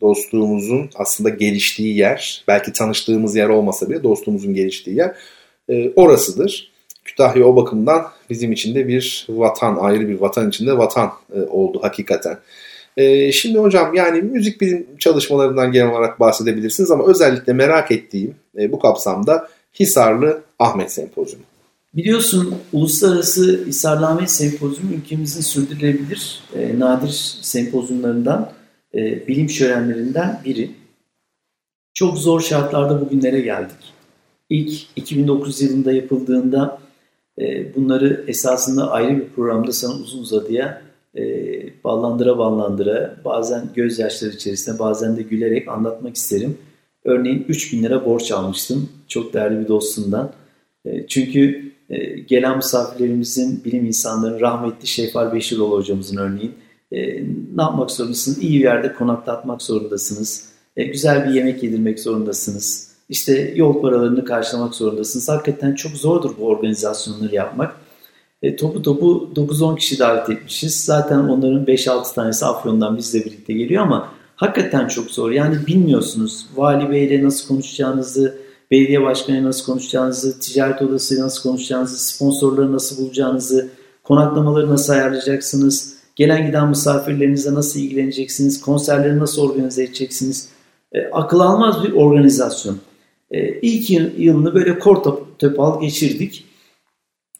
[0.04, 5.16] dostluğumuzun aslında geliştiği yer, belki tanıştığımız yer olmasa bile dostluğumuzun geliştiği yer
[5.68, 6.72] e, orasıdır.
[7.04, 11.78] Kütahya o bakımdan bizim için de bir vatan, ayrı bir vatan içinde vatan e, oldu
[11.82, 12.38] hakikaten.
[12.96, 18.72] E, şimdi hocam yani müzik bilim çalışmalarından genel olarak bahsedebilirsiniz ama özellikle merak ettiğim e,
[18.72, 19.48] bu kapsamda
[19.80, 21.44] Hisarlı Ahmet Sempozyumu.
[21.94, 28.50] Biliyorsun Uluslararası Hisarlı Ahmet Sempozyumu ülkemizin sürdürülebilir e, nadir sempozyumlarından
[28.94, 30.70] e, bilim şölenlerinden biri.
[31.94, 33.76] Çok zor şartlarda bugünlere geldik.
[34.50, 36.78] İlk 2009 yılında yapıldığında
[37.38, 40.82] e, bunları esasında ayrı bir programda sana uzun uzadıya
[41.16, 41.22] e,
[41.84, 46.58] ballandıra ballandıra bazen gözyaşları içerisinde bazen de gülerek anlatmak isterim.
[47.04, 50.32] Örneğin 3000 lira borç almıştım çok değerli bir dostumdan.
[50.84, 56.54] E, çünkü e, gelen misafirlerimizin bilim insanlarının rahmetli Şefal Beşiroğlu hocamızın örneğin
[56.92, 56.98] e,
[57.56, 58.42] ne yapmak zorundasınız?
[58.42, 60.48] İyi bir yerde konaklatmak zorundasınız.
[60.76, 62.94] E, güzel bir yemek yedirmek zorundasınız.
[63.08, 65.28] İşte yol paralarını karşılamak zorundasınız.
[65.28, 67.76] Hakikaten çok zordur bu organizasyonları yapmak.
[68.42, 70.84] E, topu topu 9-10 kişi davet etmişiz.
[70.84, 75.30] Zaten onların 5-6 tanesi Afyon'dan bizle birlikte geliyor ama hakikaten çok zor.
[75.30, 78.38] Yani bilmiyorsunuz vali beyle nasıl konuşacağınızı,
[78.70, 83.70] belediye başkanıyla nasıl konuşacağınızı, ticaret odasıyla nasıl konuşacağınızı, sponsorları nasıl bulacağınızı,
[84.02, 88.60] konaklamaları nasıl ayarlayacaksınız, Gelen giden misafirlerinize nasıl ilgileneceksiniz?
[88.60, 90.48] Konserleri nasıl organize edeceksiniz?
[90.92, 92.78] E, akıl almaz bir organizasyon.
[93.30, 95.02] E, ilk yılını böyle kor
[95.38, 96.44] topal geçirdik.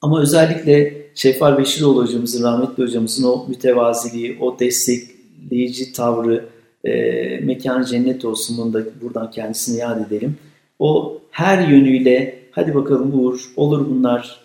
[0.02, 6.44] Ama özellikle Şefal Beşiroğlu hocamızın, rahmetli hocamızın o mütevaziliği, o destekleyici tavrı,
[6.84, 6.90] e,
[7.40, 10.36] mekanı cennet olsun bunu da buradan kendisine yad edelim.
[10.78, 14.40] O her yönüyle hadi bakalım Uğur olur bunlar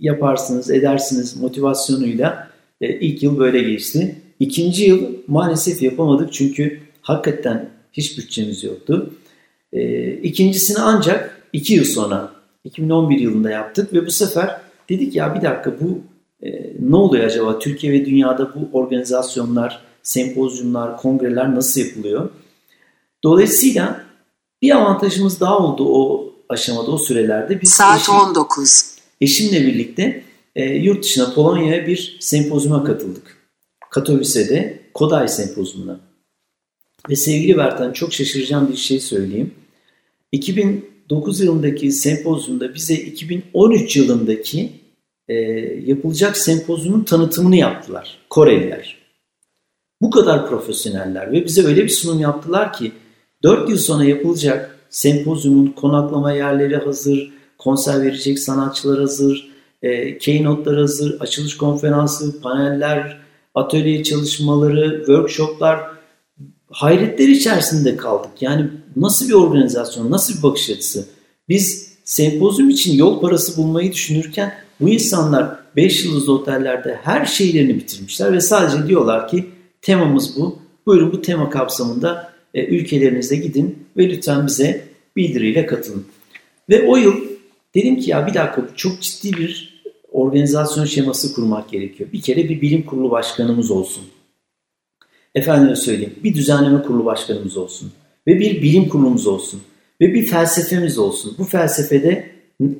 [0.00, 2.47] yaparsınız edersiniz motivasyonuyla
[2.80, 4.16] e, ilk yıl böyle geçti.
[4.40, 9.10] İkinci yıl maalesef yapamadık çünkü hakikaten hiç bütçemiz yoktu.
[9.72, 12.32] E, ikincisini ancak iki yıl sonra
[12.64, 16.00] 2011 yılında yaptık ve bu sefer dedik ya bir dakika bu
[16.46, 22.30] e, ne oluyor acaba Türkiye ve dünyada bu organizasyonlar, sempozyumlar, kongreler nasıl yapılıyor?
[23.24, 24.04] Dolayısıyla
[24.62, 27.60] bir avantajımız daha oldu o aşamada, o sürelerde.
[27.60, 28.98] Biz Saat eşim, 19.
[29.20, 30.22] Eşimle birlikte
[30.58, 33.36] e, yurt dışına Polonya'ya bir sempozyuma katıldık.
[33.90, 36.00] Katowice'de Koday sempozyumuna.
[37.08, 39.54] Ve sevgili Bertan çok şaşıracağım bir şey söyleyeyim.
[40.32, 44.72] 2009 yılındaki sempozyumda bize 2013 yılındaki
[45.28, 45.34] e,
[45.84, 48.98] yapılacak sempozyumun tanıtımını yaptılar Koreliler.
[50.00, 52.92] Bu kadar profesyoneller ve bize öyle bir sunum yaptılar ki
[53.42, 59.47] 4 yıl sonra yapılacak sempozyumun konaklama yerleri hazır, konser verecek sanatçılar hazır,
[59.82, 63.20] e, keynote'lar hazır, açılış konferansı, paneller,
[63.54, 65.80] atölye çalışmaları, workshoplar
[66.70, 68.30] hayretler içerisinde kaldık.
[68.40, 71.08] Yani nasıl bir organizasyon, nasıl bir bakış açısı?
[71.48, 78.32] Biz sempozyum için yol parası bulmayı düşünürken bu insanlar 5 yıldızlı otellerde her şeylerini bitirmişler
[78.32, 79.46] ve sadece diyorlar ki
[79.82, 80.58] temamız bu.
[80.86, 84.84] Buyurun bu tema kapsamında e, ülkelerinize gidin ve lütfen bize
[85.16, 86.06] bildiriyle katılın.
[86.68, 87.14] Ve o yıl
[87.74, 89.82] dedim ki ya bir dakika çok ciddi bir
[90.12, 92.12] organizasyon şeması kurmak gerekiyor.
[92.12, 94.04] Bir kere bir bilim kurulu başkanımız olsun.
[95.34, 97.92] Efendime söyleyeyim bir düzenleme kurulu başkanımız olsun.
[98.26, 99.62] Ve bir bilim kurulumuz olsun.
[100.00, 101.34] Ve bir felsefemiz olsun.
[101.38, 102.30] Bu felsefede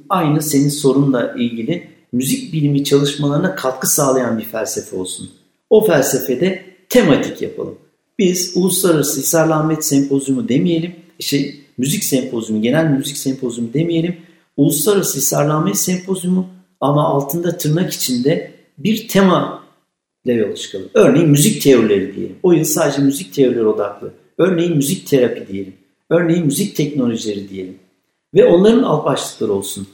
[0.08, 5.30] aynı senin sorunla ilgili müzik bilimi çalışmalarına katkı sağlayan bir felsefe olsun.
[5.70, 7.78] O felsefede tematik yapalım.
[8.18, 14.16] Biz Uluslararası Hisarlı Ahmet Sempozyumu demeyelim, şey, müzik sempozyumu, genel müzik sempozyumu demeyelim.
[14.58, 16.48] Uluslararası Hisarlı Ahmet Sempozyumu
[16.80, 19.62] ama altında tırnak içinde bir tema
[20.24, 20.88] ile yola çıkalım.
[20.94, 22.36] Örneğin müzik teorileri diyelim.
[22.42, 24.12] O yıl sadece müzik teorileri odaklı.
[24.38, 25.72] Örneğin müzik terapi diyelim.
[26.10, 27.78] Örneğin müzik teknolojileri diyelim.
[28.34, 29.86] Ve onların alt başlıkları olsun.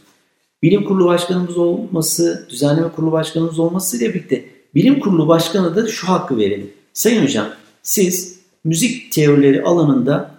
[0.62, 6.08] Bilim kurulu başkanımız olması, düzenleme kurulu başkanımız olması ile birlikte bilim kurulu başkanı da şu
[6.08, 6.70] hakkı verelim.
[6.92, 7.46] Sayın hocam
[7.82, 10.34] siz müzik teorileri alanında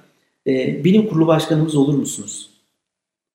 [0.47, 2.54] e, bilim kurulu başkanımız olur musunuz?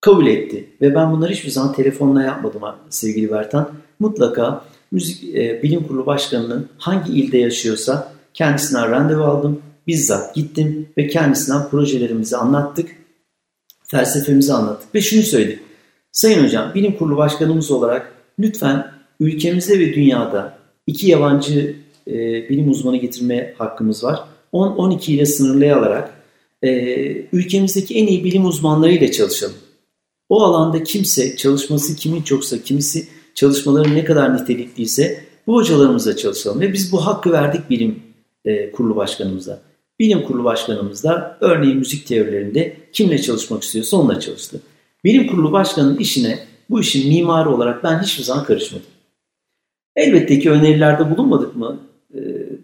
[0.00, 3.70] Kabul etti ve ben bunları hiçbir zaman telefonla yapmadım sevgili Bertan.
[3.98, 9.62] Mutlaka müzik e, bilim kurulu başkanının hangi ilde yaşıyorsa kendisinden randevu aldım.
[9.86, 12.90] Bizzat gittim ve kendisinden projelerimizi anlattık.
[13.86, 15.58] Felsefemizi anlattık ve şunu söyledik.
[16.12, 18.86] Sayın hocam bilim kurulu başkanımız olarak lütfen
[19.20, 21.76] ülkemizde ve dünyada iki yabancı
[22.08, 22.12] e,
[22.48, 24.20] bilim uzmanı getirme hakkımız var.
[24.52, 26.14] 10-12 ile sınırlayarak
[26.62, 26.70] e,
[27.32, 29.56] ülkemizdeki en iyi bilim uzmanlarıyla çalışalım.
[30.30, 36.60] O alanda kimse çalışması kimin çoksa, kimisi çalışmaları ne kadar nitelikliyse bu hocalarımızla çalışalım.
[36.60, 38.02] Ve biz bu hakkı verdik bilim
[38.44, 39.62] e, kurulu başkanımıza.
[39.98, 44.60] Bilim kurulu başkanımız da örneğin müzik teorilerinde kimle çalışmak istiyorsa onunla çalıştı.
[45.04, 46.38] Bilim kurulu başkanının işine
[46.70, 48.86] bu işin mimarı olarak ben hiçbir zaman karışmadım.
[49.96, 51.80] Elbette ki önerilerde bulunmadık mı?
[52.14, 52.18] Ee,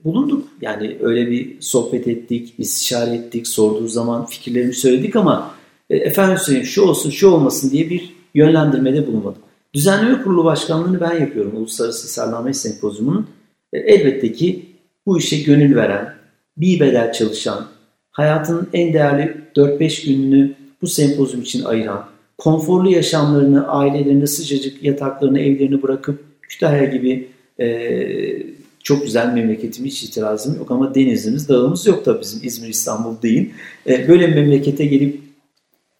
[0.04, 0.48] bulunduk.
[0.60, 5.55] Yani öyle bir sohbet ettik, istişare ettik, sorduğu zaman fikirlerimizi söyledik ama
[5.90, 9.42] e, efendim söyleyeyim şu olsun şu olmasın diye bir yönlendirmede bulunmadık.
[9.74, 13.26] Düzenleme kurulu başkanlığını ben yapıyorum Uluslararası Hisarname Sempozyumu'nun.
[13.72, 14.66] E, elbette ki
[15.06, 16.14] bu işe gönül veren,
[16.56, 17.66] bir bedel çalışan,
[18.10, 22.06] hayatının en değerli 4-5 gününü bu sempozyum için ayıran,
[22.38, 27.28] konforlu yaşamlarını, ailelerinde sıcacık yataklarını, evlerini bırakıp Kütahya gibi
[27.60, 27.66] e,
[28.82, 33.50] çok güzel memleketim hiç itirazım yok ama denizimiz, dağımız yok da bizim İzmir, İstanbul değil.
[33.86, 35.25] E, böyle memlekete gelip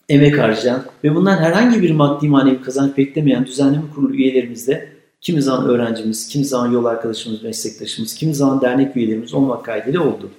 [0.08, 4.88] emek harcayan ve bundan herhangi bir maddi manevi kazanç beklemeyen düzenleme kurulu üyelerimiz de
[5.20, 10.30] kimi zaman öğrencimiz, kimi zaman yol arkadaşımız, meslektaşımız, kimi zaman dernek üyelerimiz olmak kaydıyla oldu.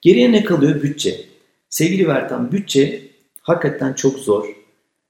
[0.00, 0.82] Geriye ne kalıyor?
[0.82, 1.20] Bütçe.
[1.68, 3.02] Sevgili Vertan, bütçe
[3.42, 4.44] hakikaten çok zor.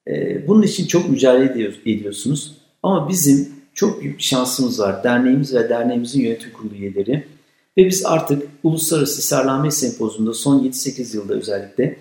[0.09, 2.57] Ee, bunun için çok mücadele ediyorsunuz.
[2.83, 5.05] Ama bizim çok büyük bir şansımız var.
[5.05, 7.25] Derneğimiz ve derneğimizin yönetim kurulu üyeleri.
[7.79, 11.97] Ve biz artık Uluslararası Serlame Sempozyumunda son 7-8 yılda özellikle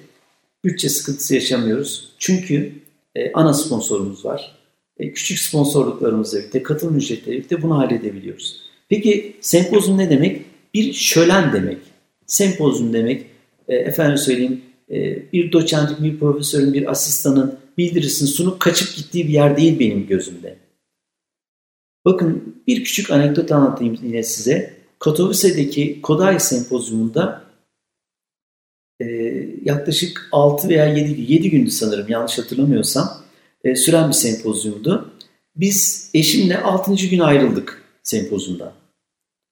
[0.63, 2.11] bütçe sıkıntısı yaşamıyoruz.
[2.17, 2.73] Çünkü
[3.15, 4.57] e, ana sponsorumuz var.
[4.97, 8.61] E, küçük sponsorluklarımızla birlikte, katılım ücretleriyle birlikte bunu halledebiliyoruz.
[8.89, 10.41] Peki sempozyum ne demek?
[10.73, 11.77] Bir şölen demek.
[12.27, 13.25] Sempozyum demek,
[13.67, 14.61] e, efendim söyleyeyim,
[14.91, 20.07] e, bir doçentin, bir profesörün, bir asistanın bildirisini sunup kaçıp gittiği bir yer değil benim
[20.07, 20.57] gözümde.
[22.05, 24.73] Bakın bir küçük anekdot anlatayım yine size.
[24.99, 27.50] Katowice'deki Koday Sempozyumunda
[29.01, 29.05] e,
[29.65, 33.17] yaklaşık 6 veya 7, 7 gündü sanırım yanlış hatırlamıyorsam
[33.63, 35.11] e, süren bir sempozyumdu.
[35.55, 36.95] Biz eşimle 6.
[36.95, 38.71] gün ayrıldık sempozyumdan.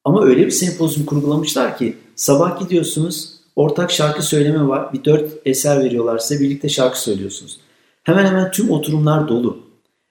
[0.03, 4.93] Ama öyle bir sempozyum kurgulamışlar ki sabah gidiyorsunuz ortak şarkı söyleme var.
[4.93, 7.59] Bir dört eser veriyorlar size birlikte şarkı söylüyorsunuz.
[8.03, 9.63] Hemen hemen tüm oturumlar dolu.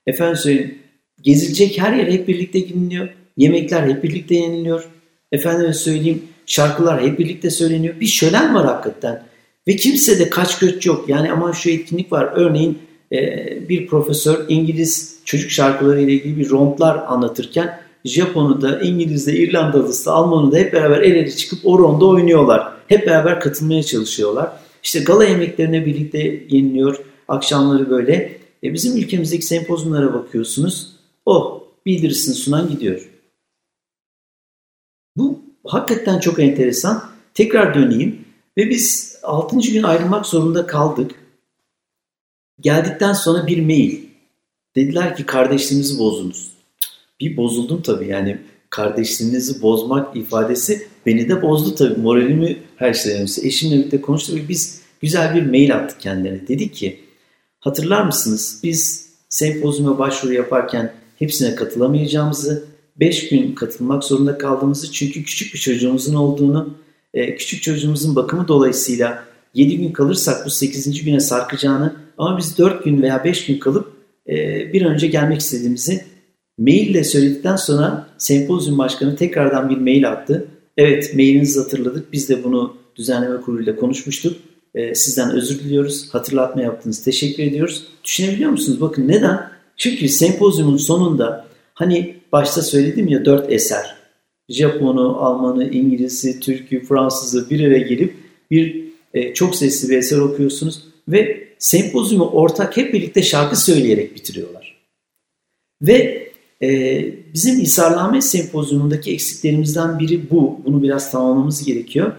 [0.07, 0.79] Efendim söyleyeyim
[1.23, 3.09] gezilecek her yer hep birlikte gidiliyor.
[3.37, 4.89] Yemekler hep birlikte yeniliyor.
[5.33, 8.01] Efendime söyleyeyim şarkılar hep birlikte söyleniyor.
[8.01, 9.28] Bir şölen var hakikaten.
[9.69, 11.09] Ve kimse de kaç göç yok.
[11.09, 12.33] Yani ama şu etkinlik var.
[12.35, 12.79] Örneğin
[13.69, 20.53] bir profesör İngiliz çocuk şarkıları ile ilgili bir romplar anlatırken Japon'u da, İngiliz'de, İrlandalısı, Alman'ı
[20.53, 22.73] da hep beraber el ele çıkıp o ronda oynuyorlar.
[22.87, 24.53] Hep beraber katılmaya çalışıyorlar.
[24.83, 26.19] İşte gala yemeklerine birlikte
[26.49, 27.05] yeniliyor.
[27.29, 28.39] Akşamları böyle.
[28.63, 30.93] E bizim ülkemizdeki sempozyumlara bakıyorsunuz.
[31.27, 33.11] Oh bildirisini sunan gidiyor.
[35.17, 37.05] Bu hakikaten çok enteresan.
[37.35, 38.25] Tekrar döneyim.
[38.59, 39.59] Ve biz 6.
[39.59, 41.11] gün ayrılmak zorunda kaldık.
[42.61, 43.99] Geldikten sonra bir mail.
[44.77, 46.51] Dediler ki kardeşliğimizi bozdunuz.
[47.21, 48.39] Bir bozuldum tabii yani
[48.71, 52.01] kardeşliğinizi bozmak ifadesi beni de bozdu tabii.
[52.01, 53.47] Moralimi her şeyden önce.
[53.47, 56.49] Eşimle birlikte konuştuk ve biz güzel bir mail attık kendilerine.
[56.49, 57.01] Dedik ki
[57.61, 62.65] hatırlar mısınız biz sempozyuma başvuru yaparken hepsine katılamayacağımızı,
[62.97, 66.75] 5 gün katılmak zorunda kaldığımızı çünkü küçük bir çocuğumuzun olduğunu,
[67.15, 69.25] e, küçük çocuğumuzun bakımı dolayısıyla
[69.55, 71.05] 7 gün kalırsak bu 8.
[71.05, 73.93] güne sarkacağını ama biz 4 gün veya 5 gün kalıp
[74.29, 74.35] e,
[74.73, 76.05] bir önce gelmek istediğimizi
[76.59, 80.49] maille söyledikten sonra sempozyum başkanı tekrardan bir mail attı.
[80.77, 82.13] Evet mailinizi hatırladık.
[82.13, 84.37] Biz de bunu düzenleme kuruluyla konuşmuştuk.
[84.75, 86.09] E, sizden özür diliyoruz.
[86.15, 87.05] Hatırlatma yaptınız.
[87.05, 87.87] Teşekkür ediyoruz.
[88.05, 88.81] Düşünebiliyor musunuz?
[88.81, 89.51] Bakın neden?
[89.77, 93.98] Çünkü sempozyumun sonunda hani başta söyledim ya dört eser.
[94.49, 98.15] Japon'u, Alman'ı, İngiliz'i, Türk'ü, Fransız'ı bir araya gelip
[98.51, 98.85] bir
[99.15, 104.79] e, çok sesli bir eser okuyorsunuz ve sempozyumu ortak hep birlikte şarkı söyleyerek bitiriyorlar.
[105.83, 106.29] Ve
[106.63, 107.05] e,
[107.35, 110.61] bizim İsarlame sempozyumundaki eksiklerimizden biri bu.
[110.65, 112.13] Bunu biraz tamamlamamız gerekiyor.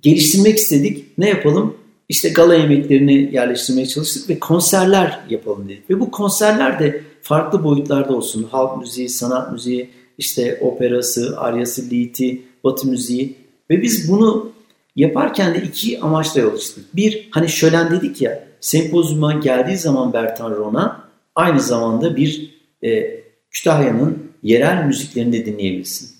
[0.00, 1.18] Geliştirmek istedik.
[1.18, 1.76] Ne yapalım?
[2.08, 5.90] İşte gala yemeklerini yerleştirmeye çalıştık ve konserler yapalım dedik.
[5.90, 8.48] Ve bu konserler de farklı boyutlarda olsun.
[8.50, 13.34] Halk müziği, sanat müziği, işte operası, aryası, liiti, batı müziği.
[13.70, 14.52] Ve biz bunu
[14.96, 16.96] yaparken de iki amaçla yola çıktık.
[16.96, 23.20] Bir, hani şölen dedik ya, sempozyuma geldiği zaman Bertan Rona aynı zamanda bir e,
[23.50, 26.10] Kütahya'nın yerel müziklerini de dinleyebilsin.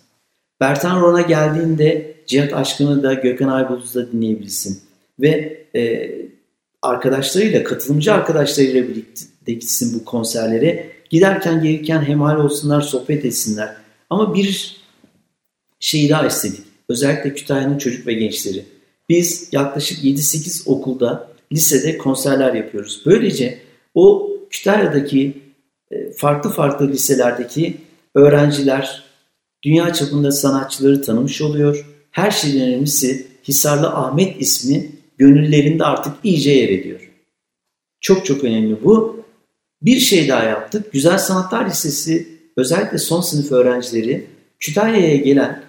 [0.61, 4.81] Bertan Rona geldiğinde Cihat Aşkın'ı da Gökhan Ayboluz'u da dinleyebilsin.
[5.21, 6.13] Ve e,
[6.83, 10.87] arkadaşlarıyla, katılımcı arkadaşlarıyla birlikte gitsin bu konserlere.
[11.11, 13.77] Giderken gelirken hemhal olsunlar, sohbet etsinler.
[14.13, 14.77] Ama bir
[15.81, 16.61] şeyi daha istedik.
[16.89, 18.65] Özellikle Kütahya'nın çocuk ve gençleri.
[19.09, 23.03] Biz yaklaşık 7-8 okulda, lisede konserler yapıyoruz.
[23.07, 23.59] Böylece
[23.95, 25.43] o Kütahya'daki
[25.91, 27.77] e, farklı farklı liselerdeki
[28.15, 29.03] öğrenciler
[29.63, 31.87] dünya çapında sanatçıları tanımış oluyor.
[32.11, 37.11] Her şeyden önemlisi Hisarlı Ahmet ismi gönüllerinde artık iyice yer ediyor.
[38.01, 39.25] Çok çok önemli bu.
[39.83, 40.93] Bir şey daha yaptık.
[40.93, 44.27] Güzel Sanatlar Lisesi özellikle son sınıf öğrencileri
[44.61, 45.63] Kütahya'ya gelen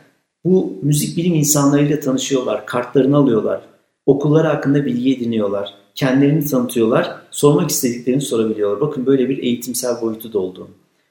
[0.45, 3.61] bu müzik bilim insanlarıyla tanışıyorlar, kartlarını alıyorlar,
[4.05, 8.81] okulları hakkında bilgi ediniyorlar, kendilerini tanıtıyorlar, sormak istediklerini sorabiliyorlar.
[8.81, 10.68] Bakın böyle bir eğitimsel boyutu da oldu.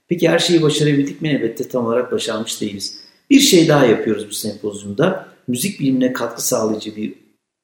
[0.09, 1.29] Peki her şeyi başarabildik mi?
[1.29, 2.99] Elbette tam olarak başarmış değiliz.
[3.31, 5.27] Bir şey daha yapıyoruz bu sempozyumda.
[5.49, 7.15] Müzik bilimine katkı sağlayıcı bir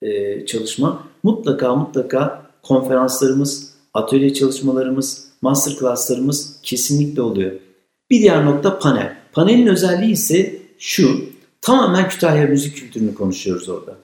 [0.02, 1.08] e, çalışma.
[1.22, 7.52] Mutlaka mutlaka konferanslarımız, atölye çalışmalarımız, masterclasslarımız kesinlikle oluyor.
[8.10, 9.16] Bir diğer nokta panel.
[9.32, 11.20] Panelin özelliği ise şu.
[11.60, 13.96] Tamamen Kütahya müzik kültürünü konuşuyoruz orada.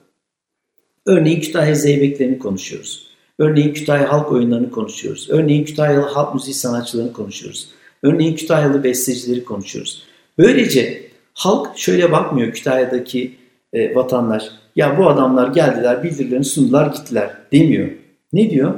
[1.06, 3.06] Örneğin Kütahya zeybeklerini konuşuyoruz.
[3.38, 5.30] Örneğin Kütahya halk oyunlarını konuşuyoruz.
[5.30, 7.68] Örneğin Kütahyalı halk müziği sanatçılarını konuşuyoruz.
[8.02, 10.02] Örneğin Kütahyalı bestecileri konuşuyoruz.
[10.38, 13.36] Böylece halk şöyle bakmıyor Kütahya'daki
[13.72, 14.44] e, vatandaş.
[14.76, 17.88] Ya bu adamlar geldiler, bildirilerini sundular, gittiler demiyor.
[18.32, 18.74] Ne diyor?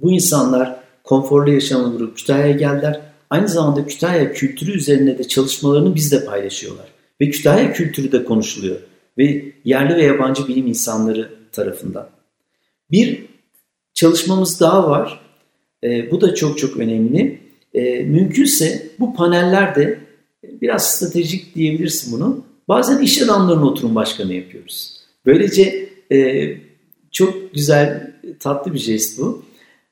[0.00, 3.00] Bu insanlar konforlu yaşamı vurup Kütahya'ya geldiler.
[3.30, 6.86] Aynı zamanda Kütahya kültürü üzerine de çalışmalarını bizle paylaşıyorlar.
[7.20, 8.76] Ve Kütahya kültürü de konuşuluyor.
[9.18, 12.08] Ve yerli ve yabancı bilim insanları tarafından.
[12.90, 13.24] Bir
[13.94, 15.20] çalışmamız daha var.
[15.84, 17.40] E, bu da çok çok önemli.
[17.74, 19.98] E, mümkünse bu panellerde
[20.42, 22.44] biraz stratejik diyebilirsin bunu.
[22.68, 25.00] Bazen iş adamlarının oturum başkanı yapıyoruz.
[25.26, 26.50] Böylece e,
[27.12, 29.42] çok güzel, tatlı bir jest bu.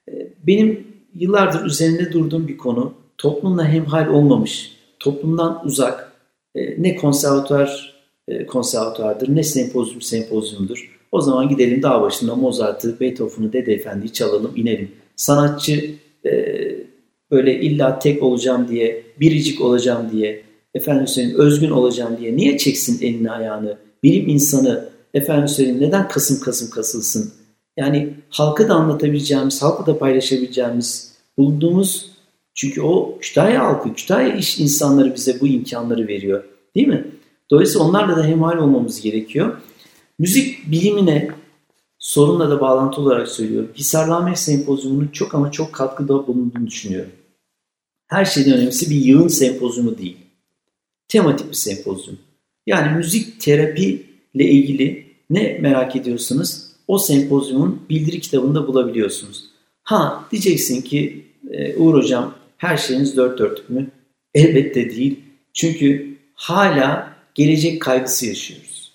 [0.09, 0.12] E,
[0.46, 6.12] benim yıllardır üzerinde durduğum bir konu toplumla hemhal olmamış, toplumdan uzak,
[6.54, 7.94] e, ne konservatuar
[8.28, 10.98] e, konservatuardır, ne sempozyum sempozyumdur.
[11.12, 14.90] O zaman gidelim dağ başında Mozart'ı, Beethoven'ı, Dede Efendi'yi çalalım, inelim.
[15.16, 15.90] sanatçı
[16.26, 16.32] e,
[17.30, 20.42] böyle illa tek olacağım diye, biricik olacağım diye,
[20.74, 23.78] efendim söyleyeyim özgün olacağım diye niye çeksin elini ayağını?
[24.02, 27.32] Bilim insanı efendim söyleyeyim neden kasım kasım kasılsın?
[27.76, 32.11] Yani halka da anlatabileceğimiz, halka da paylaşabileceğimiz, bulduğumuz
[32.54, 36.44] çünkü o Kütahya halkı, Kütahya iş insanları bize bu imkanları veriyor.
[36.74, 37.06] Değil mi?
[37.50, 39.56] Dolayısıyla onlarla da hemhal olmamız gerekiyor.
[40.18, 41.30] Müzik bilimine
[41.98, 43.70] sorunla da bağlantı olarak söylüyorum.
[43.74, 47.12] Hisarlame Sempozyumu'nun çok ama çok katkıda bulunduğunu düşünüyorum.
[48.06, 50.16] Her şeyden önemlisi bir yığın sempozyumu değil.
[51.08, 52.18] Tematik bir sempozyum.
[52.66, 59.44] Yani müzik terapi ile ilgili ne merak ediyorsanız o sempozyumun bildiri kitabında bulabiliyorsunuz.
[59.82, 63.90] Ha diyeceksin ki e, Uğur Hocam her şeyiniz dört dörtlük mü?
[64.34, 65.20] Elbette değil.
[65.52, 68.93] Çünkü hala gelecek kaygısı yaşıyoruz.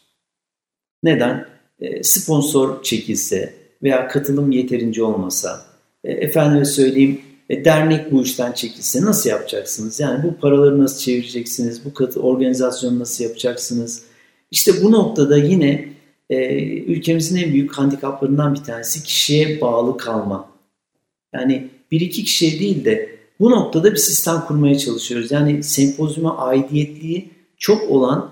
[1.03, 1.45] Neden?
[1.79, 3.53] E, sponsor çekilse
[3.83, 5.65] veya katılım yeterince olmasa,
[6.03, 9.99] e, efendime söyleyeyim e, dernek bu işten çekilse nasıl yapacaksınız?
[9.99, 11.85] Yani bu paraları nasıl çevireceksiniz?
[11.85, 14.03] Bu katı organizasyonu nasıl yapacaksınız?
[14.51, 15.89] İşte bu noktada yine
[16.29, 20.51] e, ülkemizin en büyük handikaplarından bir tanesi kişiye bağlı kalma.
[21.33, 25.31] Yani bir iki kişiye değil de bu noktada bir sistem kurmaya çalışıyoruz.
[25.31, 28.29] Yani sempozyuma aidiyetliği çok olan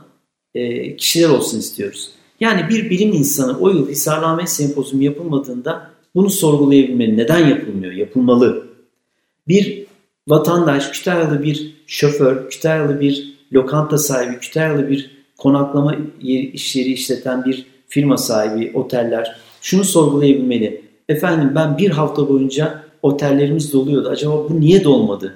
[0.56, 2.10] e, kişiler olsun istiyoruz.
[2.40, 7.18] Yani bir bilim insanı o yıl Hisarname Sempozyumu yapılmadığında bunu sorgulayabilmeli.
[7.18, 7.94] Neden yapılmıyor?
[7.94, 8.68] Yapılmalı.
[9.48, 9.86] Bir
[10.28, 17.46] vatandaş, Kütahyalı bir şoför, Kütahyalı bir lokanta sahibi, Kütahyalı bir konaklama yeri, iş yeri işleten
[17.46, 20.82] bir firma sahibi, oteller şunu sorgulayabilmeli.
[21.10, 24.10] Efendim ben bir hafta boyunca otellerimiz doluyordu.
[24.10, 25.36] Acaba bu niye dolmadı?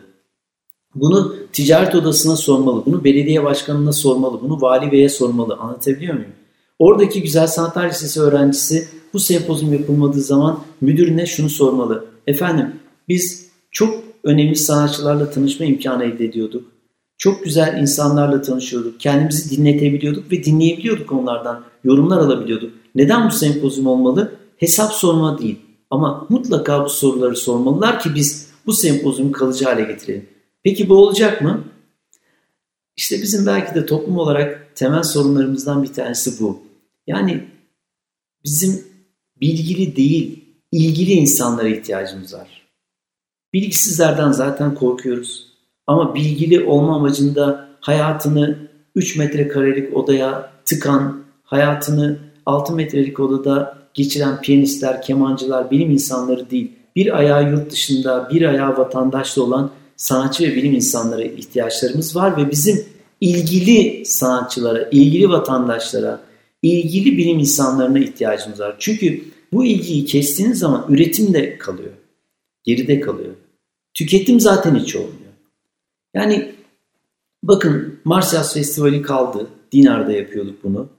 [0.95, 5.55] Bunu ticaret odasına sormalı, bunu belediye başkanına sormalı, bunu vali beye sormalı.
[5.55, 6.31] Anlatabiliyor muyum?
[6.79, 12.05] Oradaki Güzel Sanatlar Lisesi öğrencisi bu sempozyum yapılmadığı zaman müdürüne şunu sormalı.
[12.27, 12.75] Efendim
[13.07, 16.71] biz çok önemli sanatçılarla tanışma imkanı elde ediyorduk.
[17.17, 18.99] Çok güzel insanlarla tanışıyorduk.
[18.99, 21.63] Kendimizi dinletebiliyorduk ve dinleyebiliyorduk onlardan.
[21.83, 22.71] Yorumlar alabiliyorduk.
[22.95, 24.31] Neden bu sempozyum olmalı?
[24.57, 25.59] Hesap sorma değil.
[25.89, 30.29] Ama mutlaka bu soruları sormalılar ki biz bu sempozyumu kalıcı hale getirelim.
[30.63, 31.63] Peki bu olacak mı?
[32.95, 36.61] İşte bizim belki de toplum olarak temel sorunlarımızdan bir tanesi bu.
[37.07, 37.47] Yani
[38.43, 38.83] bizim
[39.41, 42.67] bilgili değil, ilgili insanlara ihtiyacımız var.
[43.53, 45.49] Bilgisizlerden zaten korkuyoruz.
[45.87, 55.01] Ama bilgili olma amacında hayatını 3 metrekarelik odaya tıkan, hayatını 6 metrelik odada geçiren piyanistler,
[55.01, 60.73] kemancılar, bilim insanları değil, bir ayağı yurt dışında, bir ayağı vatandaşta olan sanatçı ve bilim
[60.73, 62.85] insanlara ihtiyaçlarımız var ve bizim
[63.21, 66.21] ilgili sanatçılara, ilgili vatandaşlara,
[66.61, 68.75] ilgili bilim insanlarına ihtiyacımız var.
[68.79, 71.91] Çünkü bu ilgiyi kestiğiniz zaman üretim de kalıyor.
[72.63, 73.33] Geride kalıyor.
[73.93, 75.33] Tüketim zaten hiç olmuyor.
[76.13, 76.51] Yani
[77.43, 79.47] bakın Mars Festivali kaldı.
[79.71, 80.89] Dinar'da yapıyorduk bunu.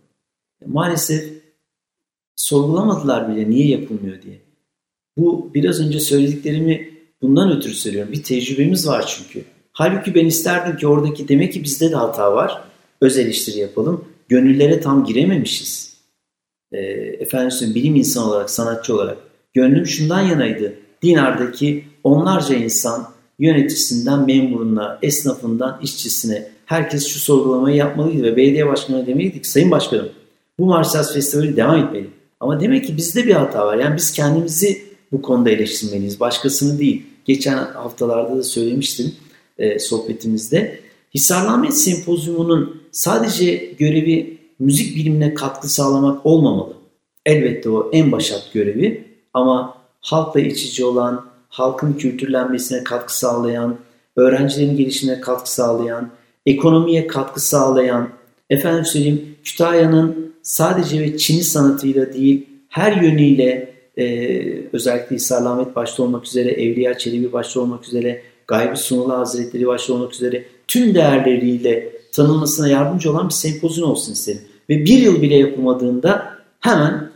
[0.67, 1.33] Maalesef
[2.41, 4.41] sorgulamadılar bile niye yapılmıyor diye.
[5.17, 6.91] Bu biraz önce söylediklerimi
[7.23, 8.13] bundan ötürü söylüyorum.
[8.13, 9.45] Bir tecrübemiz var çünkü.
[9.73, 12.63] Halbuki ben isterdim ki oradaki demek ki bizde de hata var.
[13.01, 14.05] Öz eleştiri yapalım.
[14.29, 15.97] Gönüllere tam girememişiz.
[16.73, 16.79] E,
[17.21, 19.19] efendim bilim insanı olarak, sanatçı olarak.
[19.55, 20.75] Gönlüm şundan yanaydı.
[21.03, 23.09] Dinar'daki onlarca insan
[23.39, 29.47] yöneticisinden memuruna, esnafından işçisine herkes şu sorgulamayı yapmalıydı ve belediye başkanına demeliydik.
[29.47, 30.09] Sayın Başkanım
[30.59, 32.20] bu Marsels Festivali devam etmeli.
[32.41, 33.77] Ama demek ki bizde bir hata var.
[33.77, 36.21] Yani biz kendimizi bu konuda eleştirmeliyiz.
[36.21, 37.03] Başkasını değil.
[37.25, 39.13] Geçen haftalarda da söylemiştim
[39.59, 40.81] e, sohbetimizde.
[41.15, 46.73] Hisarname Sempozyumu'nun sadece görevi müzik bilimine katkı sağlamak olmamalı.
[47.27, 49.05] Elbette o en başat görevi
[49.35, 53.77] ama halkla iç içe olan, halkın kültürlenmesine katkı sağlayan,
[54.17, 56.11] öğrencilerin gelişimine katkı sağlayan,
[56.47, 58.09] ekonomiye katkı sağlayan,
[58.51, 64.05] efendim söyleyeyim Kütahya'nın sadece ve Çin'i sanatıyla değil her yönüyle e,
[64.73, 70.15] özellikle İsarlamet başta olmak üzere, Evliya Çelebi başta olmak üzere, Gaybi Sunulu Hazretleri başta olmak
[70.15, 74.43] üzere tüm değerleriyle tanınmasına yardımcı olan bir sempozyum olsun istedim.
[74.69, 77.11] Ve bir yıl bile yapılmadığında hemen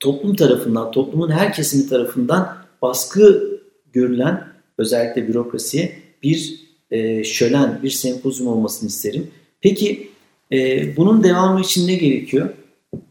[0.00, 3.50] toplum tarafından, toplumun her kesimi tarafından baskı
[3.92, 4.48] görülen
[4.78, 5.92] özellikle bürokrasiye
[6.22, 6.60] bir
[6.90, 9.30] e, şölen, bir sempozyum olmasını isterim.
[9.60, 10.10] Peki
[10.52, 12.48] e, bunun devamı için ne gerekiyor?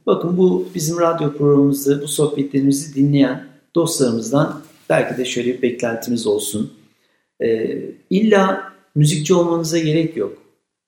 [0.05, 6.73] Bakın bu bizim radyo programımızı, bu sohbetlerimizi dinleyen dostlarımızdan belki de şöyle bir beklentimiz olsun.
[7.41, 7.77] E,
[8.09, 10.37] illa müzikçi olmanıza gerek yok.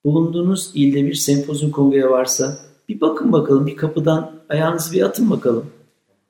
[0.06, 2.58] Bulunduğunuz ilde bir sempozyum kongre varsa
[2.90, 5.66] bir bakın bakalım, bir kapıdan ayağınızı bir atın bakalım.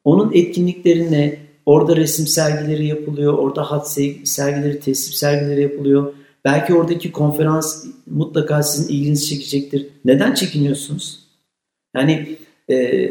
[0.04, 3.92] Onun etkinliklerine, orada resim sergileri yapılıyor, orada hat
[4.24, 6.14] sergileri, teslim sergileri yapılıyor.
[6.46, 9.88] Belki oradaki konferans mutlaka sizin ilginizi çekecektir.
[10.06, 11.20] Neden çekiniyorsunuz?
[11.96, 12.38] Yani
[12.70, 13.08] e,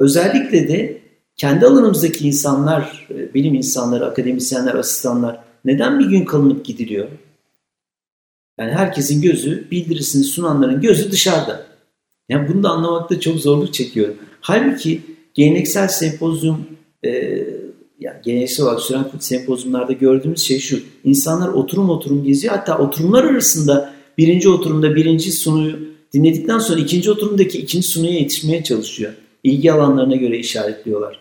[0.00, 1.00] özellikle de
[1.36, 7.08] kendi alanımızdaki insanlar, e, bilim insanları, akademisyenler, asistanlar neden bir gün kalınıp gidiliyor?
[8.58, 11.66] Yani herkesin gözü, bildirisini sunanların gözü dışarıda.
[12.28, 14.16] Yani bunu da anlamakta çok zorluk çekiyorum.
[14.40, 15.00] Halbuki
[15.34, 16.66] geleneksel sempozyum,
[17.04, 17.46] e,
[18.00, 20.80] yani geleneksel olarak süren sempozyumlarda gördüğümüz şey şu.
[21.04, 22.54] İnsanlar oturum oturum geziyor.
[22.54, 25.78] Hatta oturumlar arasında birinci oturumda birinci sunuyu
[26.12, 29.12] dinledikten sonra ikinci oturumdaki ikinci sunuya yetişmeye çalışıyor.
[29.44, 31.20] İlgi alanlarına göre işaretliyorlar.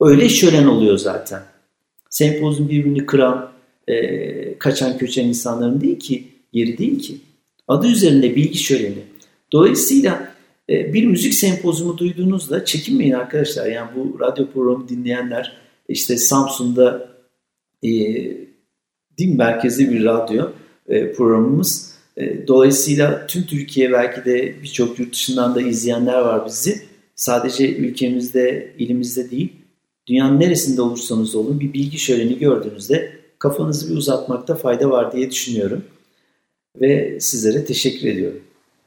[0.00, 1.42] Öyle şölen oluyor zaten.
[2.10, 3.50] Sempozyum birbirini kıran,
[3.88, 7.16] e, kaçan köçen insanların değil ki, yeri değil ki.
[7.68, 9.02] Adı üzerinde bilgi şöleni.
[9.52, 10.34] Dolayısıyla
[10.70, 13.66] e, bir müzik sempozumu duyduğunuzda çekinmeyin arkadaşlar.
[13.66, 17.08] Yani bu radyo programı dinleyenler işte Samsun'da
[17.82, 17.88] e,
[19.18, 20.50] din merkezli bir radyo
[20.88, 21.94] e, programımız.
[22.16, 26.82] E, dolayısıyla tüm Türkiye belki de birçok yurt dışından da izleyenler var bizi.
[27.14, 29.52] Sadece ülkemizde, ilimizde değil,
[30.06, 35.84] dünyanın neresinde olursanız olun bir bilgi şöleni gördüğünüzde kafanızı bir uzatmakta fayda var diye düşünüyorum.
[36.80, 38.40] Ve sizlere teşekkür ediyorum.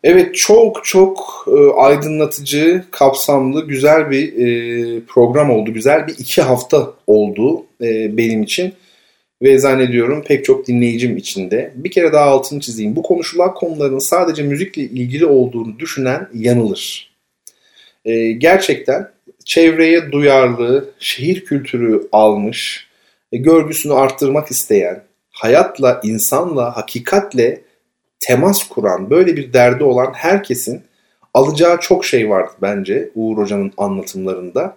[0.03, 5.73] Evet çok çok e, aydınlatıcı, kapsamlı, güzel bir e, program oldu.
[5.73, 8.73] Güzel bir iki hafta oldu e, benim için.
[9.41, 11.73] Ve zannediyorum pek çok dinleyicim için de.
[11.75, 12.95] Bir kere daha altını çizeyim.
[12.95, 17.11] Bu konuşulan konuların sadece müzikle ilgili olduğunu düşünen yanılır.
[18.05, 19.11] E, gerçekten
[19.45, 22.87] çevreye duyarlı, şehir kültürü almış,
[23.31, 27.61] e, görgüsünü arttırmak isteyen, hayatla, insanla, hakikatle
[28.21, 30.81] temas kuran, böyle bir derdi olan herkesin
[31.33, 34.75] alacağı çok şey vardı bence Uğur Hoca'nın anlatımlarında.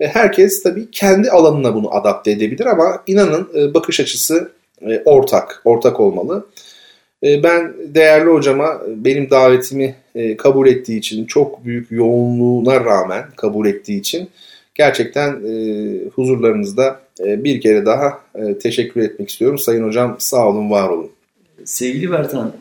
[0.00, 4.52] E, herkes tabii kendi alanına bunu adapte edebilir ama inanın e, bakış açısı
[4.82, 6.46] e, ortak, ortak olmalı.
[7.22, 9.94] Ben değerli hocama benim davetimi
[10.38, 14.30] kabul ettiği için, çok büyük yoğunluğuna rağmen kabul ettiği için
[14.74, 15.30] gerçekten
[16.14, 18.20] huzurlarınızda bir kere daha
[18.62, 19.58] teşekkür etmek istiyorum.
[19.58, 21.10] Sayın hocam sağ olun, var olun.
[21.64, 22.52] Sevgili Bertan,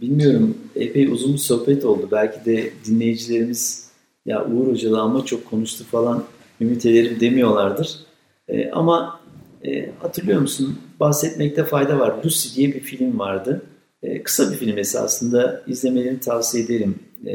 [0.00, 2.08] bilmiyorum epey uzun bir sohbet oldu.
[2.12, 3.90] Belki de dinleyicilerimiz
[4.26, 6.24] ya Uğur Hoca'la ama çok konuştu falan
[6.60, 8.00] ümit ederim demiyorlardır.
[8.48, 9.20] E, ama
[9.64, 10.78] e, hatırlıyor musun?
[11.00, 12.24] Bahsetmekte fayda var.
[12.24, 13.62] Lucy diye bir film vardı.
[14.02, 15.62] E, kısa bir film esasında.
[15.66, 16.94] izlemelerini tavsiye ederim
[17.26, 17.34] e,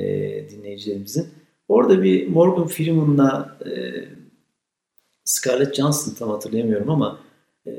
[0.50, 1.28] dinleyicilerimizin.
[1.68, 3.72] Orada bir Morgan Freeman'la e,
[5.24, 7.20] Scarlett Johansson tam hatırlayamıyorum ama
[7.68, 7.72] e,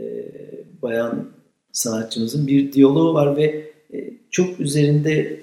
[0.83, 1.29] bayan
[1.73, 5.41] sanatçımızın bir diyaloğu var ve e, çok üzerinde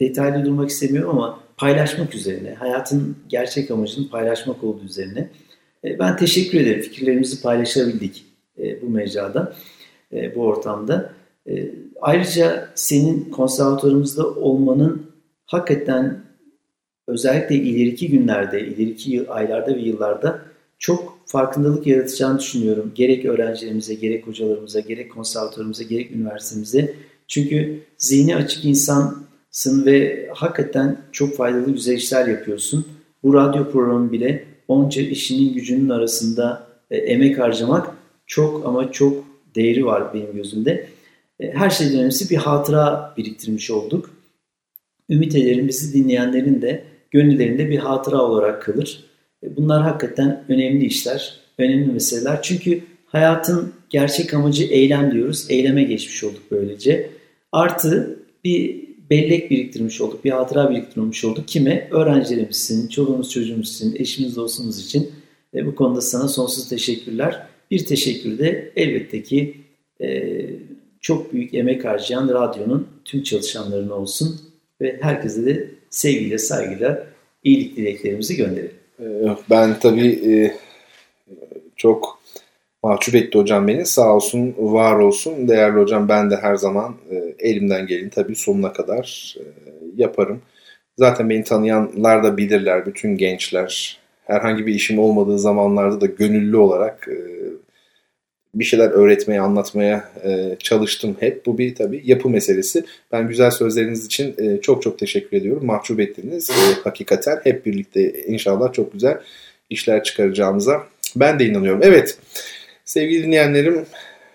[0.00, 5.28] detaylı durmak istemiyorum ama paylaşmak üzerine, hayatın gerçek amacının paylaşmak olduğu üzerine.
[5.84, 6.80] E, ben teşekkür ederim.
[6.80, 8.24] Fikirlerimizi paylaşabildik
[8.58, 9.56] e, bu mecrada,
[10.34, 11.12] bu ortamda.
[12.00, 15.10] Ayrıca senin konservatuarımızda olmanın
[15.46, 16.20] hakikaten
[17.06, 20.42] özellikle ileriki günlerde, ileriki aylarda ve yıllarda
[20.78, 22.92] çok farkındalık yaratacağını düşünüyorum.
[22.94, 26.94] Gerek öğrencilerimize, gerek hocalarımıza, gerek konservatuarımıza, gerek üniversitemize
[27.28, 32.86] çünkü zihni açık insansın ve hakikaten çok faydalı güzel işler yapıyorsun.
[33.22, 37.90] Bu radyo programı bile onca işinin gücünün arasında e, emek harcamak
[38.26, 39.24] çok ama çok
[39.54, 40.88] değeri var benim gözümde.
[41.40, 44.10] E, her şeyden önemlisi bir hatıra biriktirmiş olduk.
[45.10, 49.04] Ümit ederim bizi dinleyenlerin de gönüllerinde bir hatıra olarak kalır.
[49.42, 52.42] E, bunlar hakikaten önemli işler, önemli meseleler.
[52.42, 55.46] Çünkü hayatın gerçek amacı eylem diyoruz.
[55.48, 57.10] Eyleme geçmiş olduk böylece.
[57.56, 61.48] Artı bir bellek biriktirmiş olduk, bir hatıra biriktirmiş olduk.
[61.48, 61.88] Kime?
[61.90, 65.10] Öğrencilerimiz için, çoluğumuz çocuğumuz için, eşimiz dostumuz için.
[65.54, 67.46] E, bu konuda sana sonsuz teşekkürler.
[67.70, 69.56] Bir teşekkür de elbette ki
[70.00, 70.36] e,
[71.00, 74.40] çok büyük emek harcayan radyonun tüm çalışanlarına olsun
[74.80, 77.06] ve herkese de sevgiyle, saygıyla
[77.44, 78.76] iyilik dileklerimizi gönderelim.
[79.00, 79.04] E,
[79.50, 80.54] ben tabii e,
[81.76, 82.18] çok
[82.86, 83.86] mahcup etti hocam beni.
[83.86, 85.48] Sağ olsun, var olsun.
[85.48, 89.42] Değerli hocam ben de her zaman e, elimden gelin tabii sonuna kadar e,
[89.96, 90.42] yaparım.
[90.98, 93.98] Zaten beni tanıyanlar da bilirler, bütün gençler.
[94.24, 97.18] Herhangi bir işim olmadığı zamanlarda da gönüllü olarak e,
[98.54, 101.46] bir şeyler öğretmeye, anlatmaya e, çalıştım hep.
[101.46, 102.84] Bu bir tabii yapı meselesi.
[103.12, 105.66] Ben güzel sözleriniz için e, çok çok teşekkür ediyorum.
[105.66, 106.50] Mahcup ettiniz.
[106.50, 109.20] E, hakikaten hep birlikte inşallah çok güzel
[109.70, 110.82] işler çıkaracağımıza
[111.16, 111.80] ben de inanıyorum.
[111.82, 112.18] Evet.
[112.86, 113.86] Sevgili dinleyenlerim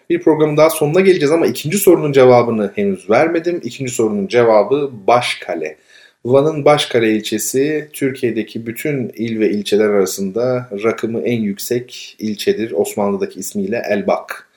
[0.10, 3.62] bir programın daha sonuna geleceğiz ama ikinci sorunun cevabını henüz vermedim.
[3.64, 5.78] İkinci sorunun cevabı Başkale.
[6.26, 12.72] Van'ın Başkale ilçesi Türkiye'deki bütün il ve ilçeler arasında rakımı en yüksek ilçedir.
[12.72, 14.48] Osmanlı'daki ismiyle Elbak.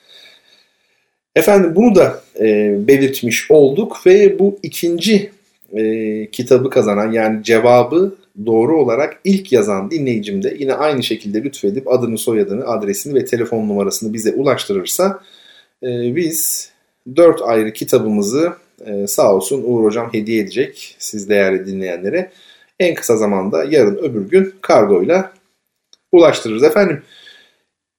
[1.35, 5.31] Efendim bunu da e, belirtmiş olduk ve bu ikinci
[5.73, 11.87] e, kitabı kazanan yani cevabı doğru olarak ilk yazan dinleyicim de yine aynı şekilde lütfedip
[11.87, 15.23] adını, soyadını, adresini ve telefon numarasını bize ulaştırırsa
[15.83, 16.69] e, biz
[17.15, 18.53] dört ayrı kitabımızı
[18.85, 22.31] e, sağ olsun Uğur Hocam hediye edecek siz değerli dinleyenlere.
[22.79, 25.31] En kısa zamanda yarın öbür gün kargoyla
[26.11, 26.63] ulaştırırız.
[26.63, 27.01] Efendim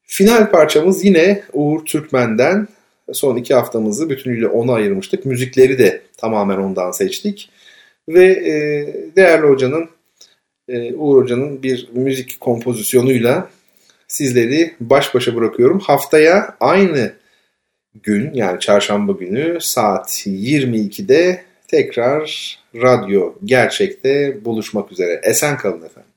[0.02, 2.68] final parçamız yine Uğur Türkmen'den
[3.12, 5.26] son iki haftamızı bütünüyle ona ayırmıştık.
[5.26, 7.50] Müzikleri de tamamen ondan seçtik.
[8.08, 8.54] Ve e,
[9.16, 9.88] değerli hocanın
[10.68, 13.51] e, Uğur Hoca'nın bir müzik kompozisyonuyla
[14.09, 15.80] sizleri baş başa bırakıyorum.
[15.80, 17.12] Haftaya aynı
[18.02, 25.20] gün yani çarşamba günü saat 22'de tekrar radyo gerçekte buluşmak üzere.
[25.24, 26.15] Esen kalın efendim.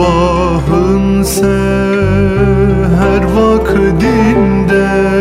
[0.00, 1.50] Sabahın seher
[3.36, 5.19] vaktinde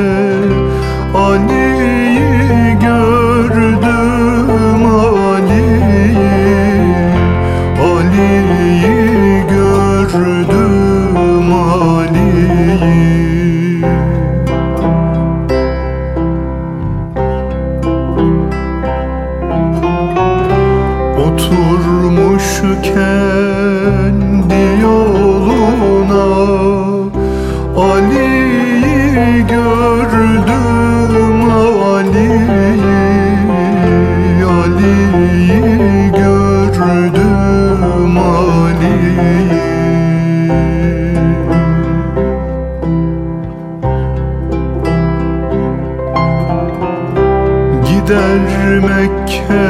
[48.88, 49.70] Mekke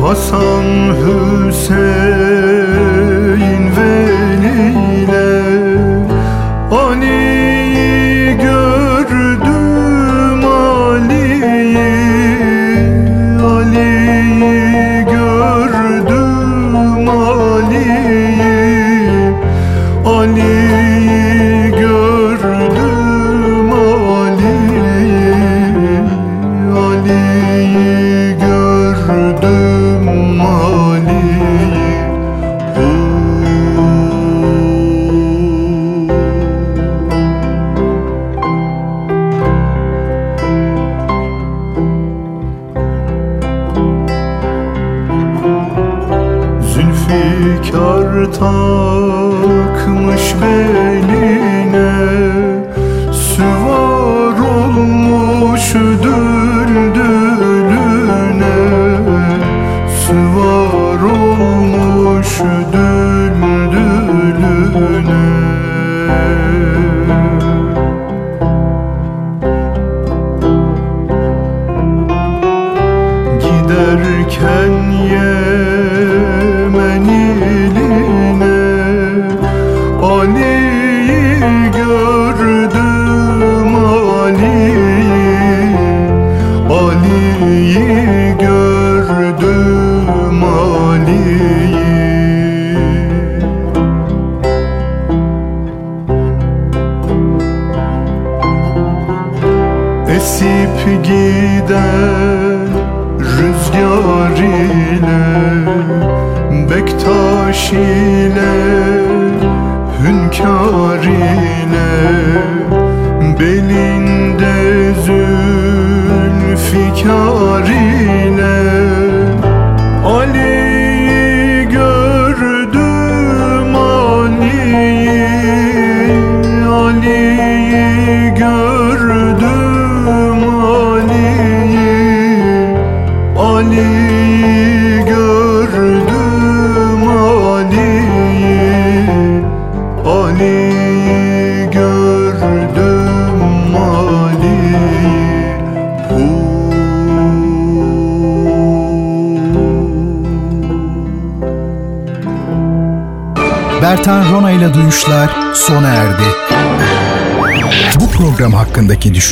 [0.00, 0.66] Hasan
[1.00, 2.21] Hüseyin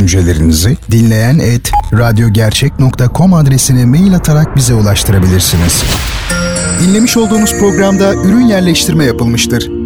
[0.01, 5.82] düşüncelerinizi dinleyen et radyogercek.com adresine mail atarak bize ulaştırabilirsiniz.
[6.82, 9.80] Dinlemiş olduğunuz programda ürün yerleştirme yapılmıştır.